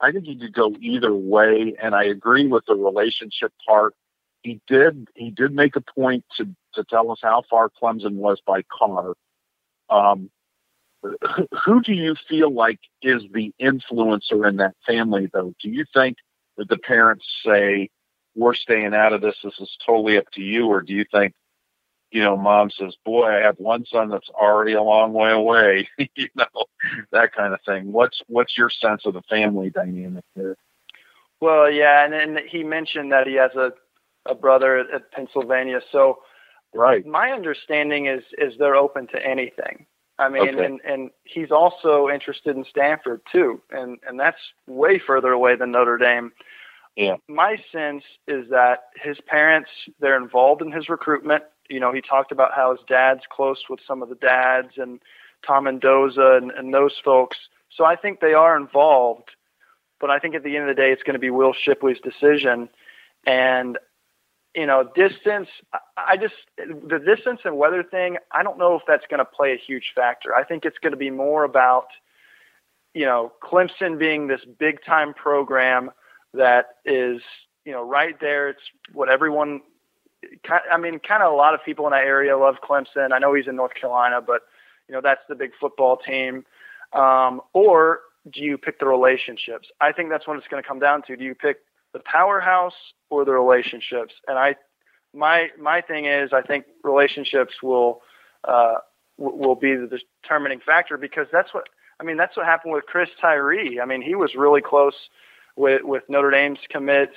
I 0.00 0.12
think 0.12 0.26
he 0.26 0.36
could 0.36 0.54
go 0.54 0.74
either 0.80 1.14
way, 1.14 1.74
and 1.82 1.94
I 1.94 2.04
agree 2.04 2.46
with 2.46 2.64
the 2.66 2.74
relationship 2.74 3.52
part. 3.66 3.94
He 4.42 4.60
did 4.66 5.08
he 5.14 5.30
did 5.30 5.54
make 5.54 5.76
a 5.76 5.80
point 5.80 6.24
to 6.36 6.48
to 6.74 6.84
tell 6.84 7.10
us 7.10 7.18
how 7.22 7.42
far 7.50 7.70
Clemson 7.70 8.14
was 8.14 8.40
by 8.46 8.62
car. 8.62 9.14
Um, 9.88 10.30
who 11.64 11.80
do 11.82 11.92
you 11.92 12.14
feel 12.28 12.52
like 12.52 12.78
is 13.02 13.22
the 13.32 13.52
influencer 13.60 14.48
in 14.48 14.56
that 14.56 14.74
family, 14.86 15.30
though? 15.32 15.54
Do 15.60 15.70
you 15.70 15.84
think 15.94 16.16
that 16.56 16.68
the 16.68 16.76
parents 16.76 17.24
say, 17.44 17.88
we're 18.34 18.54
staying 18.54 18.94
out 18.94 19.12
of 19.12 19.22
this. 19.22 19.36
This 19.42 19.58
is 19.60 19.76
totally 19.84 20.18
up 20.18 20.30
to 20.34 20.42
you. 20.42 20.66
Or 20.66 20.82
do 20.82 20.92
you 20.92 21.04
think, 21.10 21.34
you 22.10 22.22
know, 22.22 22.36
mom 22.36 22.70
says, 22.70 22.94
boy, 23.04 23.26
I 23.26 23.40
have 23.40 23.56
one 23.58 23.86
son 23.86 24.10
that's 24.10 24.28
already 24.28 24.74
a 24.74 24.82
long 24.82 25.12
way 25.12 25.30
away, 25.30 25.88
you 25.98 26.28
know, 26.34 26.66
that 27.12 27.32
kind 27.34 27.54
of 27.54 27.60
thing. 27.66 27.92
What's, 27.92 28.20
what's 28.26 28.58
your 28.58 28.70
sense 28.70 29.06
of 29.06 29.14
the 29.14 29.22
family 29.22 29.70
dynamic 29.70 30.24
there? 30.36 30.56
Well, 31.40 31.70
yeah. 31.70 32.04
And 32.04 32.12
then 32.12 32.38
he 32.46 32.62
mentioned 32.62 33.12
that 33.12 33.26
he 33.26 33.34
has 33.34 33.52
a, 33.54 33.72
a 34.26 34.34
brother 34.34 34.78
at 34.78 35.10
Pennsylvania. 35.12 35.80
So 35.90 36.18
right. 36.74 37.04
my 37.06 37.30
understanding 37.30 38.06
is, 38.06 38.22
is 38.38 38.54
they're 38.58 38.76
open 38.76 39.06
to 39.08 39.26
anything. 39.26 39.86
I 40.18 40.28
mean, 40.28 40.56
okay. 40.56 40.64
and, 40.64 40.80
and 40.86 41.10
he's 41.24 41.50
also 41.50 42.08
interested 42.08 42.54
in 42.54 42.64
Stanford 42.68 43.22
too. 43.32 43.62
And, 43.70 43.98
and 44.06 44.20
that's 44.20 44.36
way 44.66 44.98
further 44.98 45.32
away 45.32 45.56
than 45.56 45.70
Notre 45.70 45.96
Dame. 45.96 46.32
Yeah. 46.96 47.16
My 47.28 47.56
sense 47.72 48.04
is 48.28 48.50
that 48.50 48.88
his 49.02 49.16
parents, 49.26 49.70
they're 50.00 50.20
involved 50.20 50.60
in 50.60 50.72
his 50.72 50.90
recruitment. 50.90 51.44
You 51.70 51.80
know, 51.80 51.92
he 51.92 52.02
talked 52.02 52.32
about 52.32 52.52
how 52.54 52.72
his 52.72 52.80
dad's 52.86 53.22
close 53.30 53.64
with 53.70 53.80
some 53.86 54.02
of 54.02 54.10
the 54.10 54.16
dads 54.16 54.72
and 54.76 55.00
Tom 55.46 55.64
Mendoza 55.64 56.38
and, 56.42 56.50
and 56.50 56.74
those 56.74 57.00
folks. 57.02 57.38
So 57.74 57.84
I 57.84 57.96
think 57.96 58.20
they 58.20 58.34
are 58.34 58.56
involved. 58.56 59.30
But 60.00 60.10
I 60.10 60.18
think 60.18 60.34
at 60.34 60.42
the 60.42 60.56
end 60.56 60.68
of 60.68 60.76
the 60.76 60.82
day, 60.82 60.92
it's 60.92 61.02
going 61.02 61.14
to 61.14 61.20
be 61.20 61.30
Will 61.30 61.54
Shipley's 61.54 62.00
decision. 62.00 62.68
And, 63.26 63.78
you 64.54 64.66
know, 64.66 64.90
distance, 64.94 65.48
I 65.96 66.16
just, 66.16 66.34
the 66.56 66.98
distance 66.98 67.40
and 67.44 67.56
weather 67.56 67.82
thing, 67.82 68.16
I 68.32 68.42
don't 68.42 68.58
know 68.58 68.74
if 68.74 68.82
that's 68.86 69.04
going 69.08 69.18
to 69.18 69.24
play 69.24 69.52
a 69.52 69.56
huge 69.56 69.92
factor. 69.94 70.34
I 70.34 70.44
think 70.44 70.64
it's 70.64 70.78
going 70.78 70.92
to 70.92 70.96
be 70.96 71.10
more 71.10 71.44
about, 71.44 71.86
you 72.94 73.04
know, 73.04 73.32
Clemson 73.42 73.98
being 73.98 74.26
this 74.26 74.40
big 74.58 74.84
time 74.84 75.14
program 75.14 75.90
that 76.34 76.76
is 76.84 77.20
you 77.64 77.72
know 77.72 77.82
right 77.82 78.18
there. 78.20 78.48
It's 78.48 78.62
what 78.92 79.08
everyone. 79.08 79.60
I 80.70 80.76
mean, 80.76 80.98
kind 80.98 81.22
of 81.22 81.32
a 81.32 81.36
lot 81.36 81.54
of 81.54 81.60
people 81.64 81.86
in 81.86 81.92
that 81.92 82.04
area 82.04 82.36
love 82.36 82.56
Clemson. 82.62 83.12
I 83.12 83.18
know 83.18 83.32
he's 83.32 83.46
in 83.46 83.56
North 83.56 83.74
Carolina, 83.74 84.20
but 84.20 84.42
you 84.88 84.94
know 84.94 85.00
that's 85.00 85.22
the 85.28 85.34
big 85.34 85.52
football 85.58 85.96
team. 85.96 86.44
Um, 86.92 87.40
or 87.52 88.00
do 88.30 88.42
you 88.42 88.58
pick 88.58 88.80
the 88.80 88.86
relationships? 88.86 89.68
I 89.80 89.92
think 89.92 90.10
that's 90.10 90.26
what 90.26 90.36
it's 90.36 90.46
going 90.48 90.62
to 90.62 90.68
come 90.68 90.78
down 90.78 91.02
to. 91.06 91.16
Do 91.16 91.24
you 91.24 91.34
pick 91.34 91.58
the 91.92 92.00
powerhouse 92.00 92.74
or 93.10 93.24
the 93.24 93.32
relationships? 93.32 94.14
And 94.26 94.38
I, 94.38 94.56
my 95.14 95.48
my 95.60 95.80
thing 95.80 96.06
is, 96.06 96.32
I 96.32 96.42
think 96.42 96.64
relationships 96.84 97.54
will 97.62 98.02
uh, 98.46 98.76
will 99.18 99.54
be 99.54 99.74
the 99.74 99.98
determining 100.22 100.60
factor 100.60 100.96
because 100.96 101.26
that's 101.32 101.52
what 101.52 101.68
I 102.00 102.04
mean. 102.04 102.16
That's 102.16 102.36
what 102.36 102.46
happened 102.46 102.72
with 102.72 102.86
Chris 102.86 103.10
Tyree. 103.20 103.80
I 103.80 103.84
mean, 103.84 104.02
he 104.02 104.14
was 104.14 104.34
really 104.34 104.62
close 104.62 104.94
with, 105.56 105.82
with 105.84 106.02
Notre 106.08 106.30
Dame's 106.30 106.58
commits, 106.70 107.16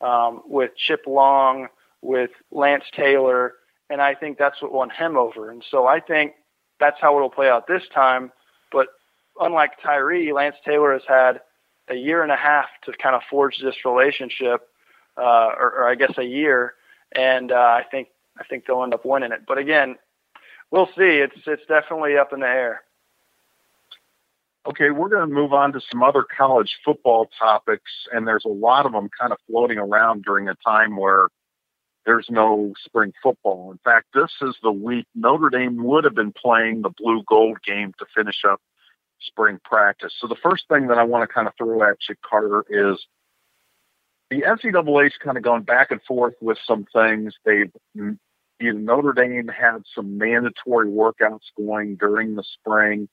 um, 0.00 0.42
with 0.46 0.72
Chip 0.76 1.02
Long, 1.06 1.68
with 2.02 2.30
Lance 2.50 2.84
Taylor, 2.94 3.54
and 3.88 4.00
I 4.02 4.14
think 4.14 4.38
that's 4.38 4.60
what 4.60 4.72
won 4.72 4.90
him 4.90 5.16
over. 5.16 5.50
And 5.50 5.64
so 5.70 5.86
I 5.86 6.00
think 6.00 6.32
that's 6.80 7.00
how 7.00 7.16
it'll 7.16 7.30
play 7.30 7.48
out 7.48 7.66
this 7.66 7.82
time. 7.94 8.32
But 8.72 8.88
unlike 9.40 9.72
Tyree, 9.82 10.32
Lance 10.32 10.56
Taylor 10.64 10.92
has 10.92 11.02
had 11.06 11.40
a 11.88 11.94
year 11.94 12.22
and 12.22 12.32
a 12.32 12.36
half 12.36 12.66
to 12.84 12.92
kind 12.92 13.14
of 13.14 13.22
forge 13.30 13.58
this 13.62 13.84
relationship, 13.84 14.68
uh, 15.16 15.50
or, 15.58 15.74
or 15.78 15.88
I 15.88 15.94
guess 15.94 16.12
a 16.18 16.24
year, 16.24 16.74
and 17.14 17.52
uh, 17.52 17.54
I 17.54 17.84
think 17.90 18.08
I 18.38 18.44
think 18.44 18.66
they'll 18.66 18.82
end 18.82 18.94
up 18.94 19.04
winning 19.04 19.32
it. 19.32 19.42
But 19.46 19.58
again, 19.58 19.96
we'll 20.70 20.88
see. 20.88 21.20
It's 21.22 21.36
it's 21.46 21.66
definitely 21.68 22.16
up 22.16 22.32
in 22.32 22.40
the 22.40 22.46
air. 22.46 22.82
Okay, 24.66 24.90
we're 24.90 25.10
going 25.10 25.28
to 25.28 25.34
move 25.34 25.52
on 25.52 25.72
to 25.74 25.80
some 25.90 26.02
other 26.02 26.24
college 26.24 26.78
football 26.82 27.28
topics, 27.38 27.90
and 28.12 28.26
there's 28.26 28.46
a 28.46 28.48
lot 28.48 28.86
of 28.86 28.92
them 28.92 29.10
kind 29.20 29.30
of 29.30 29.38
floating 29.46 29.76
around 29.76 30.24
during 30.24 30.48
a 30.48 30.54
time 30.64 30.96
where 30.96 31.28
there's 32.06 32.26
no 32.30 32.72
spring 32.82 33.12
football. 33.22 33.72
In 33.72 33.78
fact, 33.84 34.06
this 34.14 34.30
is 34.40 34.56
the 34.62 34.72
week 34.72 35.06
Notre 35.14 35.50
Dame 35.50 35.84
would 35.84 36.04
have 36.04 36.14
been 36.14 36.32
playing 36.32 36.80
the 36.80 36.90
blue 36.96 37.22
gold 37.28 37.58
game 37.62 37.92
to 37.98 38.06
finish 38.16 38.42
up 38.48 38.60
spring 39.26 39.58
practice. 39.64 40.12
So 40.20 40.26
the 40.26 40.36
first 40.42 40.64
thing 40.68 40.88
that 40.88 40.98
I 40.98 41.04
want 41.04 41.28
to 41.28 41.32
kind 41.32 41.46
of 41.48 41.54
throw 41.56 41.82
at 41.82 41.96
you, 42.08 42.14
Carter, 42.28 42.64
is 42.68 43.04
the 44.30 44.42
NCAA's 44.42 45.14
kind 45.22 45.36
of 45.36 45.42
gone 45.42 45.62
back 45.62 45.90
and 45.90 46.00
forth 46.02 46.34
with 46.40 46.58
some 46.66 46.86
things. 46.92 47.34
They've 47.44 47.72
Notre 48.60 49.12
Dame 49.12 49.48
had 49.48 49.82
some 49.94 50.16
mandatory 50.16 50.88
workouts 50.88 51.40
going 51.56 51.96
during 51.96 52.34
the 52.34 52.44
spring 52.44 53.08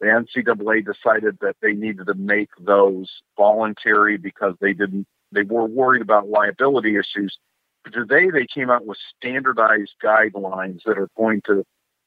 the 0.00 0.06
NCAA 0.06 0.84
decided 0.84 1.38
that 1.42 1.56
they 1.60 1.72
needed 1.72 2.06
to 2.06 2.14
make 2.14 2.48
those 2.58 3.08
voluntary 3.36 4.16
because 4.16 4.54
they 4.60 4.72
didn't 4.72 5.06
they 5.32 5.42
were 5.42 5.66
worried 5.66 6.02
about 6.02 6.28
liability 6.28 6.96
issues. 6.96 7.38
But 7.84 7.92
today 7.92 8.30
they 8.30 8.46
came 8.52 8.68
out 8.70 8.84
with 8.84 8.98
standardized 9.16 9.92
guidelines 10.02 10.80
that 10.86 10.98
are 10.98 11.08
going 11.16 11.42
to 11.46 11.64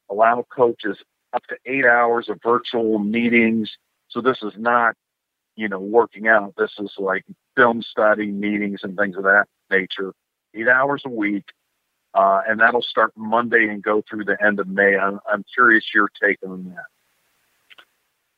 allow 0.09 0.45
coaches 0.53 0.97
up 1.33 1.43
to 1.47 1.57
eight 1.65 1.85
hours 1.85 2.29
of 2.29 2.39
virtual 2.43 2.99
meetings. 2.99 3.71
So 4.09 4.21
this 4.21 4.37
is 4.43 4.53
not, 4.57 4.95
you 5.55 5.67
know, 5.67 5.79
working 5.79 6.27
out. 6.27 6.53
This 6.57 6.71
is 6.79 6.91
like 6.97 7.25
film 7.55 7.81
study 7.81 8.31
meetings 8.31 8.81
and 8.83 8.97
things 8.97 9.17
of 9.17 9.23
that 9.23 9.45
nature. 9.71 10.13
Eight 10.53 10.67
hours 10.67 11.03
a 11.05 11.09
week. 11.09 11.45
Uh, 12.13 12.41
and 12.47 12.59
that'll 12.59 12.83
start 12.83 13.11
Monday 13.15 13.67
and 13.67 13.81
go 13.81 14.03
through 14.07 14.25
the 14.25 14.37
end 14.45 14.59
of 14.59 14.67
May. 14.67 14.95
I'm, 14.95 15.19
I'm 15.31 15.43
curious 15.53 15.83
your 15.95 16.09
take 16.21 16.37
on 16.47 16.65
that. 16.75 16.85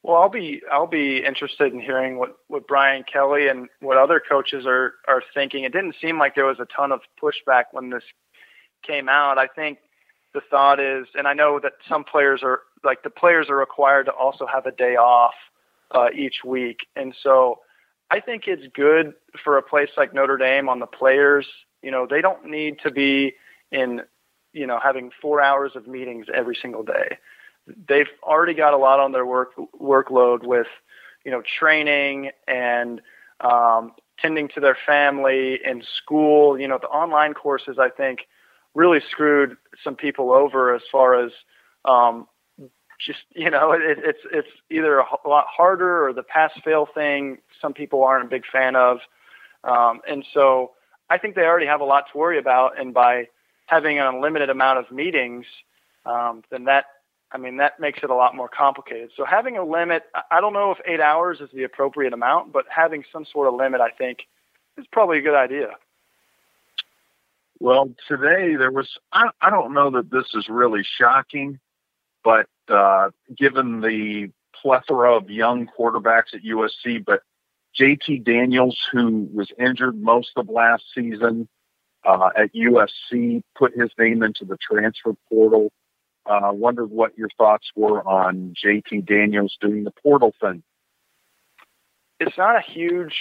Well, 0.01 0.17
I'll 0.17 0.29
be 0.29 0.61
I'll 0.71 0.85
be 0.85 1.25
interested 1.25 1.73
in 1.73 1.81
hearing 1.81 2.19
what, 2.19 2.37
what 2.47 2.67
Brian 2.67 3.03
Kelly 3.11 3.47
and 3.47 3.67
what 3.81 3.97
other 3.97 4.21
coaches 4.21 4.65
are 4.67 4.93
are 5.07 5.23
thinking. 5.33 5.63
It 5.63 5.73
didn't 5.73 5.95
seem 5.99 6.19
like 6.19 6.35
there 6.35 6.45
was 6.45 6.59
a 6.59 6.67
ton 6.67 6.91
of 6.91 7.01
pushback 7.19 7.63
when 7.71 7.89
this 7.89 8.03
came 8.83 9.09
out. 9.09 9.39
I 9.39 9.47
think 9.47 9.79
the 10.35 10.41
thought 10.51 10.79
is, 10.79 11.07
and 11.15 11.27
I 11.27 11.33
know 11.33 11.59
that 11.59 11.73
some 11.89 12.03
players 12.03 12.41
are 12.43 12.59
like 12.85 13.03
the 13.03 13.09
players 13.09 13.49
are 13.49 13.55
required 13.55 14.05
to 14.05 14.11
also 14.11 14.45
have 14.45 14.65
a 14.65 14.71
day 14.71 14.95
off 14.95 15.33
uh, 15.91 16.07
each 16.15 16.43
week, 16.45 16.87
and 16.95 17.15
so 17.21 17.59
I 18.11 18.19
think 18.19 18.43
it's 18.47 18.65
good 18.73 19.13
for 19.43 19.57
a 19.57 19.63
place 19.63 19.89
like 19.97 20.13
Notre 20.13 20.37
Dame 20.37 20.69
on 20.69 20.79
the 20.79 20.85
players. 20.85 21.47
You 21.81 21.91
know, 21.91 22.07
they 22.09 22.21
don't 22.21 22.45
need 22.45 22.79
to 22.83 22.91
be 22.91 23.33
in 23.71 24.01
you 24.53 24.67
know 24.67 24.79
having 24.81 25.11
four 25.21 25.41
hours 25.41 25.71
of 25.75 25.87
meetings 25.87 26.27
every 26.33 26.55
single 26.61 26.83
day 26.83 27.17
they've 27.87 28.09
already 28.23 28.53
got 28.53 28.73
a 28.73 28.77
lot 28.77 28.99
on 28.99 29.11
their 29.11 29.25
work 29.25 29.51
workload 29.79 30.43
with 30.43 30.67
you 31.23 31.31
know 31.31 31.41
training 31.59 32.31
and 32.47 33.01
um, 33.41 33.93
tending 34.19 34.47
to 34.49 34.59
their 34.59 34.77
family 34.85 35.59
and 35.65 35.85
school. 35.97 36.59
You 36.59 36.67
know, 36.67 36.77
the 36.79 36.87
online 36.87 37.33
courses 37.33 37.77
I 37.79 37.89
think 37.89 38.27
really 38.73 38.99
screwed 39.09 39.57
some 39.83 39.95
people 39.95 40.31
over 40.31 40.73
as 40.75 40.81
far 40.91 41.15
as 41.15 41.31
um, 41.85 42.27
just 42.99 43.19
you 43.33 43.49
know, 43.49 43.71
it, 43.71 43.97
it's 43.97 44.19
it's 44.31 44.47
either 44.69 44.99
a 44.99 45.27
lot 45.27 45.45
harder 45.47 46.07
or 46.07 46.13
the 46.13 46.23
pass 46.23 46.51
fail 46.63 46.87
thing. 46.93 47.39
Some 47.61 47.73
people 47.73 48.03
aren't 48.03 48.25
a 48.25 48.29
big 48.29 48.43
fan 48.51 48.75
of, 48.75 48.99
um, 49.63 50.01
and 50.07 50.25
so 50.33 50.71
I 51.09 51.17
think 51.17 51.35
they 51.35 51.43
already 51.43 51.67
have 51.67 51.81
a 51.81 51.85
lot 51.85 52.05
to 52.11 52.17
worry 52.17 52.39
about. 52.39 52.79
And 52.79 52.93
by 52.93 53.27
having 53.67 53.99
an 53.99 54.05
unlimited 54.05 54.49
amount 54.49 54.79
of 54.79 54.91
meetings, 54.91 55.45
um, 56.05 56.43
then 56.49 56.65
that 56.65 56.85
I 57.31 57.37
mean 57.37 57.57
that 57.57 57.79
makes 57.79 57.99
it 58.03 58.09
a 58.09 58.15
lot 58.15 58.35
more 58.35 58.49
complicated. 58.49 59.11
So 59.15 59.25
having 59.25 59.57
a 59.57 59.65
limit, 59.65 60.03
I 60.31 60.41
don't 60.41 60.53
know 60.53 60.71
if 60.71 60.77
eight 60.85 61.01
hours 61.01 61.41
is 61.41 61.49
the 61.53 61.63
appropriate 61.63 62.13
amount, 62.13 62.53
but 62.53 62.65
having 62.69 63.03
some 63.11 63.25
sort 63.25 63.47
of 63.47 63.55
limit, 63.55 63.81
I 63.81 63.89
think, 63.89 64.19
is 64.77 64.85
probably 64.91 65.17
a 65.19 65.21
good 65.21 65.35
idea. 65.35 65.71
Well, 67.59 67.89
today 68.07 68.55
there 68.55 68.71
was, 68.71 68.89
I, 69.13 69.29
I 69.41 69.49
don't 69.49 69.73
know 69.73 69.89
that 69.91 70.11
this 70.11 70.25
is 70.33 70.49
really 70.49 70.83
shocking, 70.99 71.59
but 72.25 72.47
uh, 72.67 73.11
given 73.37 73.81
the 73.81 74.31
plethora 74.59 75.15
of 75.15 75.29
young 75.29 75.67
quarterbacks 75.67 76.33
at 76.33 76.41
USC, 76.43 77.05
but 77.05 77.21
JT 77.79 78.25
Daniels, 78.25 78.77
who 78.91 79.29
was 79.31 79.51
injured 79.59 80.01
most 80.01 80.31
of 80.35 80.49
last 80.49 80.83
season 80.93 81.47
uh, 82.03 82.29
at 82.35 82.53
USC, 82.55 83.43
put 83.55 83.79
his 83.79 83.91
name 83.99 84.23
into 84.23 84.43
the 84.43 84.57
transfer 84.57 85.13
portal. 85.29 85.71
I 86.25 86.49
uh, 86.49 86.53
wondered 86.53 86.89
what 86.89 87.15
your 87.15 87.29
thoughts 87.37 87.69
were 87.75 88.01
on 88.01 88.55
JT 88.65 89.05
Daniels 89.05 89.55
doing 89.61 89.83
the 89.83 89.93
portal 90.01 90.33
thing. 90.41 90.63
It's 92.19 92.37
not 92.37 92.55
a 92.55 92.61
huge 92.61 93.13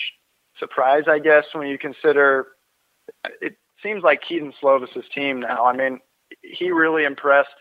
surprise, 0.58 1.04
I 1.06 1.18
guess, 1.18 1.44
when 1.52 1.68
you 1.68 1.76
consider 1.76 2.46
it 3.42 3.56
seems 3.82 4.02
like 4.02 4.22
Kedon 4.22 4.54
Slovis's 4.60 5.04
team 5.14 5.40
now. 5.40 5.66
I 5.66 5.76
mean, 5.76 6.00
he 6.42 6.70
really 6.70 7.04
impressed 7.04 7.54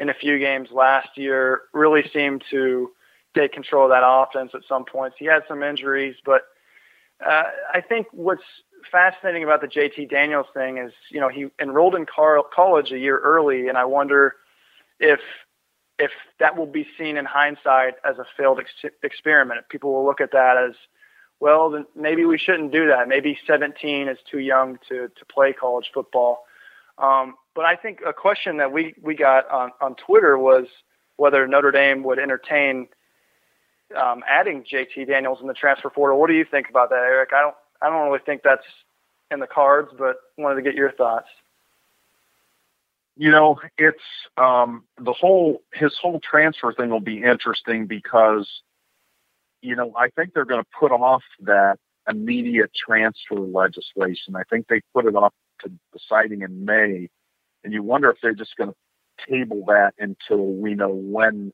in 0.00 0.08
a 0.08 0.14
few 0.14 0.38
games 0.38 0.68
last 0.72 1.10
year. 1.16 1.62
Really 1.72 2.02
seemed 2.12 2.42
to 2.50 2.90
take 3.36 3.52
control 3.52 3.84
of 3.84 3.90
that 3.90 4.02
offense 4.04 4.50
at 4.54 4.62
some 4.68 4.84
points. 4.84 5.16
He 5.18 5.26
had 5.26 5.42
some 5.46 5.62
injuries, 5.62 6.16
but 6.24 6.42
uh, 7.24 7.44
I 7.72 7.80
think 7.80 8.08
what's 8.10 8.42
fascinating 8.90 9.44
about 9.44 9.60
the 9.60 9.68
JT 9.68 10.10
Daniels 10.10 10.46
thing 10.54 10.78
is, 10.78 10.92
you 11.10 11.20
know, 11.20 11.28
he 11.28 11.46
enrolled 11.60 11.94
in 11.94 12.06
car- 12.06 12.42
college 12.52 12.90
a 12.90 12.98
year 12.98 13.18
early, 13.18 13.68
and 13.68 13.78
I 13.78 13.84
wonder 13.84 14.34
if 14.98 15.20
if 15.98 16.12
that 16.38 16.56
will 16.56 16.66
be 16.66 16.86
seen 16.98 17.18
in 17.18 17.26
hindsight 17.26 17.94
as 18.08 18.18
a 18.18 18.24
failed 18.34 18.58
ex- 18.58 18.94
experiment. 19.02 19.68
People 19.68 19.92
will 19.92 20.06
look 20.06 20.22
at 20.22 20.32
that 20.32 20.56
as 20.56 20.74
well, 21.40 21.68
then 21.68 21.84
maybe 21.94 22.24
we 22.24 22.38
shouldn't 22.38 22.72
do 22.72 22.88
that. 22.88 23.06
Maybe 23.06 23.38
17 23.46 24.08
is 24.08 24.16
too 24.30 24.38
young 24.38 24.78
to, 24.88 25.08
to 25.08 25.24
play 25.26 25.52
college 25.52 25.90
football. 25.92 26.44
Um, 27.00 27.34
but 27.54 27.64
I 27.64 27.76
think 27.76 28.00
a 28.06 28.12
question 28.12 28.58
that 28.58 28.72
we, 28.72 28.94
we 29.02 29.14
got 29.14 29.50
on, 29.50 29.70
on 29.80 29.94
Twitter 29.96 30.38
was 30.38 30.66
whether 31.16 31.46
Notre 31.48 31.70
Dame 31.70 32.02
would 32.04 32.18
entertain 32.18 32.88
um, 33.96 34.22
adding 34.28 34.64
JT 34.64 35.06
Daniels 35.08 35.38
in 35.40 35.48
the 35.48 35.54
transfer 35.54 35.90
portal. 35.90 36.20
What 36.20 36.28
do 36.28 36.34
you 36.34 36.44
think 36.44 36.68
about 36.68 36.90
that, 36.90 37.00
Eric? 37.00 37.30
I 37.34 37.40
don't 37.40 37.54
I 37.82 37.88
don't 37.88 38.06
really 38.06 38.22
think 38.24 38.42
that's 38.42 38.64
in 39.30 39.40
the 39.40 39.46
cards, 39.46 39.90
but 39.98 40.16
wanted 40.36 40.56
to 40.56 40.62
get 40.62 40.74
your 40.74 40.92
thoughts. 40.92 41.28
You 43.16 43.30
know, 43.30 43.58
it's 43.76 44.02
um, 44.36 44.84
the 44.98 45.12
whole 45.12 45.62
his 45.72 45.96
whole 46.00 46.20
transfer 46.20 46.72
thing 46.72 46.90
will 46.90 47.00
be 47.00 47.22
interesting 47.22 47.86
because 47.86 48.48
you 49.62 49.76
know, 49.76 49.92
I 49.96 50.08
think 50.08 50.32
they're 50.32 50.44
going 50.44 50.62
to 50.62 50.70
put 50.78 50.90
off 50.90 51.22
that 51.40 51.78
immediate 52.08 52.70
transfer 52.74 53.38
legislation. 53.38 54.34
I 54.34 54.42
think 54.48 54.68
they 54.68 54.80
put 54.94 55.06
it 55.06 55.14
off 55.14 55.34
to 55.62 55.68
the 55.68 55.98
deciding 55.98 56.42
in 56.42 56.64
May, 56.64 57.08
and 57.64 57.72
you 57.72 57.82
wonder 57.82 58.10
if 58.10 58.18
they're 58.22 58.34
just 58.34 58.56
going 58.56 58.70
to 58.70 58.76
table 59.28 59.64
that 59.66 59.92
until 59.98 60.44
we 60.44 60.74
know 60.74 60.88
when 60.88 61.52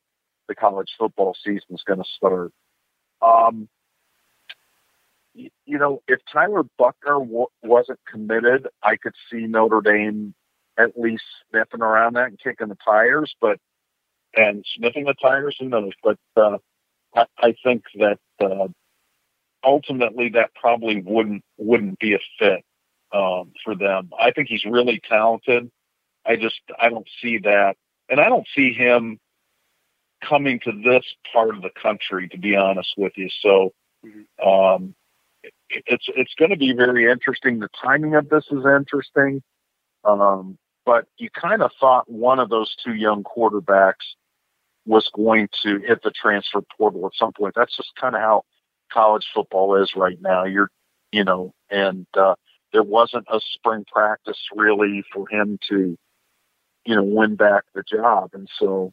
the 0.49 0.55
college 0.55 0.91
football 0.99 1.37
season 1.43 1.67
is 1.71 1.83
going 1.85 1.99
to 1.99 2.09
start. 2.17 2.53
Um, 3.21 3.69
you, 5.35 5.51
you 5.65 5.79
know, 5.79 6.03
if 6.07 6.21
Tyler 6.33 6.63
Buchner 6.79 7.19
w- 7.19 7.47
wasn't 7.63 7.99
committed, 8.11 8.69
I 8.83 8.97
could 8.97 9.15
see 9.31 9.47
Notre 9.47 9.81
Dame 9.81 10.35
at 10.79 10.99
least 10.99 11.25
sniffing 11.51 11.83
around 11.83 12.15
that 12.15 12.29
and 12.29 12.39
kicking 12.39 12.69
the 12.69 12.77
tires, 12.85 13.35
but 13.41 13.59
and 14.37 14.65
sniffing 14.77 15.05
the 15.05 15.15
tires, 15.15 15.57
who 15.59 15.69
knows? 15.69 15.93
But 16.03 16.19
uh, 16.37 16.59
I, 17.15 17.27
I 17.39 17.55
think 17.65 17.85
that 17.95 18.19
uh, 18.41 18.69
ultimately 19.65 20.31
that 20.31 20.55
probably 20.55 21.03
wouldn't 21.03 21.43
wouldn't 21.57 21.99
be 21.99 22.15
a 22.15 22.19
fit 22.39 22.65
um, 23.17 23.53
for 23.65 23.75
them. 23.75 24.11
I 24.19 24.31
think 24.31 24.49
he's 24.49 24.65
really 24.65 25.01
talented. 25.09 25.71
I 26.27 26.37
just 26.37 26.61
I 26.81 26.89
don't 26.89 27.09
see 27.23 27.39
that, 27.39 27.77
and 28.09 28.21
I 28.21 28.29
don't 28.29 28.47
see 28.55 28.73
him 28.73 29.19
coming 30.27 30.61
to 30.61 30.73
this 30.73 31.05
part 31.33 31.55
of 31.55 31.63
the 31.63 31.71
country. 31.81 32.29
To 32.29 32.39
be 32.39 32.57
honest 32.57 32.93
with 32.97 33.13
you, 33.17 33.29
so 33.41 33.73
um, 34.45 34.95
it, 35.43 35.85
it's 35.87 36.07
it's 36.09 36.35
going 36.39 36.51
to 36.51 36.57
be 36.57 36.73
very 36.73 37.11
interesting. 37.11 37.59
The 37.59 37.69
timing 37.83 38.15
of 38.15 38.29
this 38.29 38.45
is 38.51 38.65
interesting, 38.67 39.43
um, 40.05 40.59
but 40.85 41.07
you 41.17 41.31
kind 41.31 41.63
of 41.63 41.71
thought 41.81 42.11
one 42.11 42.39
of 42.39 42.51
those 42.51 42.75
two 42.85 42.95
young 42.95 43.25
quarterbacks 43.25 44.15
was 44.85 45.11
going 45.15 45.49
to 45.65 45.79
hit 45.81 46.03
the 46.03 46.13
transfer 46.13 46.61
portal 46.77 47.07
at 47.07 47.13
some 47.19 47.33
point. 47.33 47.55
That's 47.57 47.77
just 47.77 47.91
kind 48.01 48.15
of 48.15 48.21
how 48.21 48.43
college 48.93 49.27
football 49.35 49.83
is 49.83 49.93
right 49.97 50.21
now. 50.21 50.45
You're, 50.45 50.71
you 51.11 51.25
know, 51.25 51.53
and 51.71 52.07
uh, 52.17 52.35
there 52.73 52.83
wasn't 52.83 53.27
a 53.33 53.41
spring 53.55 53.85
practice 53.91 54.39
really 54.55 55.05
for 55.13 55.29
him 55.29 55.59
to, 55.69 55.97
you 56.85 56.97
know, 56.97 57.05
win 57.05 57.37
back 57.37 57.65
the 57.75 57.83
job, 57.83 58.31
and 58.35 58.49
so 58.59 58.93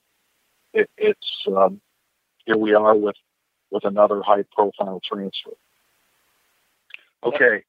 it, 0.73 0.89
it's 0.97 1.45
um, 1.47 1.81
here 2.45 2.57
we 2.57 2.73
are 2.73 2.95
with 2.95 3.15
with 3.71 3.85
another 3.85 4.21
high 4.21 4.43
profile 4.55 5.01
transfer. 5.03 5.51
Okay, 7.23 7.63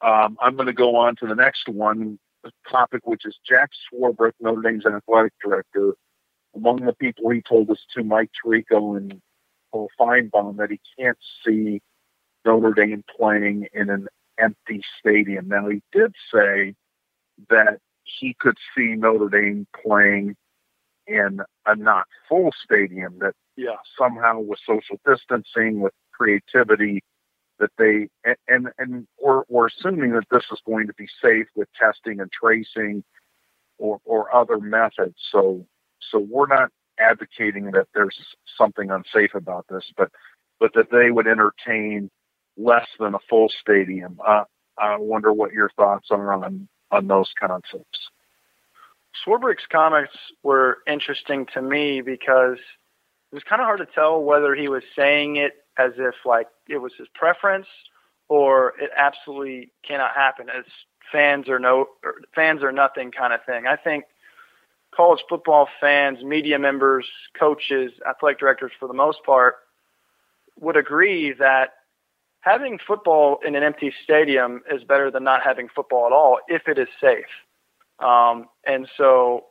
um, 0.00 0.36
I'm 0.40 0.56
going 0.56 0.66
to 0.66 0.72
go 0.72 0.96
on 0.96 1.16
to 1.16 1.26
the 1.26 1.34
next 1.34 1.68
one 1.68 2.18
the 2.44 2.52
topic, 2.70 3.06
which 3.06 3.24
is 3.24 3.36
Jack 3.48 3.70
Swarbrick, 3.92 4.32
Notre 4.40 4.62
Dame's 4.62 4.86
athletic 4.86 5.32
director 5.42 5.94
among 6.54 6.84
the 6.84 6.92
people 6.92 7.30
he 7.30 7.42
told 7.42 7.70
us 7.70 7.78
to, 7.94 8.04
Mike 8.04 8.30
Tirico 8.44 8.96
and 8.96 9.20
Paul 9.72 9.88
Finebaum, 9.98 10.56
that 10.56 10.70
he 10.70 10.80
can't 10.98 11.18
see 11.44 11.80
Notre 12.44 12.72
Dame 12.72 13.04
playing 13.16 13.68
in 13.72 13.90
an 13.90 14.08
empty 14.38 14.82
stadium. 14.98 15.48
Now, 15.48 15.68
he 15.68 15.82
did 15.92 16.14
say 16.32 16.74
that 17.50 17.78
he 18.04 18.34
could 18.38 18.56
see 18.76 18.94
Notre 18.96 19.28
Dame 19.28 19.66
playing 19.84 20.36
in 21.06 21.40
a 21.66 21.76
not 21.76 22.06
full 22.28 22.50
stadium, 22.64 23.18
that 23.20 23.34
yeah. 23.56 23.76
somehow 23.98 24.40
with 24.40 24.58
social 24.66 25.00
distancing, 25.06 25.80
with 25.80 25.92
creativity, 26.12 27.02
that 27.58 27.70
they 27.78 28.08
and 28.46 28.68
and 28.78 29.06
we're, 29.20 29.42
we're 29.48 29.66
assuming 29.66 30.12
that 30.12 30.26
this 30.30 30.44
is 30.52 30.60
going 30.66 30.86
to 30.86 30.94
be 30.94 31.08
safe 31.22 31.46
with 31.56 31.68
testing 31.78 32.20
and 32.20 32.30
tracing 32.30 33.02
or 33.78 33.98
or 34.04 34.34
other 34.34 34.58
methods. 34.58 35.16
So 35.32 35.66
so 36.10 36.18
we're 36.18 36.46
not 36.46 36.70
advocating 37.00 37.70
that 37.72 37.88
there's 37.94 38.18
something 38.56 38.90
unsafe 38.90 39.34
about 39.34 39.66
this, 39.68 39.90
but 39.96 40.10
but 40.60 40.72
that 40.74 40.90
they 40.90 41.10
would 41.10 41.26
entertain 41.26 42.10
less 42.58 42.86
than 42.98 43.14
a 43.14 43.18
full 43.30 43.48
stadium. 43.60 44.18
Uh, 44.26 44.44
I 44.76 44.96
wonder 44.98 45.32
what 45.32 45.52
your 45.52 45.70
thoughts 45.76 46.08
are 46.10 46.32
on 46.32 46.68
on 46.90 47.06
those 47.06 47.30
concepts. 47.38 48.08
Swarbrick's 49.26 49.66
comments 49.70 50.12
were 50.42 50.78
interesting 50.86 51.46
to 51.54 51.62
me 51.62 52.00
because 52.00 52.58
it 53.30 53.34
was 53.34 53.42
kind 53.42 53.60
of 53.60 53.66
hard 53.66 53.80
to 53.80 53.86
tell 53.86 54.22
whether 54.22 54.54
he 54.54 54.68
was 54.68 54.82
saying 54.96 55.36
it 55.36 55.64
as 55.76 55.92
if 55.98 56.14
like 56.24 56.48
it 56.68 56.78
was 56.78 56.92
his 56.98 57.08
preference 57.14 57.66
or 58.28 58.74
it 58.80 58.90
absolutely 58.96 59.70
cannot 59.86 60.12
happen 60.14 60.48
as 60.48 60.64
fans 61.10 61.48
or 61.48 61.58
no 61.58 61.86
or 62.02 62.16
fans 62.34 62.62
or 62.62 62.72
nothing 62.72 63.10
kind 63.10 63.32
of 63.32 63.40
thing. 63.44 63.66
I 63.66 63.76
think 63.76 64.04
college 64.94 65.20
football 65.28 65.68
fans, 65.80 66.22
media 66.22 66.58
members, 66.58 67.06
coaches, 67.38 67.92
athletic 68.08 68.38
directors 68.38 68.72
for 68.78 68.88
the 68.88 68.94
most 68.94 69.18
part 69.24 69.56
would 70.60 70.76
agree 70.76 71.32
that 71.38 71.74
having 72.48 72.78
football 72.86 73.38
in 73.46 73.54
an 73.54 73.62
empty 73.62 73.92
stadium 74.02 74.62
is 74.70 74.82
better 74.84 75.10
than 75.10 75.24
not 75.24 75.42
having 75.42 75.68
football 75.74 76.06
at 76.06 76.12
all 76.12 76.38
if 76.48 76.62
it 76.66 76.78
is 76.78 76.88
safe. 77.00 77.26
Um, 77.98 78.48
and 78.64 78.88
so 78.96 79.46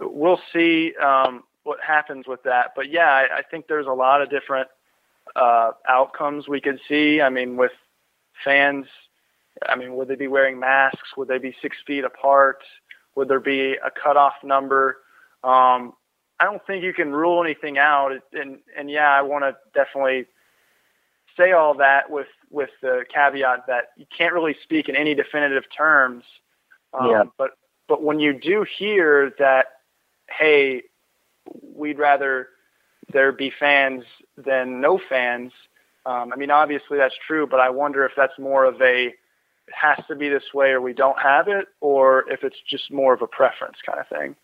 we'll 0.00 0.40
see 0.52 0.94
um, 1.02 1.44
what 1.62 1.78
happens 1.86 2.26
with 2.26 2.42
that. 2.44 2.72
But 2.74 2.90
yeah, 2.90 3.08
I, 3.08 3.38
I 3.38 3.42
think 3.50 3.66
there's 3.68 3.86
a 3.86 3.92
lot 3.92 4.22
of 4.22 4.30
different 4.30 4.68
uh, 5.34 5.72
outcomes 5.88 6.48
we 6.48 6.60
could 6.60 6.80
see. 6.88 7.20
I 7.20 7.28
mean, 7.28 7.56
with 7.56 7.72
fans, 8.44 8.86
I 9.68 9.76
mean, 9.76 9.94
would 9.94 10.08
they 10.08 10.16
be 10.16 10.28
wearing 10.28 10.58
masks? 10.58 11.16
Would 11.16 11.28
they 11.28 11.38
be 11.38 11.54
six 11.62 11.76
feet 11.86 12.04
apart? 12.04 12.62
Would 13.14 13.28
there 13.28 13.40
be 13.40 13.74
a 13.74 13.90
cutoff 13.90 14.34
number? 14.42 14.98
Um, 15.44 15.92
I 16.38 16.44
don't 16.44 16.64
think 16.66 16.84
you 16.84 16.92
can 16.92 17.12
rule 17.12 17.42
anything 17.42 17.78
out. 17.78 18.12
And 18.32 18.58
and 18.76 18.90
yeah, 18.90 19.10
I 19.10 19.22
want 19.22 19.44
to 19.44 19.56
definitely 19.74 20.26
say 21.36 21.52
all 21.52 21.74
that 21.74 22.10
with 22.10 22.28
with 22.50 22.70
the 22.80 23.04
caveat 23.12 23.66
that 23.66 23.90
you 23.96 24.06
can't 24.16 24.32
really 24.32 24.56
speak 24.62 24.88
in 24.88 24.96
any 24.96 25.14
definitive 25.14 25.64
terms. 25.76 26.24
Um, 26.94 27.10
yeah. 27.10 27.22
But 27.38 27.50
but 27.88 28.02
when 28.02 28.18
you 28.20 28.38
do 28.38 28.64
hear 28.78 29.32
that, 29.38 29.66
hey, 30.28 30.82
we'd 31.62 31.98
rather 31.98 32.48
there 33.12 33.32
be 33.32 33.52
fans 33.58 34.04
than 34.36 34.80
no 34.80 35.00
fans. 35.08 35.52
Um, 36.04 36.32
I 36.32 36.36
mean, 36.36 36.50
obviously 36.50 36.98
that's 36.98 37.14
true, 37.26 37.46
but 37.46 37.60
I 37.60 37.70
wonder 37.70 38.04
if 38.04 38.12
that's 38.16 38.38
more 38.38 38.64
of 38.64 38.80
a 38.80 39.06
it 39.68 39.74
has 39.74 40.04
to 40.06 40.14
be 40.14 40.28
this 40.28 40.54
way 40.54 40.70
or 40.70 40.80
we 40.80 40.92
don't 40.92 41.20
have 41.20 41.48
it, 41.48 41.66
or 41.80 42.30
if 42.30 42.44
it's 42.44 42.56
just 42.68 42.90
more 42.92 43.12
of 43.12 43.22
a 43.22 43.26
preference 43.26 43.78
kind 43.84 43.98
of 43.98 44.06
thing. 44.08 44.36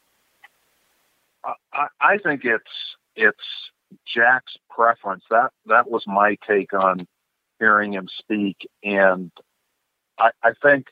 I, 1.72 1.86
I 2.00 2.18
think 2.18 2.44
it's 2.44 2.64
it's 3.16 3.38
Jack's 4.06 4.56
preference. 4.70 5.24
That 5.30 5.50
that 5.66 5.90
was 5.90 6.04
my 6.06 6.36
take 6.46 6.72
on 6.72 7.06
hearing 7.58 7.92
him 7.92 8.08
speak, 8.18 8.68
and 8.82 9.30
I, 10.18 10.30
I 10.42 10.52
think 10.62 10.86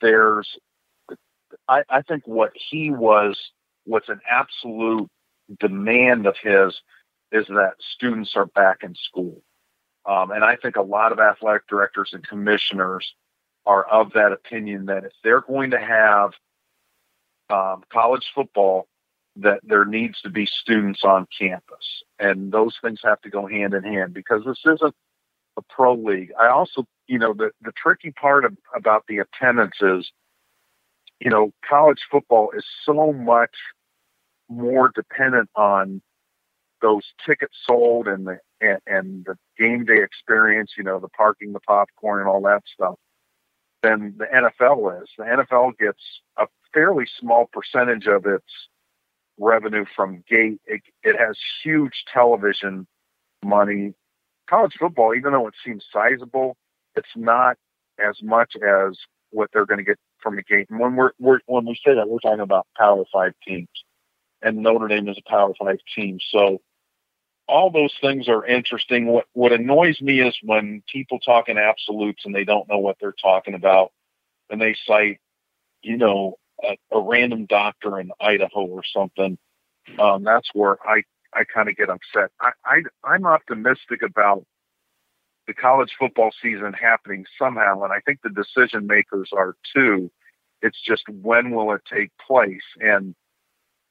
there's 0.00 0.48
I, 1.68 1.82
I 1.88 2.02
think 2.02 2.26
what 2.26 2.52
he 2.54 2.90
was 2.90 3.38
what's 3.84 4.08
an 4.08 4.20
absolute 4.30 5.08
demand 5.58 6.26
of 6.26 6.36
his 6.42 6.80
is 7.32 7.46
that 7.48 7.74
students 7.94 8.32
are 8.36 8.46
back 8.46 8.78
in 8.82 8.94
school. 8.94 9.42
Um, 10.06 10.30
and 10.30 10.44
I 10.44 10.56
think 10.56 10.76
a 10.76 10.82
lot 10.82 11.12
of 11.12 11.18
athletic 11.18 11.66
directors 11.68 12.10
and 12.12 12.26
commissioners 12.26 13.14
are 13.66 13.84
of 13.84 14.12
that 14.14 14.32
opinion 14.32 14.86
that 14.86 15.04
if 15.04 15.12
they're 15.22 15.42
going 15.42 15.70
to 15.72 15.78
have 15.78 16.32
um, 17.50 17.82
college 17.92 18.24
football, 18.34 18.88
that 19.42 19.60
there 19.62 19.84
needs 19.84 20.20
to 20.22 20.30
be 20.30 20.46
students 20.46 21.00
on 21.04 21.26
campus, 21.36 22.02
and 22.18 22.52
those 22.52 22.76
things 22.82 23.00
have 23.04 23.20
to 23.22 23.30
go 23.30 23.46
hand 23.46 23.74
in 23.74 23.82
hand 23.82 24.14
because 24.14 24.42
this 24.44 24.60
isn't 24.66 24.94
a 25.56 25.62
pro 25.68 25.94
league. 25.94 26.32
I 26.40 26.48
also, 26.48 26.86
you 27.06 27.18
know, 27.18 27.34
the 27.34 27.50
the 27.62 27.72
tricky 27.72 28.12
part 28.12 28.44
of, 28.44 28.56
about 28.74 29.04
the 29.08 29.18
attendance 29.18 29.76
is, 29.80 30.10
you 31.20 31.30
know, 31.30 31.52
college 31.68 32.00
football 32.10 32.50
is 32.56 32.64
so 32.84 33.12
much 33.12 33.54
more 34.48 34.90
dependent 34.94 35.48
on 35.54 36.02
those 36.82 37.04
tickets 37.24 37.56
sold 37.66 38.08
and 38.08 38.26
the 38.26 38.38
and, 38.60 38.78
and 38.86 39.24
the 39.24 39.36
game 39.58 39.84
day 39.84 40.02
experience, 40.02 40.72
you 40.76 40.84
know, 40.84 40.98
the 41.00 41.08
parking, 41.08 41.52
the 41.52 41.60
popcorn, 41.60 42.20
and 42.20 42.28
all 42.28 42.42
that 42.42 42.62
stuff, 42.72 42.96
than 43.82 44.14
the 44.18 44.26
NFL 44.26 45.02
is. 45.02 45.08
The 45.16 45.24
NFL 45.24 45.78
gets 45.78 46.02
a 46.36 46.46
fairly 46.72 47.06
small 47.18 47.48
percentage 47.52 48.06
of 48.06 48.26
its 48.26 48.44
revenue 49.40 49.84
from 49.96 50.22
gate. 50.28 50.60
It, 50.66 50.82
it 51.02 51.16
has 51.18 51.36
huge 51.64 52.04
television 52.12 52.86
money. 53.42 53.94
College 54.48 54.74
football, 54.78 55.14
even 55.14 55.32
though 55.32 55.46
it 55.46 55.54
seems 55.64 55.84
sizable, 55.92 56.56
it's 56.96 57.08
not 57.16 57.56
as 57.98 58.16
much 58.22 58.54
as 58.56 58.98
what 59.30 59.48
they're 59.52 59.66
going 59.66 59.78
to 59.78 59.84
get 59.84 59.98
from 60.22 60.38
a 60.38 60.42
gate. 60.42 60.68
And 60.70 60.78
when 60.78 60.96
we're, 60.96 61.12
we're 61.18 61.40
when 61.46 61.66
we 61.66 61.74
say 61.84 61.94
that, 61.94 62.08
we're 62.08 62.18
talking 62.18 62.40
about 62.40 62.66
Power 62.76 63.04
Five 63.12 63.32
teams, 63.46 63.68
and 64.42 64.58
Notre 64.58 64.88
Dame 64.88 65.08
is 65.08 65.18
a 65.18 65.30
Power 65.30 65.52
Five 65.58 65.78
team. 65.94 66.18
So 66.30 66.60
all 67.48 67.70
those 67.70 67.94
things 68.00 68.28
are 68.28 68.44
interesting. 68.44 69.06
What 69.06 69.26
what 69.32 69.52
annoys 69.52 70.00
me 70.00 70.20
is 70.20 70.36
when 70.42 70.82
people 70.92 71.18
talk 71.20 71.48
in 71.48 71.58
absolutes 71.58 72.24
and 72.24 72.34
they 72.34 72.44
don't 72.44 72.68
know 72.68 72.78
what 72.78 72.96
they're 73.00 73.12
talking 73.12 73.54
about, 73.54 73.92
and 74.50 74.60
they 74.60 74.76
cite, 74.86 75.20
you 75.82 75.96
know, 75.96 76.34
a, 76.62 76.76
a 76.92 77.00
random 77.00 77.46
doctor 77.46 77.98
in 78.00 78.10
Idaho 78.20 78.64
or 78.66 78.82
something. 78.84 79.38
Um, 79.98 80.24
that's 80.24 80.48
where 80.54 80.76
I 80.86 81.02
I 81.34 81.44
kind 81.44 81.68
of 81.68 81.76
get 81.76 81.90
upset. 81.90 82.30
I, 82.40 82.50
I 82.64 82.82
I'm 83.04 83.26
optimistic 83.26 84.02
about 84.02 84.44
the 85.46 85.54
college 85.54 85.92
football 85.98 86.30
season 86.42 86.72
happening 86.72 87.24
somehow, 87.38 87.82
and 87.82 87.92
I 87.92 88.00
think 88.00 88.20
the 88.22 88.30
decision 88.30 88.86
makers 88.86 89.30
are 89.32 89.54
too. 89.74 90.10
It's 90.62 90.80
just 90.84 91.02
when 91.08 91.50
will 91.50 91.72
it 91.72 91.82
take 91.90 92.10
place? 92.26 92.62
And 92.80 93.14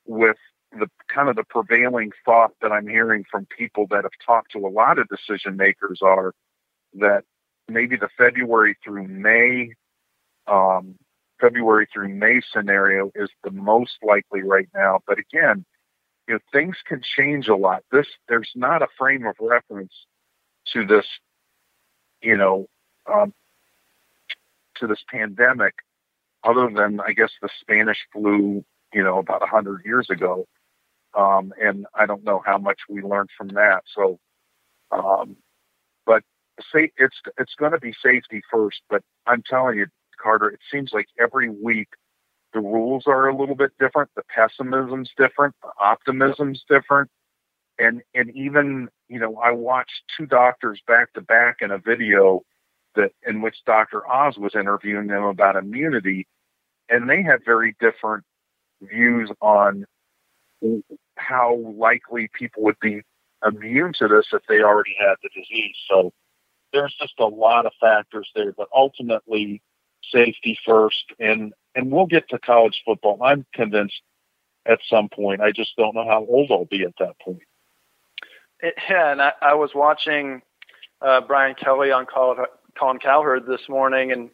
with 0.06 0.38
the 0.72 0.88
kind 1.14 1.30
of 1.30 1.36
the 1.36 1.44
prevailing 1.44 2.12
thought 2.24 2.52
that 2.62 2.72
I'm 2.72 2.88
hearing 2.88 3.26
from 3.30 3.48
people 3.58 3.88
that 3.90 4.04
have 4.04 4.12
talked 4.26 4.52
to 4.52 4.60
a 4.60 4.70
lot 4.70 5.00
of 5.00 5.08
decision 5.08 5.58
makers 5.58 6.00
are 6.04 6.34
that 6.96 7.24
maybe 7.68 7.96
the 7.96 8.10
February 8.18 8.78
through 8.84 9.08
May, 9.08 9.74
um, 10.48 10.96
February 11.40 11.88
through 11.92 12.10
May 12.10 12.42
scenario 12.54 13.12
is 13.16 13.30
the 13.44 13.52
most 13.52 13.98
likely 14.02 14.42
right 14.42 14.68
now. 14.74 15.00
But 15.08 15.18
again, 15.20 15.66
you 16.28 16.36
know, 16.36 16.40
things 16.54 16.76
can 16.86 17.02
change 17.02 17.48
a 17.48 17.56
lot. 17.56 17.84
This 17.92 18.08
there's 18.28 18.52
not 18.56 18.82
a 18.82 18.88
frame 18.98 19.26
of 19.26 19.36
reference 19.40 19.94
to 20.74 20.86
this, 20.86 21.06
you 22.22 22.38
know, 22.38 22.68
um, 23.12 23.34
to 24.78 24.88
this 24.88 25.04
pandemic, 25.10 25.74
other 26.44 26.70
than 26.74 27.00
I 27.00 27.14
guess 27.14 27.32
the 27.42 27.50
Spanish 27.60 27.98
flu, 28.14 28.64
you 28.94 29.04
know, 29.04 29.18
about 29.20 29.42
a 29.44 29.48
hundred 29.48 29.82
years 29.86 30.08
ago. 30.10 30.46
Um, 31.18 31.52
and 31.60 31.88
I 31.96 32.06
don't 32.06 32.24
know 32.24 32.42
how 32.46 32.60
much 32.60 32.78
we 32.88 33.02
learned 33.02 33.30
from 33.36 33.48
that. 33.50 33.82
So, 33.96 34.20
um, 34.92 35.36
but 36.06 36.22
say 36.72 36.92
it's 36.98 37.18
it's 37.40 37.56
going 37.58 37.72
to 37.72 37.80
be 37.80 37.94
safety 38.04 38.42
first. 38.52 38.82
But 38.90 39.02
I'm 39.26 39.42
telling 39.42 39.80
you, 39.80 39.88
Carter, 40.22 40.50
it 40.50 40.60
seems 40.72 40.92
like 40.94 41.08
every 41.20 41.50
week 41.50 41.90
the 42.54 42.60
rules 42.60 43.04
are 43.08 43.28
a 43.28 43.36
little 43.36 43.56
bit 43.56 43.72
different. 43.80 44.10
The 44.16 44.24
pessimism's 44.36 45.12
different. 45.18 45.56
The 45.62 45.72
optimism's 45.80 46.64
different. 46.70 47.10
And 47.78 48.02
and 48.14 48.36
even 48.36 48.90
you 49.08 49.20
know, 49.20 49.38
I 49.38 49.52
watched 49.52 50.04
two 50.18 50.26
doctors 50.26 50.82
back 50.88 51.14
to 51.14 51.22
back 51.22 51.58
in 51.62 51.72
a 51.72 51.78
video 51.78 52.42
that 52.96 53.12
in 53.26 53.42
which 53.42 53.56
Dr. 53.66 54.08
Oz 54.10 54.38
was 54.38 54.56
interviewing 54.56 55.08
them 55.08 55.24
about 55.24 55.56
immunity, 55.56 56.28
and 56.90 57.10
they 57.10 57.24
had 57.24 57.46
very 57.46 57.76
different 57.80 58.24
views 58.82 59.32
on 59.42 59.86
how 61.16 61.56
likely 61.56 62.30
people 62.38 62.64
would 62.64 62.80
be 62.82 63.02
immune 63.46 63.94
to 64.00 64.08
this 64.08 64.28
if 64.34 64.42
they 64.48 64.62
already 64.62 64.96
had 65.00 65.16
the 65.24 65.30
disease. 65.30 65.76
So 65.90 66.12
there's 66.74 66.96
just 67.00 67.14
a 67.20 67.26
lot 67.26 67.66
of 67.66 67.72
factors 67.80 68.30
there, 68.36 68.52
but 68.52 68.68
ultimately 68.76 69.62
safety 70.12 70.58
first 70.66 71.04
and 71.20 71.54
and 71.76 71.92
we'll 71.92 72.08
get 72.08 72.28
to 72.30 72.40
college 72.40 72.82
football. 72.86 73.22
I'm 73.24 73.46
convinced 73.54 74.02
at 74.66 74.80
some 74.90 75.10
point. 75.10 75.42
I 75.42 75.52
just 75.52 75.76
don't 75.78 75.96
know 75.96 76.06
how 76.06 76.26
old 76.28 76.52
I'll 76.52 76.66
be 76.66 76.84
at 76.84 76.94
that 77.00 77.20
point. 77.20 77.42
It, 78.62 78.74
yeah, 78.90 79.12
and 79.12 79.22
I, 79.22 79.34
I 79.42 79.54
was 79.54 79.72
watching 79.74 80.42
uh, 81.02 81.22
Brian 81.22 81.56
Kelly 81.56 81.92
on 81.92 82.06
Colin, 82.06 82.46
Colin 82.78 83.00
Cowherd 83.00 83.46
this 83.46 83.70
morning, 83.70 84.12
and 84.12 84.30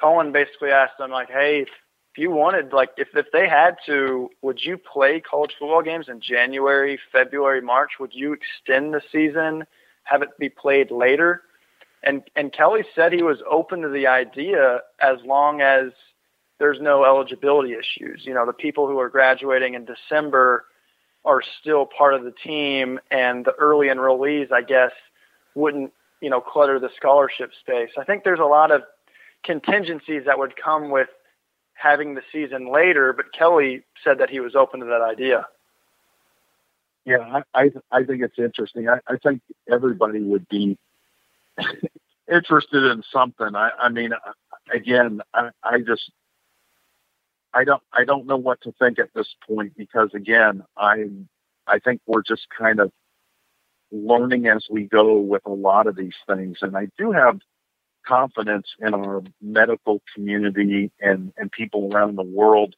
Colin 0.00 0.32
basically 0.32 0.70
asked 0.70 0.98
him 0.98 1.10
like, 1.10 1.30
"Hey, 1.30 1.66
if 2.12 2.18
you 2.18 2.30
wanted, 2.30 2.72
like, 2.72 2.90
if, 2.98 3.08
if 3.14 3.26
they 3.32 3.48
had 3.48 3.76
to, 3.86 4.28
would 4.42 4.60
you 4.62 4.76
play 4.76 5.20
college 5.20 5.52
football 5.58 5.82
games 5.82 6.08
in 6.08 6.20
January, 6.20 6.98
February, 7.10 7.62
March? 7.62 7.92
Would 8.00 8.12
you 8.12 8.34
extend 8.34 8.92
the 8.92 9.00
season, 9.10 9.64
have 10.04 10.20
it 10.20 10.28
be 10.38 10.50
played 10.50 10.90
later? 10.90 11.42
And 12.02 12.22
and 12.34 12.52
Kelly 12.52 12.84
said 12.94 13.12
he 13.12 13.22
was 13.22 13.38
open 13.48 13.82
to 13.82 13.88
the 13.88 14.06
idea 14.08 14.80
as 15.00 15.18
long 15.24 15.60
as 15.60 15.92
there's 16.58 16.80
no 16.80 17.04
eligibility 17.04 17.74
issues. 17.74 18.22
You 18.24 18.34
know, 18.34 18.46
the 18.46 18.52
people 18.52 18.86
who 18.86 18.98
are 18.98 19.08
graduating 19.08 19.74
in 19.74 19.84
December 19.84 20.64
are 21.24 21.42
still 21.60 21.86
part 21.86 22.14
of 22.14 22.24
the 22.24 22.32
team, 22.32 22.98
and 23.10 23.44
the 23.44 23.52
early 23.52 23.86
enrollees, 23.86 24.50
I 24.52 24.62
guess, 24.62 24.92
wouldn't 25.54 25.92
you 26.20 26.30
know 26.30 26.40
clutter 26.40 26.78
the 26.80 26.90
scholarship 26.96 27.52
space. 27.60 27.90
I 27.98 28.04
think 28.04 28.24
there's 28.24 28.40
a 28.40 28.44
lot 28.44 28.70
of 28.70 28.82
contingencies 29.44 30.22
that 30.26 30.38
would 30.38 30.54
come 30.56 30.90
with 30.90 31.08
having 31.74 32.14
the 32.14 32.22
season 32.32 32.72
later, 32.72 33.12
but 33.12 33.32
Kelly 33.32 33.82
said 34.04 34.18
that 34.18 34.30
he 34.30 34.40
was 34.40 34.54
open 34.54 34.80
to 34.80 34.86
that 34.86 35.02
idea. 35.02 35.46
Yeah, 37.04 37.42
I 37.54 37.62
I, 37.62 37.70
I 37.90 38.04
think 38.04 38.22
it's 38.22 38.38
interesting. 38.38 38.88
I, 38.88 39.00
I 39.08 39.16
think 39.16 39.42
everybody 39.70 40.20
would 40.20 40.48
be 40.48 40.78
interested 42.32 42.84
in 42.90 43.02
something. 43.12 43.54
I, 43.54 43.70
I 43.78 43.88
mean, 43.88 44.12
again, 44.72 45.20
I, 45.34 45.50
I 45.62 45.80
just 45.80 46.10
I 47.54 47.64
don't 47.64 47.82
I 47.92 48.04
don't 48.04 48.26
know 48.26 48.36
what 48.36 48.60
to 48.62 48.72
think 48.72 48.98
at 48.98 49.10
this 49.14 49.34
point 49.46 49.76
because 49.76 50.10
again, 50.14 50.62
I 50.76 51.06
I 51.66 51.78
think 51.78 52.00
we're 52.06 52.22
just 52.22 52.46
kind 52.56 52.80
of 52.80 52.90
learning 53.90 54.46
as 54.46 54.66
we 54.70 54.84
go 54.84 55.18
with 55.18 55.42
a 55.44 55.52
lot 55.52 55.86
of 55.86 55.96
these 55.96 56.16
things, 56.26 56.58
and 56.62 56.76
I 56.76 56.88
do 56.96 57.12
have 57.12 57.38
confidence 58.06 58.66
in 58.80 58.94
our 58.94 59.22
medical 59.40 60.02
community 60.14 60.90
and, 61.00 61.32
and 61.36 61.50
people 61.52 61.90
around 61.92 62.16
the 62.16 62.22
world 62.22 62.74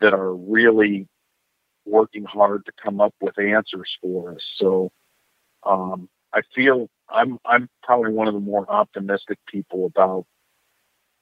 that 0.00 0.14
are 0.14 0.34
really 0.34 1.08
working 1.84 2.24
hard 2.24 2.64
to 2.66 2.72
come 2.82 3.00
up 3.00 3.14
with 3.20 3.38
answers 3.38 3.90
for 4.00 4.34
us. 4.34 4.42
So 4.56 4.92
um, 5.64 6.08
I 6.32 6.42
feel 6.54 6.88
I'm 7.10 7.38
I'm 7.44 7.68
probably 7.82 8.12
one 8.12 8.28
of 8.28 8.34
the 8.34 8.40
more 8.40 8.70
optimistic 8.70 9.38
people 9.46 9.86
about 9.86 10.26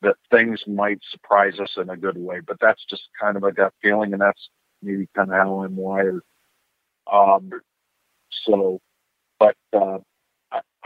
that 0.03 0.16
things 0.30 0.62
might 0.66 0.99
surprise 1.11 1.59
us 1.59 1.72
in 1.76 1.91
a 1.91 1.97
good 1.97 2.18
way. 2.18 2.41
But 2.41 2.59
that's 2.61 2.84
just 2.84 3.09
kind 3.20 3.37
of 3.37 3.45
a 3.45 3.53
gut 3.53 3.72
feeling, 3.82 4.12
and 4.12 4.20
that's 4.20 4.51
maybe 4.82 5.09
kind 5.14 5.30
of 5.30 5.37
how 5.37 5.62
I'm 5.62 5.76
wired. 5.76 6.22
Um, 7.11 7.51
so, 8.45 8.80
but 9.39 9.57
uh, 9.72 9.99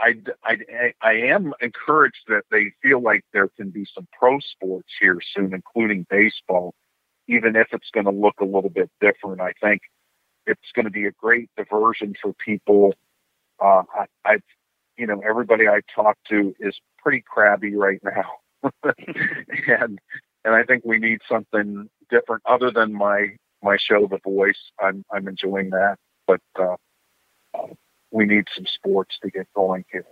I, 0.01 0.15
I, 0.43 0.93
I 1.01 1.13
am 1.13 1.53
encouraged 1.61 2.23
that 2.27 2.43
they 2.51 2.73
feel 2.81 3.01
like 3.01 3.23
there 3.33 3.49
can 3.49 3.69
be 3.69 3.85
some 3.93 4.07
pro 4.17 4.39
sports 4.39 4.89
here 4.99 5.19
soon, 5.35 5.53
including 5.53 6.07
baseball, 6.09 6.73
even 7.27 7.55
if 7.55 7.67
it's 7.71 7.89
going 7.93 8.05
to 8.05 8.11
look 8.11 8.39
a 8.41 8.45
little 8.45 8.69
bit 8.69 8.89
different. 8.99 9.41
I 9.41 9.53
think 9.61 9.81
it's 10.47 10.71
going 10.75 10.85
to 10.85 10.91
be 10.91 11.05
a 11.05 11.11
great 11.11 11.49
diversion 11.55 12.15
for 12.21 12.33
people. 12.33 12.93
Uh, 13.59 13.83
I, 13.93 14.05
I, 14.25 14.37
you 15.01 15.07
know, 15.07 15.19
everybody 15.27 15.67
I 15.67 15.81
talk 15.95 16.15
to 16.29 16.53
is 16.59 16.79
pretty 16.99 17.23
crabby 17.27 17.75
right 17.75 17.99
now, 18.03 18.71
and 18.83 19.99
and 20.45 20.55
I 20.55 20.61
think 20.63 20.85
we 20.85 20.99
need 20.99 21.21
something 21.27 21.89
different 22.11 22.43
other 22.45 22.69
than 22.69 22.93
my 22.93 23.29
my 23.63 23.77
show, 23.79 24.07
The 24.07 24.19
Voice. 24.23 24.59
I'm 24.79 25.03
I'm 25.11 25.27
enjoying 25.27 25.71
that, 25.71 25.97
but 26.27 26.41
uh, 26.59 26.75
uh, 27.55 27.67
we 28.11 28.25
need 28.25 28.43
some 28.55 28.67
sports 28.67 29.15
to 29.23 29.31
get 29.31 29.47
going 29.55 29.85
here. 29.91 30.05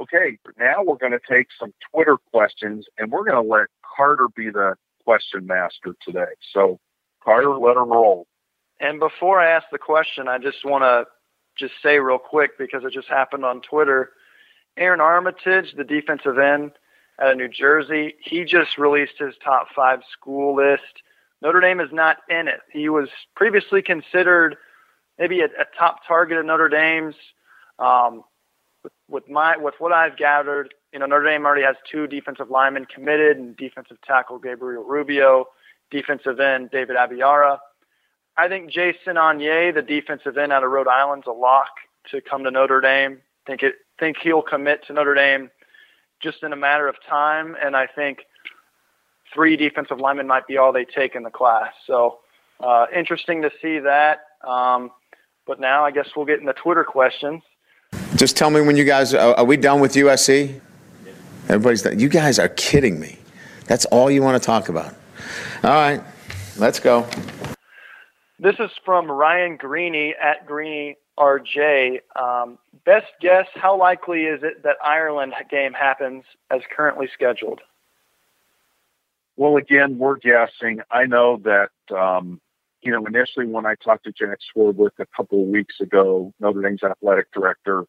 Okay, 0.00 0.38
now 0.58 0.82
we're 0.82 0.96
going 0.96 1.12
to 1.12 1.20
take 1.20 1.46
some 1.56 1.72
Twitter 1.92 2.16
questions, 2.32 2.86
and 2.98 3.12
we're 3.12 3.22
going 3.22 3.40
to 3.40 3.48
let 3.48 3.68
Carter 3.96 4.26
be 4.34 4.50
the 4.50 4.74
question 5.04 5.46
master 5.46 5.94
today. 6.04 6.34
So, 6.52 6.80
Carter, 7.22 7.56
let 7.56 7.76
her 7.76 7.84
roll. 7.84 8.26
And 8.80 8.98
before 8.98 9.38
I 9.38 9.50
ask 9.52 9.66
the 9.70 9.78
question, 9.78 10.26
I 10.26 10.38
just 10.38 10.64
want 10.64 10.82
to 10.82 11.04
just 11.56 11.74
say 11.82 11.98
real 11.98 12.18
quick 12.18 12.58
because 12.58 12.84
it 12.84 12.92
just 12.92 13.08
happened 13.08 13.44
on 13.44 13.60
Twitter. 13.60 14.10
Aaron 14.76 15.00
Armitage, 15.00 15.74
the 15.76 15.84
defensive 15.84 16.38
end 16.38 16.72
out 17.20 17.30
of 17.30 17.36
New 17.36 17.48
Jersey, 17.48 18.14
he 18.20 18.44
just 18.44 18.76
released 18.76 19.18
his 19.18 19.34
top 19.42 19.68
five 19.74 20.00
school 20.12 20.56
list. 20.56 20.82
Notre 21.42 21.60
Dame 21.60 21.80
is 21.80 21.92
not 21.92 22.18
in 22.28 22.48
it. 22.48 22.60
He 22.72 22.88
was 22.88 23.08
previously 23.36 23.82
considered 23.82 24.56
maybe 25.18 25.40
a, 25.40 25.46
a 25.46 25.66
top 25.78 26.06
target 26.06 26.38
of 26.38 26.46
Notre 26.46 26.68
Dame's. 26.68 27.14
Um, 27.78 28.24
with, 28.82 28.92
with 29.08 29.28
my 29.28 29.56
with 29.56 29.74
what 29.78 29.92
I've 29.92 30.16
gathered, 30.16 30.74
you 30.92 30.98
know 30.98 31.06
Notre 31.06 31.24
Dame 31.24 31.44
already 31.44 31.62
has 31.62 31.76
two 31.90 32.06
defensive 32.06 32.50
linemen 32.50 32.86
committed, 32.86 33.36
and 33.36 33.56
defensive 33.56 33.98
tackle 34.06 34.38
Gabriel 34.38 34.84
Rubio, 34.84 35.46
defensive 35.90 36.40
end 36.40 36.70
David 36.70 36.96
Abiara. 36.96 37.58
I 38.36 38.48
think 38.48 38.70
Jason 38.70 39.16
Onye, 39.16 39.72
the 39.72 39.82
defensive 39.82 40.36
end 40.36 40.52
out 40.52 40.64
of 40.64 40.70
Rhode 40.70 40.88
Island's 40.88 41.26
a 41.26 41.32
lock 41.32 41.70
to 42.10 42.20
come 42.20 42.44
to 42.44 42.50
Notre 42.50 42.80
Dame. 42.80 43.18
Think 43.46 43.62
it 43.62 43.74
think 44.00 44.16
he'll 44.22 44.42
commit 44.42 44.84
to 44.86 44.92
Notre 44.92 45.14
Dame 45.14 45.50
just 46.20 46.42
in 46.42 46.52
a 46.52 46.56
matter 46.56 46.88
of 46.88 46.96
time, 47.08 47.56
and 47.62 47.76
I 47.76 47.86
think 47.86 48.20
three 49.32 49.56
defensive 49.56 49.98
linemen 50.00 50.26
might 50.26 50.46
be 50.46 50.56
all 50.56 50.72
they 50.72 50.84
take 50.84 51.14
in 51.14 51.22
the 51.22 51.30
class. 51.30 51.72
So 51.86 52.18
uh, 52.60 52.86
interesting 52.94 53.42
to 53.42 53.50
see 53.62 53.78
that. 53.80 54.20
Um, 54.46 54.90
but 55.46 55.60
now 55.60 55.84
I 55.84 55.90
guess 55.90 56.08
we'll 56.16 56.26
get 56.26 56.40
into 56.40 56.52
Twitter 56.54 56.84
questions. 56.84 57.42
Just 58.16 58.36
tell 58.36 58.50
me 58.50 58.60
when 58.60 58.76
you 58.76 58.84
guys 58.84 59.12
are, 59.14 59.34
are 59.34 59.44
we 59.44 59.56
done 59.56 59.80
with 59.80 59.94
USC? 59.94 60.60
Everybody's 61.48 61.82
done. 61.82 61.98
You 61.98 62.08
guys 62.08 62.38
are 62.38 62.48
kidding 62.48 62.98
me. 62.98 63.18
That's 63.66 63.84
all 63.86 64.10
you 64.10 64.22
want 64.22 64.40
to 64.40 64.44
talk 64.44 64.68
about. 64.68 64.94
All 65.62 65.70
right, 65.70 66.02
let's 66.56 66.80
go. 66.80 67.06
This 68.38 68.56
is 68.58 68.70
from 68.84 69.10
Ryan 69.10 69.56
Greeny 69.56 70.14
at 70.20 70.46
Greeny 70.46 70.96
RJ. 71.18 72.00
Um, 72.16 72.58
best 72.84 73.06
guess, 73.20 73.46
how 73.54 73.78
likely 73.78 74.24
is 74.24 74.42
it 74.42 74.64
that 74.64 74.76
Ireland 74.84 75.34
game 75.50 75.72
happens 75.72 76.24
as 76.50 76.60
currently 76.74 77.08
scheduled? 77.12 77.60
Well, 79.36 79.56
again, 79.56 79.98
we're 79.98 80.16
guessing. 80.16 80.80
I 80.90 81.06
know 81.06 81.40
that, 81.44 81.96
um, 81.96 82.40
you 82.82 82.92
know, 82.92 83.04
initially 83.06 83.46
when 83.46 83.66
I 83.66 83.74
talked 83.76 84.04
to 84.04 84.12
Jack 84.12 84.38
Swarbrick 84.54 84.98
a 84.98 85.06
couple 85.16 85.42
of 85.42 85.48
weeks 85.48 85.80
ago, 85.80 86.32
Notre 86.40 86.62
Dame's 86.62 86.82
athletic 86.82 87.32
director, 87.32 87.84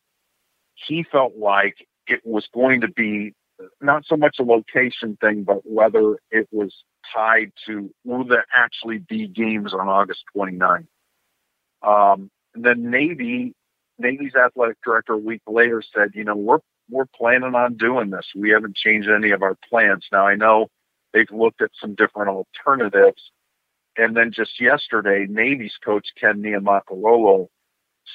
he 0.76 1.04
felt 1.04 1.38
like 1.38 1.88
it 2.08 2.22
was 2.24 2.48
going 2.54 2.82
to 2.82 2.88
be 2.88 3.34
not 3.82 4.06
so 4.06 4.18
much 4.18 4.38
a 4.40 4.44
location 4.44 5.18
thing, 5.22 5.44
but 5.44 5.62
whether 5.64 6.18
it 6.32 6.48
was 6.52 6.74
tied 7.14 7.52
to 7.68 7.94
will 8.04 8.26
there 8.26 8.46
actually 8.54 8.98
be 8.98 9.28
games 9.28 9.74
on 9.74 9.88
August 9.88 10.24
29th. 10.36 10.88
Um, 11.82 12.30
then 12.54 12.90
Navy, 12.90 13.54
Navy's 14.00 14.36
athletic 14.36 14.78
director 14.84 15.14
a 15.14 15.18
week 15.18 15.42
later 15.48 15.82
said, 15.94 16.12
you 16.14 16.24
know, 16.24 16.36
we're 16.36 16.60
we're 16.90 17.06
planning 17.18 17.56
on 17.56 17.76
doing 17.76 18.12
this. 18.12 18.28
We 18.36 18.52
haven't 18.52 18.76
changed 18.76 19.10
any 19.10 19.32
of 19.32 19.42
our 19.42 19.58
plans. 19.70 20.06
Now 20.12 20.28
I 20.28 20.36
know 20.36 20.68
they've 21.14 21.32
looked 21.32 21.62
at 21.62 21.72
some 21.80 21.96
different 21.96 22.30
alternatives. 22.30 23.32
And 23.98 24.16
then 24.16 24.32
just 24.34 24.60
yesterday, 24.60 25.26
Navy's 25.28 25.78
coach 25.84 26.08
Ken 26.20 26.42
Niumatalolo 26.42 27.48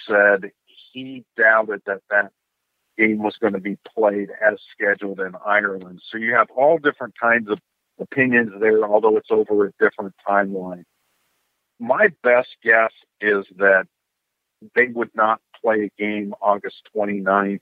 said 0.06 0.50
he 0.92 1.24
doubted 1.36 1.82
that 1.86 2.02
that 2.10 2.32
game 3.00 3.18
was 3.22 3.36
going 3.40 3.54
to 3.54 3.60
be 3.60 3.78
played 3.96 4.28
as 4.46 4.58
scheduled 4.72 5.20
in 5.20 5.32
Ireland. 5.46 6.02
So 6.10 6.18
you 6.18 6.34
have 6.34 6.50
all 6.50 6.78
different 6.78 7.14
kinds 7.18 7.48
of 7.48 7.58
opinions 7.98 8.52
there, 8.60 8.84
although 8.84 9.16
it's 9.16 9.30
over 9.30 9.66
a 9.66 9.72
different 9.80 10.14
timeline. 10.28 10.84
My 11.78 12.08
best 12.22 12.50
guess 12.62 12.92
is 13.20 13.46
that 13.56 13.86
they 14.74 14.88
would 14.88 15.10
not 15.14 15.40
play 15.62 15.84
a 15.90 16.02
game 16.02 16.34
August 16.42 16.76
29th 16.94 17.60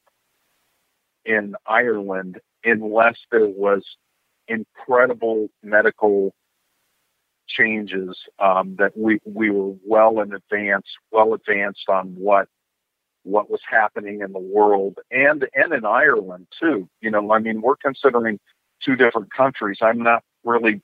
in 1.25 1.55
Ireland 1.67 2.41
unless 2.65 3.17
there 3.31 3.47
was 3.47 3.85
incredible 4.49 5.49
medical 5.63 6.35
changes 7.47 8.19
um, 8.41 8.77
that 8.79 8.97
we 8.97 9.21
we 9.25 9.51
were 9.51 9.75
well 9.87 10.21
in 10.21 10.33
advance, 10.35 10.87
well 11.13 11.35
advanced 11.35 11.89
on 11.89 12.15
what 12.19 12.49
what 13.25 13.51
was 13.51 13.61
happening 13.69 14.21
in 14.23 14.33
the 14.33 14.39
world 14.39 14.99
and 15.11 15.47
and 15.55 15.73
in 15.73 15.85
Ireland 15.85 16.47
too. 16.59 16.89
You 17.01 17.11
know, 17.11 17.33
I 17.33 17.39
mean, 17.39 17.61
we're 17.63 17.77
considering 17.77 18.39
two 18.83 18.97
different 18.97 19.33
countries. 19.33 19.79
I'm 19.81 20.03
not 20.03 20.23
really 20.45 20.83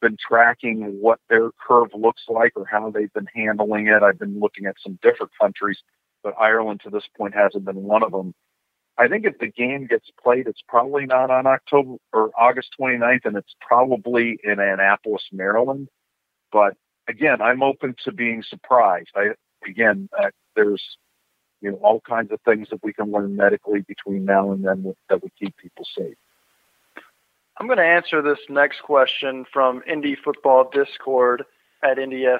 been 0.00 0.16
tracking 0.16 0.98
what 1.00 1.20
their 1.28 1.50
curve 1.66 1.88
looks 1.94 2.22
like 2.28 2.52
or 2.56 2.66
how 2.66 2.90
they've 2.90 3.12
been 3.12 3.28
handling 3.34 3.86
it. 3.86 4.02
I've 4.02 4.18
been 4.18 4.40
looking 4.40 4.66
at 4.66 4.76
some 4.82 4.98
different 5.02 5.32
countries, 5.40 5.78
but 6.22 6.34
Ireland 6.38 6.80
to 6.84 6.90
this 6.90 7.04
point 7.16 7.34
hasn't 7.34 7.64
been 7.64 7.82
one 7.82 8.02
of 8.02 8.12
them. 8.12 8.34
I 8.98 9.08
think 9.08 9.26
if 9.26 9.38
the 9.38 9.48
game 9.48 9.86
gets 9.86 10.10
played, 10.22 10.46
it's 10.46 10.62
probably 10.66 11.06
not 11.06 11.30
on 11.30 11.46
October 11.46 11.96
or 12.12 12.30
August 12.38 12.70
29th, 12.80 13.26
and 13.26 13.36
it's 13.36 13.54
probably 13.60 14.38
in 14.42 14.58
Annapolis, 14.58 15.22
Maryland. 15.32 15.88
But 16.50 16.74
again, 17.08 17.42
I'm 17.42 17.62
open 17.62 17.94
to 18.04 18.12
being 18.12 18.42
surprised. 18.42 19.10
I 19.14 19.28
again, 19.66 20.08
uh, 20.18 20.30
there's 20.54 20.82
you 21.66 21.72
know 21.72 21.78
all 21.78 22.00
kinds 22.00 22.30
of 22.30 22.40
things 22.42 22.68
that 22.70 22.82
we 22.84 22.92
can 22.92 23.10
learn 23.10 23.34
medically 23.34 23.80
between 23.80 24.24
now 24.24 24.52
and 24.52 24.64
then 24.64 24.94
that 25.08 25.20
would 25.20 25.32
keep 25.36 25.56
people 25.56 25.84
safe. 25.98 26.14
I'm 27.58 27.66
going 27.66 27.78
to 27.78 27.84
answer 27.84 28.22
this 28.22 28.38
next 28.48 28.82
question 28.82 29.44
from 29.52 29.82
Indie 29.90 30.16
Football 30.22 30.70
Discord 30.72 31.44
at 31.82 31.96
IndieF 31.98 32.38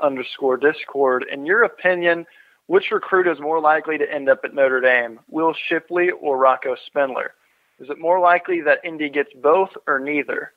underscore 0.00 0.56
Discord. 0.56 1.24
In 1.30 1.46
your 1.46 1.62
opinion, 1.62 2.26
which 2.66 2.90
recruit 2.90 3.28
is 3.28 3.38
more 3.38 3.60
likely 3.60 3.96
to 3.96 4.12
end 4.12 4.28
up 4.28 4.40
at 4.42 4.54
Notre 4.54 4.80
Dame, 4.80 5.20
Will 5.30 5.54
Shipley 5.68 6.10
or 6.10 6.36
Rocco 6.36 6.74
Spindler? 6.86 7.34
Is 7.78 7.90
it 7.90 8.00
more 8.00 8.18
likely 8.18 8.60
that 8.62 8.80
Indy 8.84 9.08
gets 9.08 9.30
both 9.40 9.70
or 9.86 10.00
neither? 10.00 10.52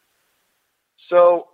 So, 1.07 1.49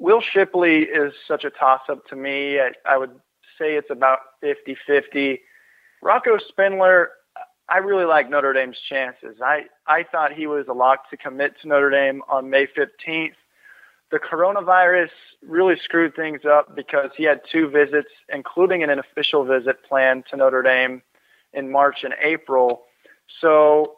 Will 0.00 0.20
Shipley 0.20 0.80
is 0.80 1.12
such 1.28 1.44
a 1.44 1.50
toss 1.50 1.82
up 1.88 2.06
to 2.06 2.16
me. 2.16 2.58
I, 2.58 2.70
I 2.84 2.96
would 2.96 3.12
say 3.58 3.74
it's 3.74 3.90
about 3.90 4.18
50 4.40 4.76
50. 4.86 5.40
Rocco 6.02 6.38
Spindler, 6.48 7.10
I 7.68 7.78
really 7.78 8.04
like 8.04 8.30
Notre 8.30 8.52
Dame's 8.52 8.78
chances. 8.88 9.36
I, 9.44 9.64
I 9.86 10.04
thought 10.10 10.32
he 10.32 10.46
was 10.46 10.66
a 10.68 10.72
lock 10.72 11.10
to 11.10 11.16
commit 11.16 11.54
to 11.62 11.68
Notre 11.68 11.90
Dame 11.90 12.22
on 12.28 12.48
May 12.50 12.66
15th 12.66 13.34
the 14.10 14.18
coronavirus 14.18 15.10
really 15.46 15.76
screwed 15.82 16.14
things 16.16 16.40
up 16.48 16.74
because 16.74 17.10
he 17.16 17.24
had 17.24 17.40
two 17.50 17.68
visits, 17.68 18.08
including 18.32 18.82
an 18.82 18.98
official 18.98 19.44
visit 19.44 19.82
planned 19.86 20.24
to 20.30 20.36
Notre 20.36 20.62
Dame 20.62 21.02
in 21.52 21.70
March 21.70 21.98
and 22.04 22.14
April. 22.22 22.82
So 23.40 23.96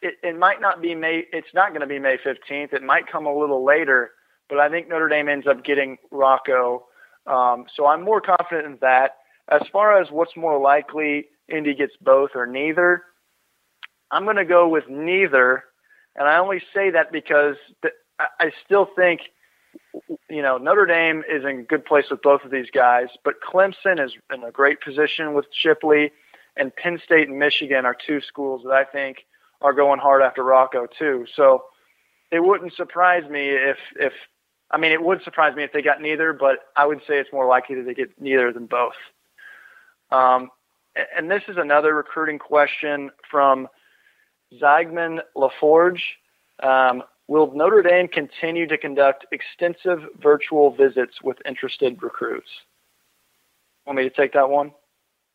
it, 0.00 0.14
it 0.22 0.38
might 0.38 0.60
not 0.60 0.82
be 0.82 0.94
May. 0.94 1.24
It's 1.32 1.54
not 1.54 1.70
going 1.70 1.80
to 1.80 1.86
be 1.86 1.98
May 1.98 2.16
15th. 2.16 2.72
It 2.72 2.82
might 2.82 3.06
come 3.06 3.26
a 3.26 3.36
little 3.36 3.64
later, 3.64 4.10
but 4.48 4.58
I 4.58 4.68
think 4.68 4.88
Notre 4.88 5.08
Dame 5.08 5.28
ends 5.28 5.46
up 5.46 5.64
getting 5.64 5.98
Rocco. 6.10 6.86
Um, 7.26 7.66
so 7.74 7.86
I'm 7.86 8.02
more 8.02 8.20
confident 8.20 8.66
in 8.66 8.78
that. 8.80 9.18
As 9.50 9.62
far 9.72 10.00
as 10.00 10.10
what's 10.10 10.36
more 10.36 10.60
likely, 10.60 11.26
Indy 11.48 11.74
gets 11.74 11.94
both 12.00 12.30
or 12.34 12.46
neither. 12.46 13.02
I'm 14.10 14.24
going 14.24 14.36
to 14.36 14.44
go 14.44 14.68
with 14.68 14.88
neither, 14.88 15.64
and 16.16 16.28
I 16.28 16.38
only 16.38 16.62
say 16.74 16.90
that 16.90 17.12
because 17.12 17.56
I 18.18 18.52
still 18.64 18.86
think 18.94 19.22
you 20.28 20.42
know, 20.42 20.58
Notre 20.58 20.86
Dame 20.86 21.22
is 21.28 21.44
in 21.44 21.60
a 21.60 21.62
good 21.62 21.84
place 21.84 22.06
with 22.10 22.22
both 22.22 22.44
of 22.44 22.50
these 22.50 22.70
guys, 22.72 23.08
but 23.24 23.34
Clemson 23.40 24.04
is 24.04 24.12
in 24.32 24.42
a 24.42 24.50
great 24.50 24.80
position 24.80 25.34
with 25.34 25.46
Shipley, 25.52 26.12
and 26.56 26.74
Penn 26.74 27.00
State 27.04 27.28
and 27.28 27.38
Michigan 27.38 27.84
are 27.84 27.96
two 28.06 28.20
schools 28.20 28.62
that 28.64 28.72
I 28.72 28.84
think 28.84 29.18
are 29.60 29.72
going 29.72 30.00
hard 30.00 30.22
after 30.22 30.42
Rocco 30.42 30.86
too. 30.86 31.26
So 31.34 31.64
it 32.30 32.40
wouldn't 32.40 32.74
surprise 32.74 33.28
me 33.30 33.50
if 33.50 33.78
if 33.96 34.12
I 34.70 34.78
mean 34.78 34.92
it 34.92 35.02
would 35.02 35.22
surprise 35.22 35.54
me 35.54 35.64
if 35.64 35.72
they 35.72 35.82
got 35.82 36.00
neither, 36.00 36.32
but 36.32 36.58
I 36.76 36.86
would 36.86 37.00
say 37.06 37.18
it's 37.18 37.32
more 37.32 37.46
likely 37.46 37.76
that 37.76 37.86
they 37.86 37.94
get 37.94 38.20
neither 38.20 38.52
than 38.52 38.66
both. 38.66 38.94
Um, 40.12 40.50
and 41.16 41.30
this 41.30 41.42
is 41.48 41.56
another 41.56 41.94
recruiting 41.94 42.38
question 42.38 43.10
from 43.30 43.68
Zygmunt 44.60 45.20
LaForge. 45.36 46.00
Um, 46.62 47.02
Will 47.28 47.50
Notre 47.54 47.82
Dame 47.82 48.08
continue 48.08 48.66
to 48.66 48.76
conduct 48.76 49.26
extensive 49.32 50.00
virtual 50.22 50.70
visits 50.74 51.22
with 51.22 51.38
interested 51.46 52.02
recruits? 52.02 52.48
Want 53.86 53.96
me 53.96 54.04
to 54.04 54.10
take 54.10 54.34
that 54.34 54.50
one? 54.50 54.72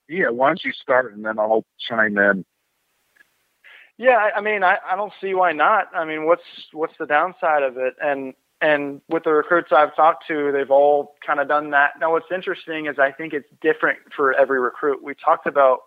Yeah, 0.08 0.30
why 0.30 0.50
don't 0.50 0.64
you 0.64 0.74
start 0.74 1.14
and 1.14 1.26
then 1.26 1.40
I'll 1.40 1.66
chime 1.90 2.18
in. 2.18 2.46
Yeah, 3.98 4.30
I 4.36 4.42
mean, 4.42 4.64
I, 4.64 4.78
I 4.88 4.96
don't 4.96 5.14
see 5.20 5.34
why 5.34 5.54
not. 5.54 5.88
I 5.96 6.06
mean, 6.06 6.28
what's 6.28 6.44
what's 6.72 6.94
the 7.00 7.08
downside 7.08 7.64
of 7.64 7.78
it? 7.78 7.96
And 8.00 8.36
and 8.62 9.02
with 9.08 9.24
the 9.24 9.32
recruits 9.32 9.72
I've 9.72 9.96
talked 9.96 10.28
to, 10.28 10.52
they've 10.52 10.72
all 10.72 11.16
kind 11.26 11.40
of 11.40 11.48
done 11.48 11.72
that. 11.72 11.92
Now, 12.00 12.12
what's 12.12 12.32
interesting 12.34 12.88
is 12.88 12.98
I 12.98 13.12
think 13.12 13.34
it's 13.34 13.50
different 13.62 14.00
for 14.16 14.34
every 14.34 14.60
recruit. 14.60 15.04
We 15.04 15.14
talked 15.14 15.46
about 15.46 15.80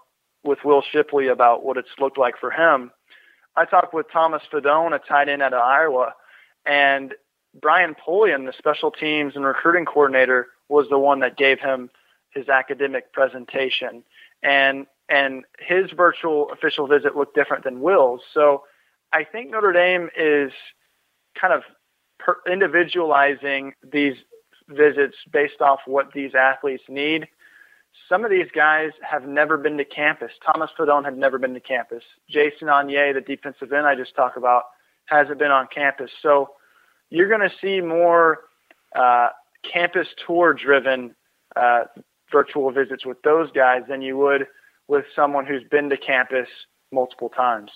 with 0.44 0.58
Will 0.64 0.82
Shipley 0.92 1.28
about 1.28 1.64
what 1.64 1.76
it's 1.76 1.88
looked 1.98 2.18
like 2.18 2.38
for 2.38 2.50
him. 2.50 2.92
I 3.56 3.64
talked 3.64 3.92
with 3.92 4.06
Thomas 4.12 4.42
Fidone, 4.52 4.94
a 4.94 5.00
tight 5.00 5.28
end 5.28 5.42
out 5.42 5.52
of 5.52 5.60
Iowa, 5.60 6.14
and 6.64 7.14
Brian 7.60 7.96
Polian, 7.96 8.46
the 8.46 8.52
special 8.56 8.92
teams 8.92 9.34
and 9.34 9.44
recruiting 9.44 9.84
coordinator, 9.84 10.46
was 10.68 10.86
the 10.88 10.98
one 10.98 11.20
that 11.20 11.36
gave 11.36 11.58
him 11.58 11.90
his 12.32 12.48
academic 12.48 13.12
presentation. 13.12 14.04
And 14.42 14.86
and 15.08 15.44
his 15.58 15.90
virtual 15.90 16.50
official 16.52 16.86
visit 16.86 17.16
looked 17.16 17.34
different 17.34 17.64
than 17.64 17.80
Will's. 17.80 18.20
So 18.32 18.62
I 19.12 19.24
think 19.24 19.50
Notre 19.50 19.72
Dame 19.72 20.08
is 20.16 20.52
kind 21.38 21.52
of 21.52 21.62
per- 22.24 22.40
individualizing 22.50 23.72
these 23.82 24.14
visits 24.68 25.16
based 25.32 25.60
off 25.60 25.80
what 25.86 26.12
these 26.12 26.34
athletes 26.34 26.84
need. 26.88 27.26
Some 28.08 28.24
of 28.24 28.30
these 28.30 28.46
guys 28.54 28.90
have 29.08 29.26
never 29.26 29.56
been 29.56 29.76
to 29.78 29.84
campus. 29.84 30.30
Thomas 30.44 30.70
Fidone 30.78 31.04
had 31.04 31.16
never 31.16 31.38
been 31.38 31.54
to 31.54 31.60
campus. 31.60 32.04
Jason 32.28 32.68
Onye, 32.68 33.14
the 33.14 33.20
defensive 33.20 33.72
end 33.72 33.86
I 33.86 33.94
just 33.96 34.14
talked 34.14 34.36
about, 34.36 34.64
hasn't 35.06 35.38
been 35.38 35.50
on 35.50 35.66
campus. 35.74 36.10
So 36.22 36.50
you're 37.10 37.28
going 37.28 37.40
to 37.40 37.54
see 37.60 37.80
more 37.80 38.40
uh, 38.94 39.28
campus 39.70 40.06
tour 40.26 40.54
driven 40.54 41.14
uh, 41.56 41.84
virtual 42.30 42.70
visits 42.70 43.04
with 43.04 43.20
those 43.22 43.50
guys 43.52 43.82
than 43.88 44.02
you 44.02 44.16
would 44.18 44.46
with 44.86 45.04
someone 45.14 45.46
who's 45.46 45.64
been 45.70 45.90
to 45.90 45.96
campus 45.96 46.48
multiple 46.92 47.28
times. 47.28 47.70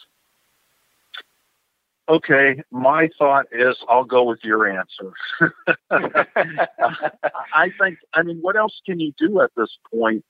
Okay, 2.07 2.63
my 2.71 3.09
thought 3.19 3.47
is 3.51 3.77
I'll 3.89 4.05
go 4.05 4.25
with 4.25 4.41
your 4.45 4.69
answer. 4.69 5.15
I 5.91 7.71
think, 7.81 7.99
I 8.13 8.23
mean, 8.23 8.39
what 8.43 8.57
else 8.57 8.79
can 8.85 9.01
you 9.01 9.13
do 9.19 9.41
at 9.41 9.51
this 9.57 9.79
point 9.91 10.23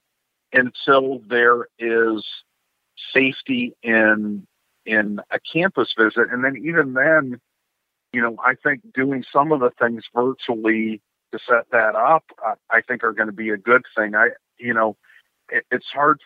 until 0.52 1.20
there 1.28 1.66
is 1.78 2.24
safety 3.12 3.74
in 3.82 4.46
in 4.86 5.18
a 5.30 5.40
campus 5.40 5.94
visit, 5.98 6.28
and 6.30 6.44
then 6.44 6.62
even 6.64 6.92
then, 6.92 7.40
you 8.12 8.20
know, 8.20 8.36
I 8.44 8.54
think 8.62 8.82
doing 8.92 9.24
some 9.32 9.50
of 9.50 9.60
the 9.60 9.70
things 9.80 10.04
virtually 10.14 11.00
to 11.32 11.38
set 11.48 11.70
that 11.72 11.96
up, 11.96 12.24
I, 12.38 12.54
I 12.70 12.80
think 12.82 13.02
are 13.02 13.14
going 13.14 13.28
to 13.28 13.32
be 13.32 13.48
a 13.48 13.56
good 13.56 13.82
thing. 13.96 14.14
I, 14.14 14.28
you 14.58 14.74
know, 14.74 14.96
it, 15.48 15.64
it's 15.70 15.88
hard. 15.92 16.20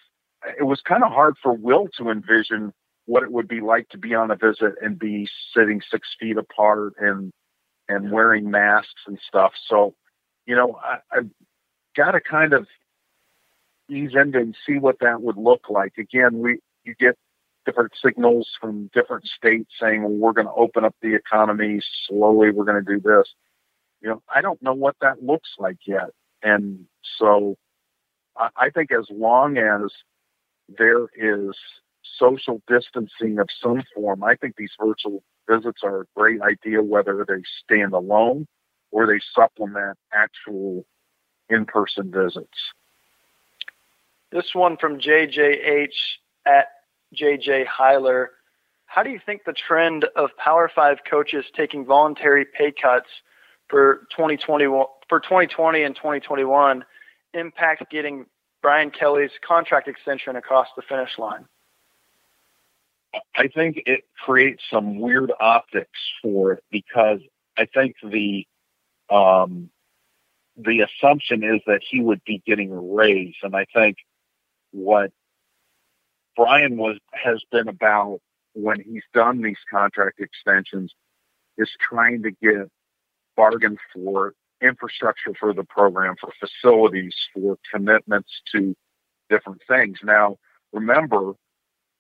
It 0.59 0.65
was 0.65 0.83
kind 0.83 1.05
of 1.05 1.13
hard 1.13 1.37
for 1.43 1.53
Will 1.53 1.89
to 1.97 2.11
envision 2.11 2.75
what 3.09 3.23
it 3.23 3.33
would 3.33 3.49
be 3.49 3.63
like 3.63 3.89
to 3.89 3.97
be 3.97 4.15
on 4.15 4.31
a 4.31 4.37
visit 4.37 4.75
and 4.83 4.99
be 4.99 5.27
sitting 5.57 5.81
six 5.91 6.07
feet 6.21 6.37
apart 6.37 6.93
and 6.99 7.33
and 7.89 8.13
wearing 8.13 8.51
masks 8.51 9.01
and 9.07 9.19
stuff. 9.27 9.53
So, 9.67 9.95
you 10.45 10.55
know, 10.55 10.79
I, 10.85 10.99
I've 11.11 11.31
got 11.97 12.11
to 12.11 12.21
kind 12.21 12.53
of 12.53 12.67
ease 13.89 14.11
into 14.15 14.39
and 14.39 14.55
see 14.67 14.79
what 14.79 14.99
that 15.01 15.23
would 15.23 15.39
look 15.39 15.71
like. 15.71 15.95
Again, 15.97 16.39
we 16.41 16.59
you 16.85 16.95
get 17.01 17.17
different 17.65 17.93
signals 18.05 18.47
from 18.61 18.91
different 18.93 19.25
states 19.25 19.71
saying, 19.81 20.03
well, 20.03 20.13
we're 20.13 20.35
going 20.35 20.47
to 20.47 20.53
open 20.53 20.85
up 20.85 20.95
the 21.01 21.15
economy 21.15 21.81
slowly. 22.07 22.51
We're 22.51 22.65
going 22.65 22.85
to 22.85 22.95
do 22.95 23.01
this. 23.01 23.33
You 24.03 24.11
know, 24.11 24.23
I 24.33 24.43
don't 24.43 24.63
know 24.63 24.75
what 24.75 24.97
that 25.01 25.23
looks 25.23 25.49
like 25.59 25.79
yet. 25.87 26.11
And 26.43 26.85
so 27.19 27.57
I, 28.37 28.51
I 28.55 28.71
think 28.71 28.93
as 28.93 29.07
long 29.11 29.57
as 29.57 29.93
there 30.69 31.07
is 31.17 31.57
social 32.17 32.63
distancing 32.69 33.39
of 33.39 33.49
some 33.63 33.83
form. 33.95 34.23
I 34.23 34.37
think 34.37 34.57
these 34.57 34.73
virtual 34.81 35.23
visits 35.49 35.81
are 35.83 36.03
a 36.03 36.05
great 36.17 36.41
idea, 36.43 36.83
whether 36.83 37.25
they 37.27 37.43
stand 37.65 37.93
alone 37.93 38.47
or 38.91 39.07
they 39.07 39.21
supplement 39.35 39.99
actual 40.13 40.85
in 41.49 41.65
person 41.65 42.11
visits. 42.11 42.59
This 44.31 44.55
one 44.55 44.77
from 44.77 44.99
JJH 44.99 45.95
at 46.47 46.69
JJ 47.15 47.67
Heiler. 47.67 48.27
How 48.87 49.03
do 49.03 49.11
you 49.11 49.21
think 49.25 49.45
the 49.45 49.53
trend 49.53 50.07
of 50.17 50.31
Power 50.37 50.71
Five 50.75 50.99
coaches 51.09 51.45
taking 51.57 51.87
voluntary 51.87 52.45
pay 52.45 52.73
cuts 52.73 53.09
for 53.69 54.07
2020 54.17 54.67
for 55.09 55.21
2020 55.21 55.83
and 55.83 55.97
2021 55.97 56.85
impact 57.35 57.91
getting 57.91 58.27
Brian 58.63 58.91
Kelly's 58.91 59.31
contract 59.47 59.89
extension 59.89 60.37
across 60.37 60.69
the 60.77 60.83
finish 60.83 61.19
line? 61.19 61.47
I 63.37 63.49
think 63.49 63.83
it 63.87 64.05
creates 64.25 64.63
some 64.71 64.99
weird 64.99 65.33
optics 65.41 65.99
for 66.23 66.53
it 66.53 66.65
because 66.71 67.21
I 67.57 67.67
think 67.67 67.97
the 68.03 68.47
um, 69.11 69.71
the 70.57 70.81
assumption 70.81 71.43
is 71.45 71.61
that 71.67 71.81
he 71.89 72.01
would 72.01 72.23
be 72.25 72.43
getting 72.47 72.73
a 72.73 72.81
raise, 72.81 73.37
and 73.43 73.55
I 73.55 73.65
think 73.73 73.97
what 74.73 75.11
Brian 76.37 76.77
was 76.77 76.99
has 77.13 77.43
been 77.51 77.69
about 77.69 78.21
when 78.55 78.81
he's 78.81 79.05
done 79.15 79.43
these 79.43 79.59
contract 79.71 80.21
extensions 80.21 80.93
is 81.57 81.71
trying 81.81 82.23
to 82.23 82.31
get 82.31 82.71
bargain 83.37 83.79
for 83.95 84.35
infrastructure 84.61 85.33
for 85.39 85.55
the 85.55 85.65
program, 85.65 86.17
for 86.21 86.33
facilities, 86.41 87.15
for 87.33 87.57
commitments 87.73 88.31
to 88.53 88.75
different 89.31 89.61
things. 89.69 89.99
Now, 90.03 90.37
remember, 90.73 91.35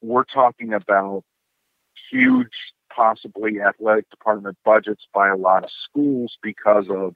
we're 0.00 0.24
talking 0.24 0.72
about 0.74 1.24
huge, 2.10 2.52
possibly 2.94 3.60
athletic 3.60 4.08
department 4.10 4.56
budgets 4.64 5.06
by 5.12 5.28
a 5.28 5.36
lot 5.36 5.64
of 5.64 5.70
schools 5.84 6.36
because 6.42 6.86
of 6.90 7.14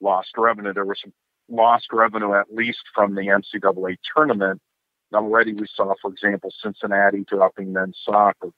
lost 0.00 0.30
revenue. 0.36 0.72
There 0.72 0.84
was 0.84 1.00
some 1.02 1.12
lost 1.48 1.88
revenue, 1.92 2.34
at 2.34 2.54
least 2.54 2.80
from 2.94 3.14
the 3.14 3.22
NCAA 3.22 3.96
tournament. 4.14 4.60
Already, 5.12 5.52
we 5.54 5.66
saw, 5.74 5.92
for 6.00 6.12
example, 6.12 6.52
Cincinnati 6.62 7.24
dropping 7.26 7.72
men's 7.72 7.98
soccer. 8.04 8.50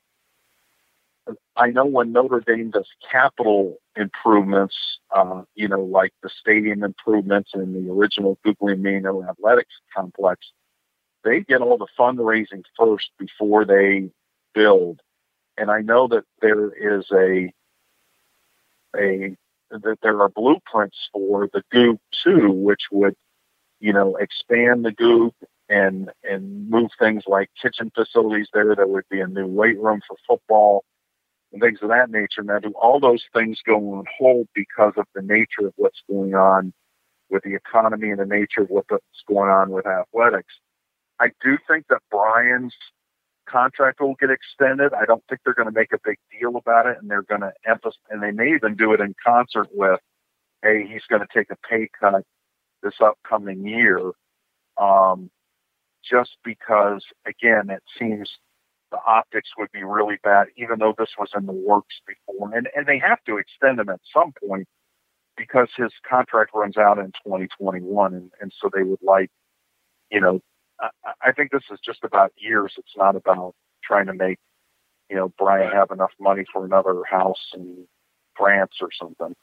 I 1.57 1.69
know 1.69 1.87
when 1.87 2.13
Notre 2.13 2.41
Dame 2.41 2.71
does 2.71 2.89
capital 3.11 3.79
improvements, 3.97 4.75
uh, 5.15 5.43
you 5.55 5.69
know, 5.69 5.81
like 5.81 6.13
the 6.23 6.29
stadium 6.41 6.83
improvements 6.83 7.51
and 7.55 7.75
the 7.75 7.91
original 7.91 8.39
Guglielmino 8.45 9.27
Athletics 9.29 9.73
Complex, 9.97 10.47
they 11.25 11.41
get 11.41 11.61
all 11.61 11.79
the 11.79 11.87
fundraising 11.99 12.65
first 12.79 13.11
before 13.19 13.65
they 13.65 14.11
build. 14.55 15.01
And 15.57 15.71
I 15.71 15.81
know 15.81 16.09
that 16.09 16.25
there 16.41 16.71
is 16.73 17.07
a 17.13 17.53
a 18.97 19.37
that 19.71 19.99
there 20.03 20.21
are 20.21 20.29
blueprints 20.29 21.09
for 21.13 21.49
the 21.53 21.63
Gug 21.73 21.99
too, 22.23 22.51
which 22.51 22.83
would, 22.91 23.17
you 23.81 23.93
know, 23.93 24.17
expand 24.17 24.85
the 24.85 24.93
Gug 24.93 25.33
and 25.69 26.11
and 26.23 26.69
move 26.69 26.91
things 26.99 27.25
like 27.27 27.51
kitchen 27.61 27.91
facilities 27.95 28.49
there. 28.53 28.75
There 28.75 28.87
would 28.87 29.09
be 29.11 29.21
a 29.21 29.27
new 29.27 29.47
weight 29.47 29.79
room 29.81 30.01
for 30.07 30.17
football 30.29 30.85
and 31.53 31.61
things 31.61 31.79
of 31.83 31.89
that 31.89 32.11
nature. 32.11 32.43
Now, 32.43 32.59
do 32.59 32.73
all 32.81 33.01
those 33.01 33.25
things 33.35 33.61
go 33.65 33.77
on 33.95 34.05
hold 34.19 34.49
because 34.55 34.95
of 34.97 35.07
the 35.15 35.23
nature 35.23 35.67
of 35.67 35.75
what's 35.77 36.03
going 36.09 36.35
on 36.35 36.73
with 37.31 37.43
the 37.45 37.55
economy 37.55 38.11
and 38.11 38.19
the 38.19 38.27
nature 38.27 38.63
of 38.63 38.69
what's 38.69 39.23
going 39.27 39.51
on 39.51 39.71
with 39.71 39.87
athletics? 39.87 40.55
I 41.21 41.29
do 41.43 41.59
think 41.69 41.87
that 41.89 42.01
Brian's 42.11 42.75
contract 43.49 44.01
will 44.01 44.15
get 44.15 44.31
extended. 44.31 44.93
I 44.95 45.05
don't 45.05 45.23
think 45.29 45.41
they're 45.45 45.55
going 45.55 45.69
to 45.69 45.79
make 45.79 45.93
a 45.93 45.99
big 46.05 46.19
deal 46.39 46.57
about 46.57 46.87
it, 46.87 46.99
and 47.01 47.11
they're 47.11 47.23
going 47.23 47.43
to 47.43 47.53
emphasize, 47.67 47.99
and 48.11 48.23
they 48.23 48.31
may 48.31 48.55
even 48.55 48.77
do 48.77 48.93
it 48.93 49.01
in 49.01 49.15
concert 49.25 49.69
with, 49.73 50.01
hey, 50.63 50.87
he's 50.91 51.03
going 51.09 51.23
to 51.23 51.29
take 51.35 51.51
a 51.51 51.57
pay 51.69 51.89
cut 52.01 52.23
this 52.83 52.95
upcoming 53.01 53.67
year, 53.67 54.01
um, 54.81 55.31
just 56.09 56.37
because, 56.45 57.05
again, 57.27 57.71
it 57.71 57.83
seems 57.99 58.31
the 58.91 58.99
optics 59.07 59.51
would 59.59 59.73
be 59.73 59.83
really 59.83 60.17
bad, 60.23 60.49
even 60.57 60.79
though 60.79 60.95
this 60.97 61.11
was 61.19 61.31
in 61.37 61.47
the 61.47 61.53
works 61.53 61.97
before, 62.07 62.55
and 62.55 62.69
and 62.77 62.87
they 62.87 62.99
have 62.99 63.23
to 63.25 63.39
extend 63.39 63.81
him 63.81 63.89
at 63.89 64.01
some 64.13 64.33
point 64.47 64.69
because 65.37 65.69
his 65.77 65.93
contract 66.09 66.51
runs 66.55 66.77
out 66.77 66.99
in 66.99 67.07
2021, 67.25 68.15
and 68.15 68.31
and 68.41 68.53
so 68.61 68.69
they 68.73 68.83
would 68.83 69.03
like, 69.03 69.31
you 70.11 70.21
know, 70.21 70.41
I, 70.81 71.33
think 71.33 71.51
this 71.51 71.63
is 71.71 71.79
just 71.85 72.05
about 72.05 72.33
years. 72.37 72.75
It's 72.77 72.97
not 72.97 73.17
about 73.17 73.55
trying 73.85 74.07
to 74.07 74.15
make, 74.15 74.39
you 75.09 75.17
know, 75.17 75.33
Brian 75.39 75.71
have 75.71 75.91
enough 75.91 76.13
money 76.21 76.45
for 76.53 76.65
another 76.65 77.03
house 77.09 77.53
in 77.55 77.87
France 78.37 78.73
or 78.81 78.89
something. 78.99 79.35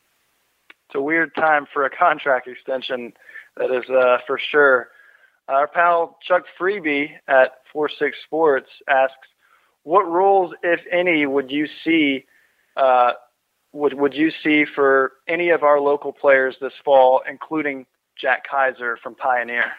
It's 0.87 0.95
a 0.95 1.01
weird 1.01 1.35
time 1.35 1.65
for 1.71 1.85
a 1.85 1.89
contract 1.89 2.47
extension. 2.47 3.13
That 3.57 3.71
is 3.71 3.89
uh, 3.89 4.17
for 4.25 4.39
sure. 4.39 4.89
Our 5.47 5.67
pal 5.67 6.17
Chuck 6.27 6.43
Freeby 6.59 7.11
at 7.27 7.51
Four 7.71 7.89
Six 7.89 8.17
Sports 8.25 8.69
asks, 8.87 9.27
"What 9.83 10.07
roles, 10.07 10.53
if 10.63 10.79
any, 10.91 11.25
would 11.25 11.51
you 11.51 11.67
see 11.83 12.25
uh, 12.75 13.13
would 13.71 13.93
would 13.93 14.13
you 14.13 14.31
see 14.43 14.65
for 14.65 15.13
any 15.27 15.49
of 15.49 15.63
our 15.63 15.79
local 15.79 16.11
players 16.11 16.55
this 16.59 16.73
fall, 16.83 17.21
including 17.29 17.85
Jack 18.19 18.45
Kiser 18.49 18.97
from 19.01 19.15
Pioneer?" 19.15 19.71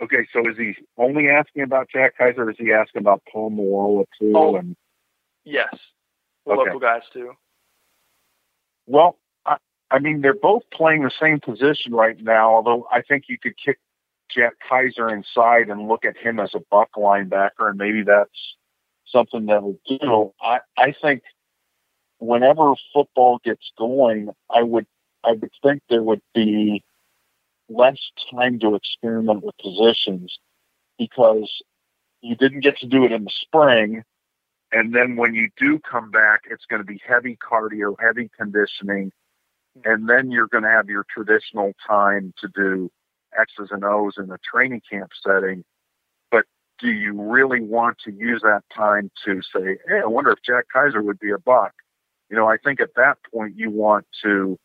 Okay, 0.00 0.26
so 0.32 0.48
is 0.48 0.56
he 0.56 0.74
only 0.96 1.28
asking 1.28 1.62
about 1.62 1.88
Jack 1.92 2.16
Kiser, 2.18 2.38
or 2.44 2.50
is 2.50 2.56
he 2.58 2.72
asking 2.72 3.00
about 3.00 3.22
Paul 3.32 3.50
Moala 3.50 4.04
too? 4.18 4.32
Oh. 4.36 4.56
And 4.56 4.76
Yes, 5.44 5.74
the 6.46 6.52
Okay. 6.52 6.64
local 6.64 6.78
guys 6.80 7.02
too. 7.12 7.32
well, 8.86 9.18
I, 9.46 9.56
I 9.90 9.98
mean, 9.98 10.20
they're 10.20 10.34
both 10.34 10.62
playing 10.72 11.02
the 11.02 11.10
same 11.20 11.40
position 11.40 11.92
right 11.92 12.18
now. 12.20 12.54
Although 12.54 12.86
I 12.92 13.02
think 13.02 13.24
you 13.28 13.38
could 13.38 13.54
kick 13.56 13.78
Jack 14.30 14.54
Kiser 14.68 15.08
inside 15.08 15.68
and 15.70 15.88
look 15.88 16.04
at 16.04 16.16
him 16.16 16.38
as 16.38 16.54
a 16.54 16.60
buck 16.70 16.90
linebacker, 16.96 17.68
and 17.70 17.78
maybe 17.78 18.02
that's 18.02 18.56
something 19.06 19.46
that 19.46 19.62
will 19.62 19.78
do. 19.88 20.32
I 20.40 20.60
I 20.76 20.92
think 21.00 21.22
whenever 22.18 22.74
football 22.92 23.40
gets 23.44 23.72
going, 23.78 24.28
I 24.50 24.62
would 24.62 24.86
I 25.24 25.32
would 25.32 25.50
think 25.62 25.82
there 25.88 26.02
would 26.02 26.22
be 26.34 26.84
less 27.68 27.98
time 28.30 28.58
to 28.60 28.74
experiment 28.74 29.44
with 29.44 29.56
positions 29.58 30.38
because 30.98 31.50
you 32.20 32.34
didn't 32.34 32.60
get 32.60 32.78
to 32.78 32.86
do 32.86 33.04
it 33.04 33.12
in 33.12 33.24
the 33.24 33.32
spring. 33.42 34.02
And 34.72 34.94
then 34.94 35.16
when 35.16 35.34
you 35.34 35.48
do 35.56 35.78
come 35.78 36.10
back, 36.10 36.42
it's 36.50 36.64
going 36.66 36.82
to 36.82 36.86
be 36.86 37.00
heavy 37.06 37.36
cardio, 37.36 37.94
heavy 37.98 38.30
conditioning. 38.36 39.12
And 39.84 40.08
then 40.08 40.30
you're 40.30 40.48
going 40.48 40.64
to 40.64 40.70
have 40.70 40.88
your 40.88 41.06
traditional 41.08 41.72
time 41.86 42.34
to 42.40 42.48
do 42.48 42.90
X's 43.38 43.68
and 43.70 43.84
O's 43.84 44.14
in 44.18 44.30
a 44.30 44.38
training 44.38 44.82
camp 44.90 45.10
setting. 45.24 45.64
But 46.30 46.44
do 46.78 46.88
you 46.88 47.12
really 47.20 47.60
want 47.60 47.98
to 48.04 48.12
use 48.12 48.42
that 48.42 48.62
time 48.74 49.10
to 49.24 49.40
say, 49.54 49.78
hey, 49.88 50.00
I 50.02 50.06
wonder 50.06 50.30
if 50.30 50.42
Jack 50.44 50.66
Kiser 50.74 51.02
would 51.02 51.18
be 51.18 51.30
a 51.30 51.38
buck? 51.38 51.72
You 52.30 52.36
know, 52.36 52.48
I 52.48 52.56
think 52.58 52.80
at 52.80 52.94
that 52.96 53.18
point 53.32 53.56
you 53.56 53.70
want 53.70 54.06
to 54.24 54.58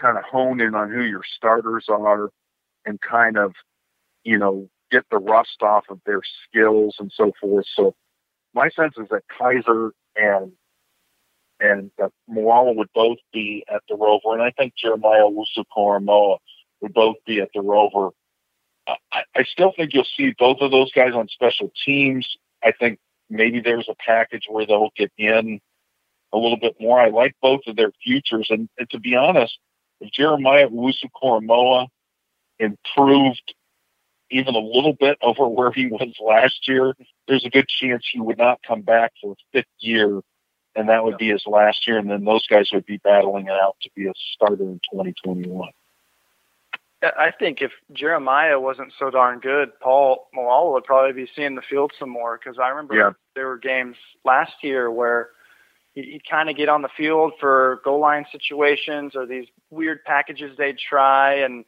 kind 0.00 0.18
of 0.18 0.24
hone 0.24 0.60
in 0.60 0.74
on 0.74 0.90
who 0.90 1.02
your 1.02 1.22
starters 1.24 1.86
are 1.88 2.30
and 2.84 3.00
kind 3.00 3.36
of, 3.36 3.52
you 4.24 4.38
know, 4.38 4.68
get 4.90 5.04
the 5.10 5.18
rust 5.18 5.62
off 5.62 5.84
of 5.90 6.00
their 6.06 6.20
skills 6.48 6.96
and 6.98 7.10
so 7.14 7.32
forth. 7.40 7.66
So 7.74 7.94
my 8.54 8.68
sense 8.70 8.94
is 8.98 9.08
that 9.10 9.22
Kiser 9.38 9.90
and 10.16 10.52
and 11.58 11.90
that 11.98 12.10
Moala 12.30 12.76
would 12.76 12.92
both 12.94 13.18
be 13.32 13.64
at 13.72 13.82
the 13.88 13.96
Rover, 13.96 14.34
and 14.34 14.42
I 14.42 14.50
think 14.50 14.74
Jeremiah 14.76 15.22
Owusu 15.22 15.64
would 16.82 16.92
both 16.92 17.16
be 17.26 17.40
at 17.40 17.48
the 17.54 17.62
Rover. 17.62 18.10
I, 18.86 19.22
I 19.34 19.44
still 19.44 19.72
think 19.74 19.94
you'll 19.94 20.06
see 20.16 20.34
both 20.38 20.58
of 20.60 20.70
those 20.70 20.92
guys 20.92 21.14
on 21.14 21.28
special 21.28 21.72
teams. 21.84 22.36
I 22.62 22.72
think 22.72 22.98
maybe 23.30 23.60
there's 23.60 23.88
a 23.88 23.94
package 23.94 24.44
where 24.48 24.66
they'll 24.66 24.90
get 24.96 25.10
in 25.16 25.60
a 26.32 26.38
little 26.38 26.58
bit 26.58 26.76
more. 26.78 27.00
I 27.00 27.08
like 27.08 27.34
both 27.40 27.60
of 27.66 27.76
their 27.76 27.92
futures, 28.04 28.48
and, 28.50 28.68
and 28.78 28.88
to 28.90 29.00
be 29.00 29.16
honest, 29.16 29.58
Jeremiah 30.12 30.68
Owusu 30.68 31.88
improved 32.58 33.54
even 34.30 34.54
a 34.54 34.58
little 34.58 34.92
bit 34.92 35.18
over 35.22 35.46
where 35.46 35.70
he 35.70 35.86
was 35.86 36.12
last 36.20 36.66
year, 36.68 36.94
there's 37.28 37.44
a 37.44 37.50
good 37.50 37.68
chance 37.68 38.04
he 38.10 38.20
would 38.20 38.38
not 38.38 38.60
come 38.66 38.82
back 38.82 39.12
for 39.22 39.32
a 39.32 39.36
fifth 39.52 39.66
year, 39.78 40.20
and 40.74 40.88
that 40.88 41.04
would 41.04 41.16
be 41.16 41.30
his 41.30 41.44
last 41.46 41.86
year, 41.86 41.98
and 41.98 42.10
then 42.10 42.24
those 42.24 42.46
guys 42.46 42.70
would 42.72 42.86
be 42.86 42.98
battling 42.98 43.46
it 43.46 43.52
out 43.52 43.76
to 43.82 43.90
be 43.94 44.06
a 44.06 44.12
starter 44.34 44.64
in 44.64 44.80
2021. 44.92 45.70
I 47.02 47.30
think 47.30 47.60
if 47.60 47.72
Jeremiah 47.92 48.58
wasn't 48.58 48.92
so 48.98 49.10
darn 49.10 49.38
good, 49.38 49.78
Paul 49.80 50.28
Moala 50.34 50.72
would 50.72 50.84
probably 50.84 51.12
be 51.12 51.30
seeing 51.36 51.54
the 51.54 51.62
field 51.62 51.92
some 51.98 52.08
more 52.08 52.38
because 52.38 52.58
I 52.58 52.68
remember 52.68 52.96
Yeah. 52.96 53.12
there 53.34 53.46
were 53.46 53.58
games 53.58 53.96
last 54.24 54.64
year 54.64 54.90
where 54.90 55.24
he- 55.24 55.35
he'd 55.96 56.22
kind 56.28 56.50
of 56.50 56.56
get 56.56 56.68
on 56.68 56.82
the 56.82 56.88
field 56.96 57.32
for 57.40 57.80
goal 57.82 58.00
line 58.00 58.26
situations 58.30 59.16
or 59.16 59.26
these 59.26 59.46
weird 59.70 60.04
packages 60.04 60.56
they'd 60.56 60.78
try, 60.78 61.34
and 61.34 61.64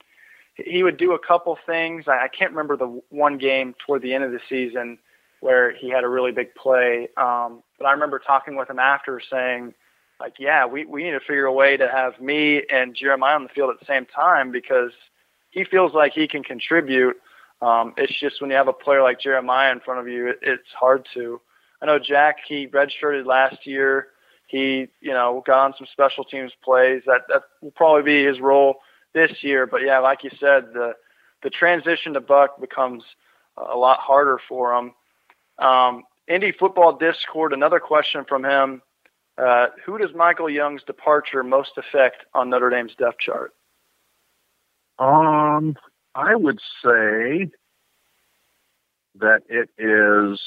he 0.55 0.83
would 0.83 0.99
do 0.99 1.13
a 1.13 1.19
couple 1.19 1.59
things. 1.67 2.05
I, 2.07 2.29
can't 2.29 2.51
remember 2.51 2.77
the 2.77 3.01
one 3.09 3.39
game 3.39 3.75
toward 3.85 4.03
the 4.03 4.15
end 4.15 4.25
of 4.25 4.33
the 4.33 4.41
season 4.49 4.99
where 5.41 5.75
he 5.75 5.89
had 5.89 6.05
a 6.05 6.09
really 6.09 6.33
big 6.33 6.55
play, 6.55 7.09
um, 7.17 7.63
but 7.79 7.87
I 7.87 7.93
remember 7.93 8.19
talking 8.19 8.57
with 8.57 8.69
him 8.69 8.79
after 8.79 9.21
saying, 9.31 9.73
like, 10.21 10.35
yeah, 10.39 10.67
we, 10.67 10.85
we 10.85 11.05
need 11.05 11.13
to 11.13 11.21
figure 11.21 11.47
a 11.47 11.53
way 11.53 11.77
to 11.77 11.89
have 11.89 12.21
me 12.21 12.65
and 12.71 12.95
Jeremiah 12.95 13.37
on 13.37 13.45
the 13.45 13.49
field 13.49 13.71
at 13.71 13.79
the 13.79 13.87
same 13.87 14.05
time 14.05 14.51
because 14.51 14.91
he 15.51 15.65
feels 15.65 15.95
like 15.95 16.13
he 16.13 16.27
can 16.27 16.43
contribute. 16.43 17.17
Um, 17.63 17.95
it's 17.97 18.19
just 18.19 18.41
when 18.41 18.51
you 18.51 18.57
have 18.57 18.69
a 18.69 18.73
player 18.73 19.01
like 19.01 19.21
Jeremiah 19.21 19.71
in 19.71 19.79
front 19.81 20.01
of 20.01 20.09
you, 20.09 20.29
it, 20.29 20.41
it's 20.43 20.69
hard 20.79 21.07
to. 21.15 21.41
I 21.81 21.87
know 21.87 22.01
Jack, 22.01 22.39
he 22.49 22.67
redshirted 22.67 23.27
last 23.27 23.65
year. 23.65 24.09
He, 24.49 24.89
you 25.01 25.13
know, 25.13 25.43
got 25.47 25.65
on 25.65 25.75
some 25.79 25.87
special 25.93 26.25
teams 26.25 26.53
plays. 26.65 27.03
That 27.07 27.23
that 27.29 27.43
will 27.63 27.71
probably 27.71 28.03
be 28.03 28.25
his 28.25 28.41
role 28.41 28.81
this 29.15 29.43
year. 29.43 29.67
But 29.67 29.83
yeah, 29.83 29.99
like 29.99 30.25
you 30.25 30.31
said, 30.41 30.73
the 30.73 30.95
the 31.43 31.51
transition 31.51 32.15
to 32.15 32.21
Buck 32.21 32.61
becomes 32.61 33.05
a 33.57 33.77
lot 33.77 34.01
harder 34.01 34.39
for 34.49 34.75
him. 34.75 34.93
Um, 35.59 36.05
Indy 36.27 36.53
Football 36.53 36.97
Discord, 36.97 37.53
another 37.53 37.79
question 37.81 38.25
from 38.29 38.45
him. 38.45 38.83
Uh, 39.37 39.69
who 39.85 39.99
does 39.99 40.11
Michael 40.15 40.51
Young's 40.51 40.83
departure 40.83 41.45
most 41.45 41.73
affect 41.77 42.25
on 42.35 42.51
Notre 42.51 42.71
Dame's 42.71 42.95
depth 42.97 43.19
chart? 43.19 43.55
Um, 44.99 45.77
I 46.15 46.35
would 46.35 46.59
say 46.83 47.51
that 49.21 49.43
it 49.49 49.71
is. 49.79 50.41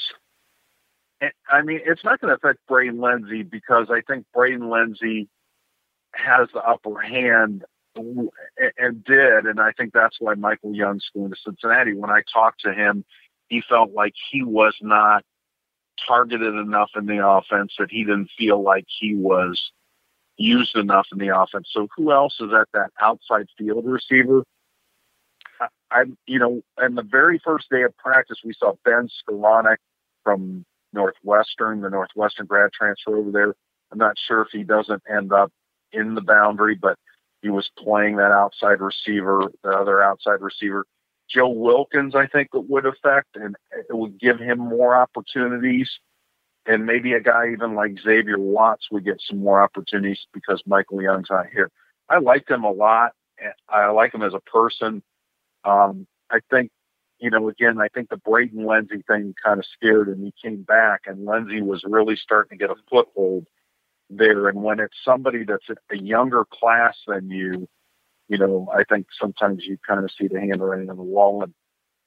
I 1.48 1.62
mean, 1.62 1.80
it's 1.84 2.04
not 2.04 2.20
going 2.20 2.30
to 2.30 2.36
affect 2.36 2.66
Braden 2.66 3.00
Lindsey 3.00 3.42
because 3.42 3.88
I 3.90 4.00
think 4.00 4.26
Braden 4.34 4.68
Lindsey 4.68 5.28
has 6.14 6.48
the 6.52 6.60
upper 6.60 6.98
hand 7.00 7.64
and 7.94 9.04
did, 9.04 9.44
and 9.44 9.60
I 9.60 9.72
think 9.72 9.92
that's 9.92 10.16
why 10.18 10.34
Michael 10.34 10.74
Young's 10.74 11.10
going 11.14 11.30
to 11.30 11.36
Cincinnati. 11.44 11.94
When 11.94 12.10
I 12.10 12.22
talked 12.32 12.60
to 12.62 12.72
him, 12.72 13.04
he 13.48 13.62
felt 13.68 13.92
like 13.92 14.14
he 14.30 14.42
was 14.42 14.74
not 14.80 15.24
targeted 16.06 16.54
enough 16.54 16.90
in 16.96 17.06
the 17.06 17.26
offense 17.26 17.74
that 17.78 17.90
he 17.90 18.04
didn't 18.04 18.30
feel 18.36 18.62
like 18.62 18.86
he 18.88 19.14
was 19.14 19.72
used 20.36 20.74
enough 20.76 21.06
in 21.12 21.18
the 21.18 21.38
offense. 21.38 21.68
So 21.70 21.88
who 21.96 22.12
else 22.12 22.36
is 22.40 22.52
at 22.52 22.68
that 22.72 22.90
outside 23.00 23.46
field 23.58 23.84
receiver? 23.84 24.42
I, 25.90 26.04
you 26.26 26.38
know, 26.38 26.62
in 26.82 26.94
the 26.94 27.02
very 27.02 27.38
first 27.44 27.68
day 27.70 27.82
of 27.82 27.96
practice, 27.96 28.38
we 28.42 28.54
saw 28.54 28.72
Ben 28.84 29.08
Skowronek 29.08 29.76
from 30.24 30.64
Northwestern, 30.92 31.80
the 31.80 31.90
Northwestern 31.90 32.46
grad 32.46 32.70
transfer 32.72 33.16
over 33.16 33.30
there. 33.30 33.54
I'm 33.90 33.98
not 33.98 34.16
sure 34.26 34.42
if 34.42 34.48
he 34.52 34.62
doesn't 34.62 35.02
end 35.10 35.32
up 35.32 35.52
in 35.92 36.14
the 36.14 36.20
boundary, 36.20 36.74
but 36.74 36.98
he 37.42 37.50
was 37.50 37.68
playing 37.76 38.16
that 38.16 38.32
outside 38.32 38.80
receiver, 38.80 39.42
the 39.62 39.70
other 39.70 40.02
outside 40.02 40.40
receiver. 40.40 40.86
Joe 41.28 41.48
Wilkins, 41.48 42.14
I 42.14 42.26
think 42.26 42.48
it 42.54 42.68
would 42.68 42.86
affect, 42.86 43.36
and 43.36 43.56
it 43.72 43.96
would 43.96 44.20
give 44.20 44.38
him 44.38 44.58
more 44.58 44.94
opportunities. 44.94 45.90
And 46.66 46.86
maybe 46.86 47.14
a 47.14 47.20
guy 47.20 47.50
even 47.52 47.74
like 47.74 47.98
Xavier 48.02 48.38
Watts 48.38 48.86
would 48.92 49.04
get 49.04 49.20
some 49.26 49.38
more 49.38 49.62
opportunities 49.62 50.26
because 50.32 50.62
Michael 50.66 51.02
Young's 51.02 51.28
not 51.30 51.46
here. 51.52 51.70
I 52.08 52.18
like 52.18 52.48
him 52.48 52.64
a 52.64 52.70
lot. 52.70 53.12
I 53.68 53.86
like 53.88 54.14
him 54.14 54.22
as 54.22 54.34
a 54.34 54.40
person. 54.40 55.02
Um, 55.64 56.06
I 56.30 56.38
think, 56.50 56.70
you 57.22 57.30
know, 57.30 57.48
again, 57.48 57.80
I 57.80 57.86
think 57.86 58.08
the 58.08 58.16
Braden 58.16 58.66
Lindsey 58.66 59.04
thing 59.06 59.34
kind 59.42 59.60
of 59.60 59.64
scared 59.76 60.08
him. 60.08 60.24
He 60.24 60.34
came 60.42 60.62
back, 60.62 61.02
and 61.06 61.24
Lindsey 61.24 61.62
was 61.62 61.84
really 61.88 62.16
starting 62.16 62.58
to 62.58 62.62
get 62.62 62.76
a 62.76 62.80
foothold 62.90 63.46
there. 64.10 64.48
And 64.48 64.62
when 64.62 64.80
it's 64.80 64.96
somebody 65.04 65.44
that's 65.44 65.68
a 65.90 65.96
younger 65.96 66.44
class 66.44 66.96
than 67.06 67.30
you, 67.30 67.68
you 68.28 68.38
know, 68.38 68.68
I 68.74 68.82
think 68.82 69.06
sometimes 69.18 69.62
you 69.64 69.78
kind 69.86 70.02
of 70.02 70.10
see 70.18 70.26
the 70.26 70.40
handwriting 70.40 70.90
on 70.90 70.96
the 70.96 71.02
wall. 71.02 71.44
And 71.44 71.54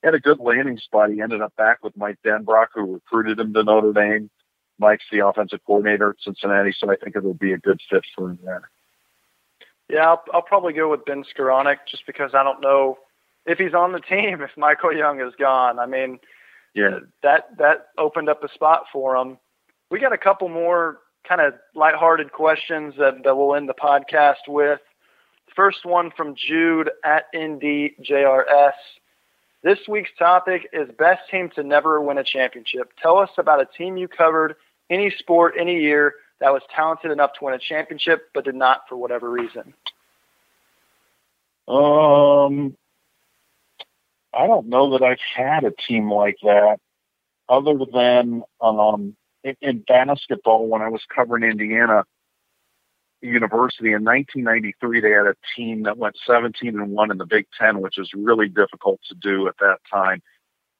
had 0.03 0.13
a 0.13 0.19
good 0.19 0.39
landing 0.39 0.77
spot. 0.77 1.09
He 1.09 1.21
ended 1.21 1.41
up 1.41 1.55
back 1.55 1.83
with 1.83 1.97
Mike 1.97 2.19
Denbrock, 2.23 2.67
who 2.75 2.93
recruited 2.93 3.39
him 3.39 3.53
to 3.53 3.63
Notre 3.63 3.93
Dame. 3.93 4.29
Mike's 4.77 5.05
the 5.11 5.25
offensive 5.25 5.61
coordinator 5.65 6.11
at 6.11 6.17
Cincinnati, 6.21 6.75
so 6.77 6.91
I 6.91 6.95
think 6.95 7.15
it'll 7.15 7.33
be 7.33 7.53
a 7.53 7.57
good 7.57 7.79
fit 7.89 8.03
for 8.15 8.31
him 8.31 8.39
there. 8.43 8.69
Yeah, 9.89 10.09
I'll, 10.09 10.23
I'll 10.33 10.41
probably 10.41 10.73
go 10.73 10.91
with 10.91 11.05
Ben 11.05 11.23
Skowronek 11.23 11.77
just 11.89 12.05
because 12.05 12.31
I 12.33 12.43
don't 12.43 12.61
know 12.61 12.97
if 13.45 13.57
he's 13.57 13.73
on 13.73 13.91
the 13.91 13.99
team 13.99 14.41
if 14.41 14.51
Michael 14.57 14.95
Young 14.95 15.21
is 15.21 15.33
gone. 15.39 15.79
I 15.79 15.85
mean, 15.85 16.19
yeah, 16.73 16.99
that 17.23 17.57
that 17.57 17.87
opened 17.97 18.29
up 18.29 18.43
a 18.43 18.49
spot 18.53 18.83
for 18.91 19.15
him. 19.15 19.37
We 19.89 19.99
got 19.99 20.13
a 20.13 20.17
couple 20.17 20.49
more 20.49 20.99
kind 21.27 21.41
of 21.41 21.53
lighthearted 21.73 22.31
questions 22.31 22.93
that, 22.97 23.23
that 23.23 23.35
we'll 23.35 23.55
end 23.55 23.69
the 23.69 23.73
podcast 23.73 24.47
with. 24.47 24.79
First 25.55 25.85
one 25.85 26.11
from 26.15 26.35
Jude 26.35 26.89
at 27.03 27.25
NDJRS. 27.33 28.73
This 29.63 29.79
week's 29.87 30.11
topic 30.19 30.67
is 30.73 30.89
best 30.97 31.21
team 31.31 31.49
to 31.55 31.63
never 31.63 32.01
win 32.01 32.17
a 32.17 32.23
championship. 32.23 32.91
Tell 33.01 33.17
us 33.17 33.29
about 33.37 33.61
a 33.61 33.65
team 33.77 33.97
you 33.97 34.07
covered, 34.07 34.55
any 34.89 35.11
sport, 35.17 35.55
any 35.59 35.79
year, 35.81 36.15
that 36.39 36.51
was 36.51 36.61
talented 36.75 37.11
enough 37.11 37.31
to 37.39 37.45
win 37.45 37.53
a 37.53 37.59
championship 37.59 38.29
but 38.33 38.45
did 38.45 38.55
not 38.55 38.81
for 38.89 38.97
whatever 38.97 39.29
reason. 39.29 39.73
Um, 41.67 42.77
I 44.35 44.47
don't 44.47 44.67
know 44.67 44.91
that 44.91 45.03
I've 45.03 45.17
had 45.35 45.63
a 45.63 45.71
team 45.71 46.11
like 46.11 46.37
that, 46.43 46.77
other 47.47 47.73
than 47.91 48.43
um, 48.61 49.15
in, 49.43 49.55
in 49.61 49.79
basketball 49.87 50.67
when 50.67 50.81
I 50.81 50.89
was 50.89 51.01
covering 51.13 51.43
Indiana. 51.43 52.03
University 53.21 53.87
in 53.87 54.03
1993, 54.03 54.99
they 54.99 55.09
had 55.09 55.25
a 55.25 55.35
team 55.55 55.83
that 55.83 55.97
went 55.97 56.15
17 56.27 56.79
and 56.79 56.91
one 56.91 57.09
in 57.09 57.17
the 57.17 57.25
Big 57.25 57.47
Ten, 57.57 57.81
which 57.81 57.97
is 57.97 58.11
really 58.13 58.47
difficult 58.47 58.99
to 59.07 59.15
do 59.15 59.47
at 59.47 59.55
that 59.59 59.77
time. 59.91 60.21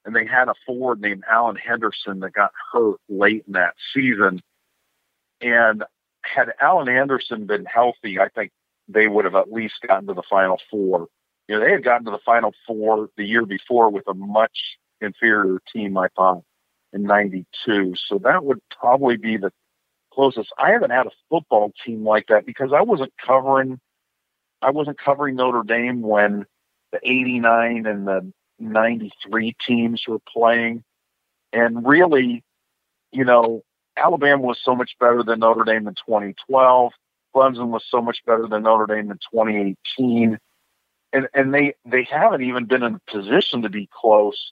And 0.06 0.16
they 0.16 0.26
had 0.26 0.47
a 0.47 0.53
forward 0.66 1.01
named 1.01 1.24
Alan 1.30 1.56
Henderson 1.56 2.20
that 2.20 2.34
got 2.34 2.51
hurt 2.72 2.97
late 3.10 3.43
in 3.47 3.53
that 3.53 3.74
season. 3.93 4.41
And 5.41 5.84
had 6.22 6.53
Alan 6.62 6.88
Henderson 6.88 7.45
been 7.45 7.66
healthy, 7.66 8.20
I 8.20 8.30
think 8.30 8.51
they 8.88 9.08
would 9.08 9.26
have 9.26 9.36
at 9.36 9.51
least 9.51 9.76
gotten 9.88 10.08
to 10.08 10.14
the 10.14 10.24
Final 10.30 10.60
Four. 10.70 11.08
You 11.48 11.56
know, 11.56 11.66
they 11.66 11.72
had 11.72 11.84
gotten 11.84 12.06
to 12.06 12.12
the 12.12 12.20
Final 12.26 12.54
Four 12.66 13.10
the 13.18 13.26
year 13.26 13.46
before 13.46 13.89
with 13.89 14.08
a 14.08 14.14
much 14.14 14.78
inferior 15.02 15.62
team, 15.72 15.98
I 15.98 16.08
thought, 16.16 16.43
in 16.93 17.04
'92. 17.04 17.93
So 18.08 18.20
that 18.20 18.43
would 18.43 18.62
probably 18.80 19.18
be 19.18 19.38
the 19.38 19.52
closest. 20.12 20.52
I 20.58 20.72
haven't 20.72 20.91
had 20.91 21.06
a 21.06 21.12
football 21.30 21.72
team 21.86 22.04
like 22.04 22.28
that 22.28 22.46
because 22.46 22.72
I 22.74 22.82
wasn't 22.82 23.14
covering. 23.24 23.80
I 24.62 24.72
wasn't 24.72 24.98
covering 24.98 25.36
Notre 25.36 25.64
Dame 25.64 26.02
when 26.02 26.46
the 26.91 27.00
'89 27.04 27.86
and 27.86 28.08
the 28.08 28.34
'93 28.58 29.56
teams 29.66 30.04
were 30.08 30.20
playing, 30.28 30.84
and 31.54 31.86
really, 31.86 32.43
you 33.12 33.26
know, 33.26 33.64
Alabama 33.98 34.41
was 34.41 34.60
so 34.64 34.76
much 34.76 34.91
better 35.00 35.24
than 35.24 35.39
Notre 35.39 35.64
Dame 35.64 35.88
in 35.88 35.96
2012. 35.96 36.91
Clemson 37.36 37.68
was 37.68 37.84
so 37.89 38.02
much 38.02 38.20
better 38.26 38.48
than 38.48 38.64
Notre 38.64 38.88
Dame 38.88 39.12
in 39.12 39.20
2018. 39.32 40.39
And, 41.16 41.30
and 41.34 41.53
they, 41.53 41.76
they 41.86 42.03
haven't 42.03 42.43
even 42.43 42.66
been 42.66 42.84
in 42.84 42.95
a 42.95 43.11
position 43.11 43.61
to 43.61 43.70
be 43.70 43.88
close, 43.89 44.51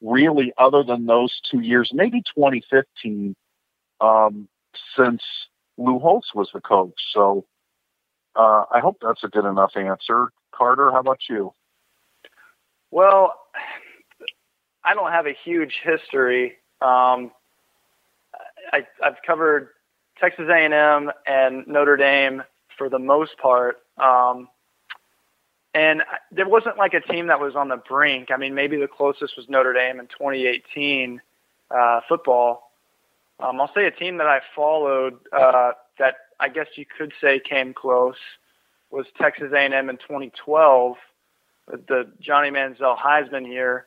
really, 0.00 0.52
other 0.56 0.84
than 0.84 1.06
those 1.06 1.40
two 1.50 1.58
years, 1.58 1.90
maybe 1.92 2.22
2015, 2.36 3.34
um, 4.00 4.46
since 4.96 5.22
Lou 5.76 5.98
Holtz 5.98 6.32
was 6.32 6.48
the 6.54 6.60
coach. 6.60 6.94
So 7.12 7.44
uh, 8.36 8.66
I 8.72 8.78
hope 8.78 8.98
that's 9.02 9.24
a 9.24 9.28
good 9.28 9.46
enough 9.46 9.72
answer. 9.76 10.30
Carter, 10.54 10.92
how 10.92 11.00
about 11.00 11.20
you? 11.28 11.52
Well, 12.92 13.34
I 14.84 14.94
don't 14.94 15.10
have 15.10 15.26
a 15.26 15.34
huge 15.44 15.80
history. 15.82 16.52
Um, 16.80 17.32
I, 18.72 18.86
I've 19.02 19.16
covered 19.26 19.70
Texas 20.20 20.46
A&M 20.48 21.10
and 21.26 21.66
Notre 21.66 21.96
Dame 21.96 22.44
for 22.78 22.88
the 22.88 22.98
most 22.98 23.38
part. 23.38 23.78
Um, 23.98 24.48
and 25.76 26.02
there 26.32 26.48
wasn't 26.48 26.78
like 26.78 26.94
a 26.94 27.00
team 27.00 27.26
that 27.26 27.40
was 27.40 27.54
on 27.54 27.68
the 27.68 27.76
brink. 27.76 28.30
I 28.30 28.36
mean, 28.36 28.54
maybe 28.54 28.76
the 28.76 28.88
closest 28.88 29.36
was 29.36 29.48
Notre 29.48 29.72
Dame 29.72 30.00
in 30.00 30.06
2018 30.06 31.20
uh, 31.70 32.00
football. 32.08 32.70
Um, 33.40 33.60
I'll 33.60 33.72
say 33.74 33.86
a 33.86 33.90
team 33.90 34.16
that 34.16 34.26
I 34.26 34.40
followed 34.54 35.18
uh, 35.32 35.72
that 35.98 36.14
I 36.40 36.48
guess 36.48 36.66
you 36.76 36.86
could 36.86 37.12
say 37.20 37.40
came 37.40 37.74
close 37.74 38.16
was 38.90 39.06
Texas 39.20 39.52
A&M 39.54 39.90
in 39.90 39.96
2012, 39.96 40.96
the 41.66 42.10
Johnny 42.20 42.50
Manziel 42.50 42.96
Heisman 42.96 43.46
year 43.46 43.86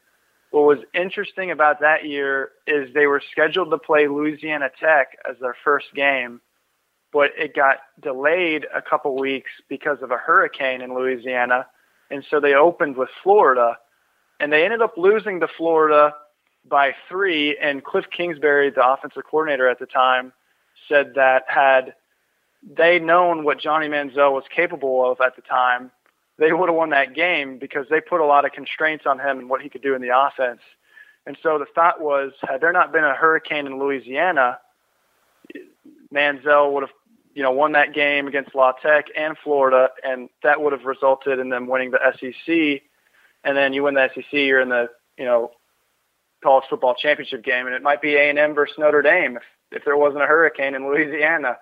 what 0.51 0.65
was 0.65 0.79
interesting 0.93 1.51
about 1.51 1.79
that 1.81 2.05
year 2.05 2.51
is 2.65 2.93
they 2.93 3.05
were 3.05 3.21
scheduled 3.31 3.69
to 3.69 3.77
play 3.77 4.07
Louisiana 4.07 4.69
Tech 4.79 5.17
as 5.29 5.37
their 5.39 5.55
first 5.63 5.87
game, 5.95 6.41
but 7.13 7.31
it 7.37 7.55
got 7.55 7.77
delayed 8.01 8.65
a 8.73 8.81
couple 8.81 9.15
weeks 9.15 9.51
because 9.67 10.01
of 10.01 10.11
a 10.11 10.17
hurricane 10.17 10.81
in 10.81 10.95
Louisiana. 10.95 11.67
And 12.12 12.26
so 12.30 12.39
they 12.39 12.53
opened 12.53 12.97
with 12.97 13.10
Florida, 13.24 13.78
and 14.39 14.51
they 14.51 14.64
ended 14.64 14.82
up 14.82 14.97
losing 14.97 15.39
to 15.41 15.47
Florida 15.47 16.16
by 16.68 16.93
three. 17.07 17.57
And 17.57 17.84
Cliff 17.84 18.05
Kingsbury, 18.16 18.70
the 18.70 18.88
offensive 18.88 19.24
coordinator 19.30 19.68
at 19.68 19.80
the 19.80 19.86
time, 19.86 20.34
said 20.88 21.14
that 21.16 21.43
had 21.47 21.93
they 22.64 22.99
known 22.99 23.43
what 23.43 23.60
Johnny 23.60 23.88
Manziel 23.88 24.34
was 24.34 24.43
capable 24.53 25.10
of 25.10 25.22
at 25.22 25.36
the 25.36 25.41
time, 25.41 25.91
they 26.38 26.51
would 26.51 26.70
have 26.70 26.76
won 26.76 26.89
that 26.91 27.14
game 27.14 27.57
because 27.57 27.86
they 27.89 28.01
put 28.01 28.22
a 28.22 28.26
lot 28.26 28.45
of 28.45 28.51
constraints 28.51 29.05
on 29.05 29.20
him 29.20 29.39
and 29.39 29.49
what 29.49 29.62
he 29.62 29.70
could 29.70 29.82
do 29.82 29.93
in 29.93 30.01
the 30.01 30.18
offense. 30.18 30.62
And 31.26 31.38
so 31.43 31.60
the 31.60 31.66
thought 31.76 32.01
was, 32.01 32.32
had 32.41 32.62
there 32.62 32.72
not 32.72 32.91
been 32.91 33.03
a 33.03 33.14
hurricane 33.14 33.68
in 33.68 33.78
Louisiana, 33.78 34.60
Manziel 36.14 36.72
would 36.74 36.84
have, 36.84 36.91
you 37.34 37.43
know, 37.43 37.51
won 37.51 37.73
that 37.73 37.93
game 37.93 38.27
against 38.27 38.55
La 38.55 38.71
Tech 38.73 39.05
and 39.15 39.38
Florida, 39.43 39.89
and 40.03 40.30
that 40.43 40.61
would 40.61 40.73
have 40.73 40.86
resulted 40.86 41.39
in 41.39 41.49
them 41.49 41.67
winning 41.67 41.91
the 41.91 41.99
SEC. 42.19 42.82
And 43.43 43.55
then 43.55 43.73
you 43.73 43.84
win 43.84 43.93
the 43.93 44.09
SEC, 44.13 44.25
you're 44.32 44.59
in 44.59 44.69
the, 44.69 44.89
you 45.17 45.25
know, 45.25 45.51
college 46.43 46.65
football 46.69 46.95
championship 46.95 47.43
game, 47.43 47.65
and 47.65 47.75
it 47.75 47.82
might 47.82 48.01
be 48.01 48.15
A 48.15 48.30
and 48.30 48.39
M 48.39 48.53
versus 48.53 48.75
Notre 48.77 49.01
Dame 49.01 49.38
if 49.38 49.43
if 49.71 49.86
there 49.86 49.97
wasn't 49.97 50.23
a 50.23 50.25
hurricane 50.25 50.75
in 50.75 50.88
Louisiana. 50.88 51.57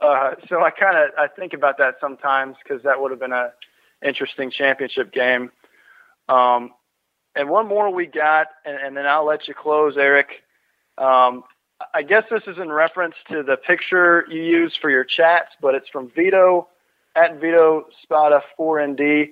Uh, 0.00 0.30
so 0.48 0.62
I 0.62 0.70
kind 0.70 0.96
of 0.96 1.10
I 1.18 1.28
think 1.28 1.52
about 1.52 1.78
that 1.78 1.96
sometimes 2.00 2.56
because 2.62 2.82
that 2.84 3.00
would 3.00 3.10
have 3.10 3.20
been 3.20 3.32
a 3.32 3.52
interesting 4.04 4.50
championship 4.50 5.12
game. 5.12 5.50
Um, 6.28 6.70
and 7.34 7.48
one 7.48 7.68
more 7.68 7.92
we 7.92 8.06
got, 8.06 8.48
and, 8.64 8.76
and, 8.76 8.96
then 8.96 9.06
I'll 9.06 9.26
let 9.26 9.46
you 9.46 9.54
close, 9.54 9.96
Eric. 9.96 10.28
Um, 10.98 11.44
I 11.94 12.02
guess 12.02 12.24
this 12.30 12.42
is 12.46 12.58
in 12.58 12.70
reference 12.70 13.14
to 13.30 13.42
the 13.42 13.56
picture 13.56 14.26
you 14.30 14.42
use 14.42 14.76
for 14.80 14.90
your 14.90 15.04
chats, 15.04 15.50
but 15.60 15.74
it's 15.74 15.88
from 15.88 16.10
Vito 16.10 16.68
at 17.16 17.40
Vito 17.40 17.86
Spada 18.02 18.42
4ND. 18.58 19.30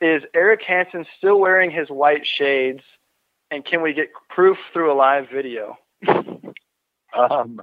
Is 0.00 0.22
Eric 0.34 0.62
Hansen 0.62 1.04
still 1.16 1.38
wearing 1.40 1.70
his 1.70 1.88
white 1.88 2.26
shades? 2.26 2.82
And 3.50 3.64
can 3.64 3.82
we 3.82 3.92
get 3.92 4.08
proof 4.28 4.58
through 4.72 4.92
a 4.92 4.94
live 4.94 5.28
video? 5.32 5.78
um, 6.08 7.60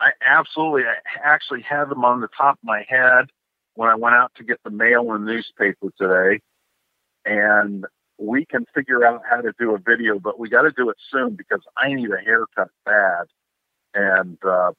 I 0.00 0.10
absolutely, 0.24 0.82
I 0.82 0.96
actually 1.24 1.62
have 1.62 1.88
them 1.88 2.04
on 2.04 2.20
the 2.20 2.28
top 2.36 2.54
of 2.54 2.64
my 2.64 2.84
head 2.88 3.26
when 3.74 3.88
I 3.88 3.94
went 3.94 4.14
out 4.14 4.32
to 4.36 4.44
get 4.44 4.58
the 4.64 4.70
mail 4.70 5.12
and 5.12 5.24
newspaper 5.24 5.88
today. 5.96 6.40
And 7.24 7.86
we 8.18 8.44
can 8.44 8.66
figure 8.74 9.04
out 9.04 9.22
how 9.28 9.40
to 9.40 9.52
do 9.58 9.74
a 9.74 9.78
video, 9.78 10.18
but 10.18 10.38
we 10.38 10.48
got 10.48 10.62
to 10.62 10.72
do 10.72 10.90
it 10.90 10.96
soon 11.10 11.34
because 11.34 11.60
I 11.76 11.94
need 11.94 12.10
a 12.10 12.18
haircut 12.18 12.68
bad. 12.84 13.26
And 13.94 14.38
uh, 14.44 14.72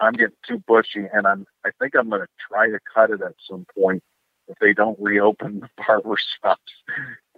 I'm 0.00 0.12
getting 0.12 0.36
too 0.46 0.62
bushy, 0.66 1.06
and 1.12 1.26
I'm 1.26 1.46
I 1.64 1.70
think 1.80 1.94
I'm 1.94 2.08
going 2.08 2.22
to 2.22 2.28
try 2.48 2.68
to 2.68 2.78
cut 2.92 3.10
it 3.10 3.20
at 3.22 3.34
some 3.48 3.66
point 3.78 4.02
if 4.48 4.56
they 4.60 4.72
don't 4.72 4.98
reopen 5.00 5.60
the 5.60 5.68
barber 5.86 6.16
shops 6.42 6.72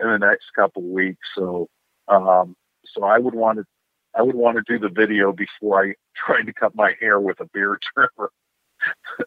in 0.01 0.09
the 0.09 0.19
next 0.19 0.47
couple 0.55 0.83
weeks. 0.83 1.27
So, 1.35 1.69
um, 2.09 2.55
so 2.85 3.05
I 3.05 3.19
would 3.19 3.35
want 3.35 3.59
to 3.59 3.65
I 4.17 4.23
would 4.23 4.37
want 4.37 4.59
to 4.59 4.63
do 4.67 4.79
the 4.79 4.93
video 4.93 5.33
before 5.33 5.85
I 5.85 5.95
try 6.17 6.43
to 6.43 6.53
cut 6.53 6.75
my 6.75 6.95
hair 7.01 7.21
with 7.21 7.41
a 7.41 7.47
beard 7.53 7.81
trimmer. 7.95 8.31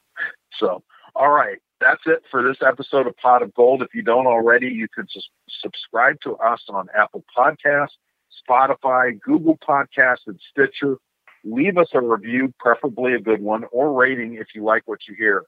so, 0.59 0.83
all 1.15 1.29
right 1.29 1.59
that's 1.81 2.01
it 2.05 2.23
for 2.29 2.43
this 2.43 2.57
episode 2.65 3.07
of 3.07 3.17
Pod 3.17 3.41
of 3.41 3.53
Gold. 3.55 3.81
If 3.81 3.93
you 3.93 4.03
don't 4.03 4.27
already, 4.27 4.67
you 4.67 4.87
can 4.87 5.07
subscribe 5.61 6.21
to 6.21 6.35
us 6.35 6.61
on 6.69 6.87
Apple 6.95 7.25
Podcasts, 7.35 7.97
Spotify, 8.47 9.19
Google 9.19 9.57
Podcasts, 9.57 10.27
and 10.27 10.39
Stitcher. 10.51 10.97
Leave 11.43 11.77
us 11.77 11.89
a 11.93 12.01
review, 12.01 12.53
preferably 12.59 13.13
a 13.13 13.19
good 13.19 13.41
one, 13.41 13.63
or 13.71 13.93
rating 13.93 14.35
if 14.35 14.47
you 14.53 14.63
like 14.63 14.83
what 14.85 14.99
you 15.07 15.15
hear. 15.15 15.45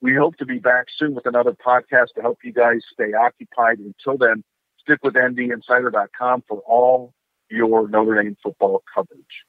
We 0.00 0.14
hope 0.14 0.36
to 0.38 0.44
be 0.44 0.58
back 0.58 0.86
soon 0.96 1.14
with 1.14 1.26
another 1.26 1.52
podcast 1.52 2.08
to 2.16 2.22
help 2.22 2.38
you 2.42 2.52
guys 2.52 2.80
stay 2.92 3.12
occupied. 3.14 3.78
Until 3.78 4.18
then, 4.18 4.42
stick 4.80 4.98
with 5.02 5.14
ndinsider.com 5.14 6.42
for 6.48 6.58
all 6.66 7.14
your 7.48 7.88
Notre 7.88 8.22
Dame 8.22 8.36
football 8.42 8.82
coverage. 8.92 9.44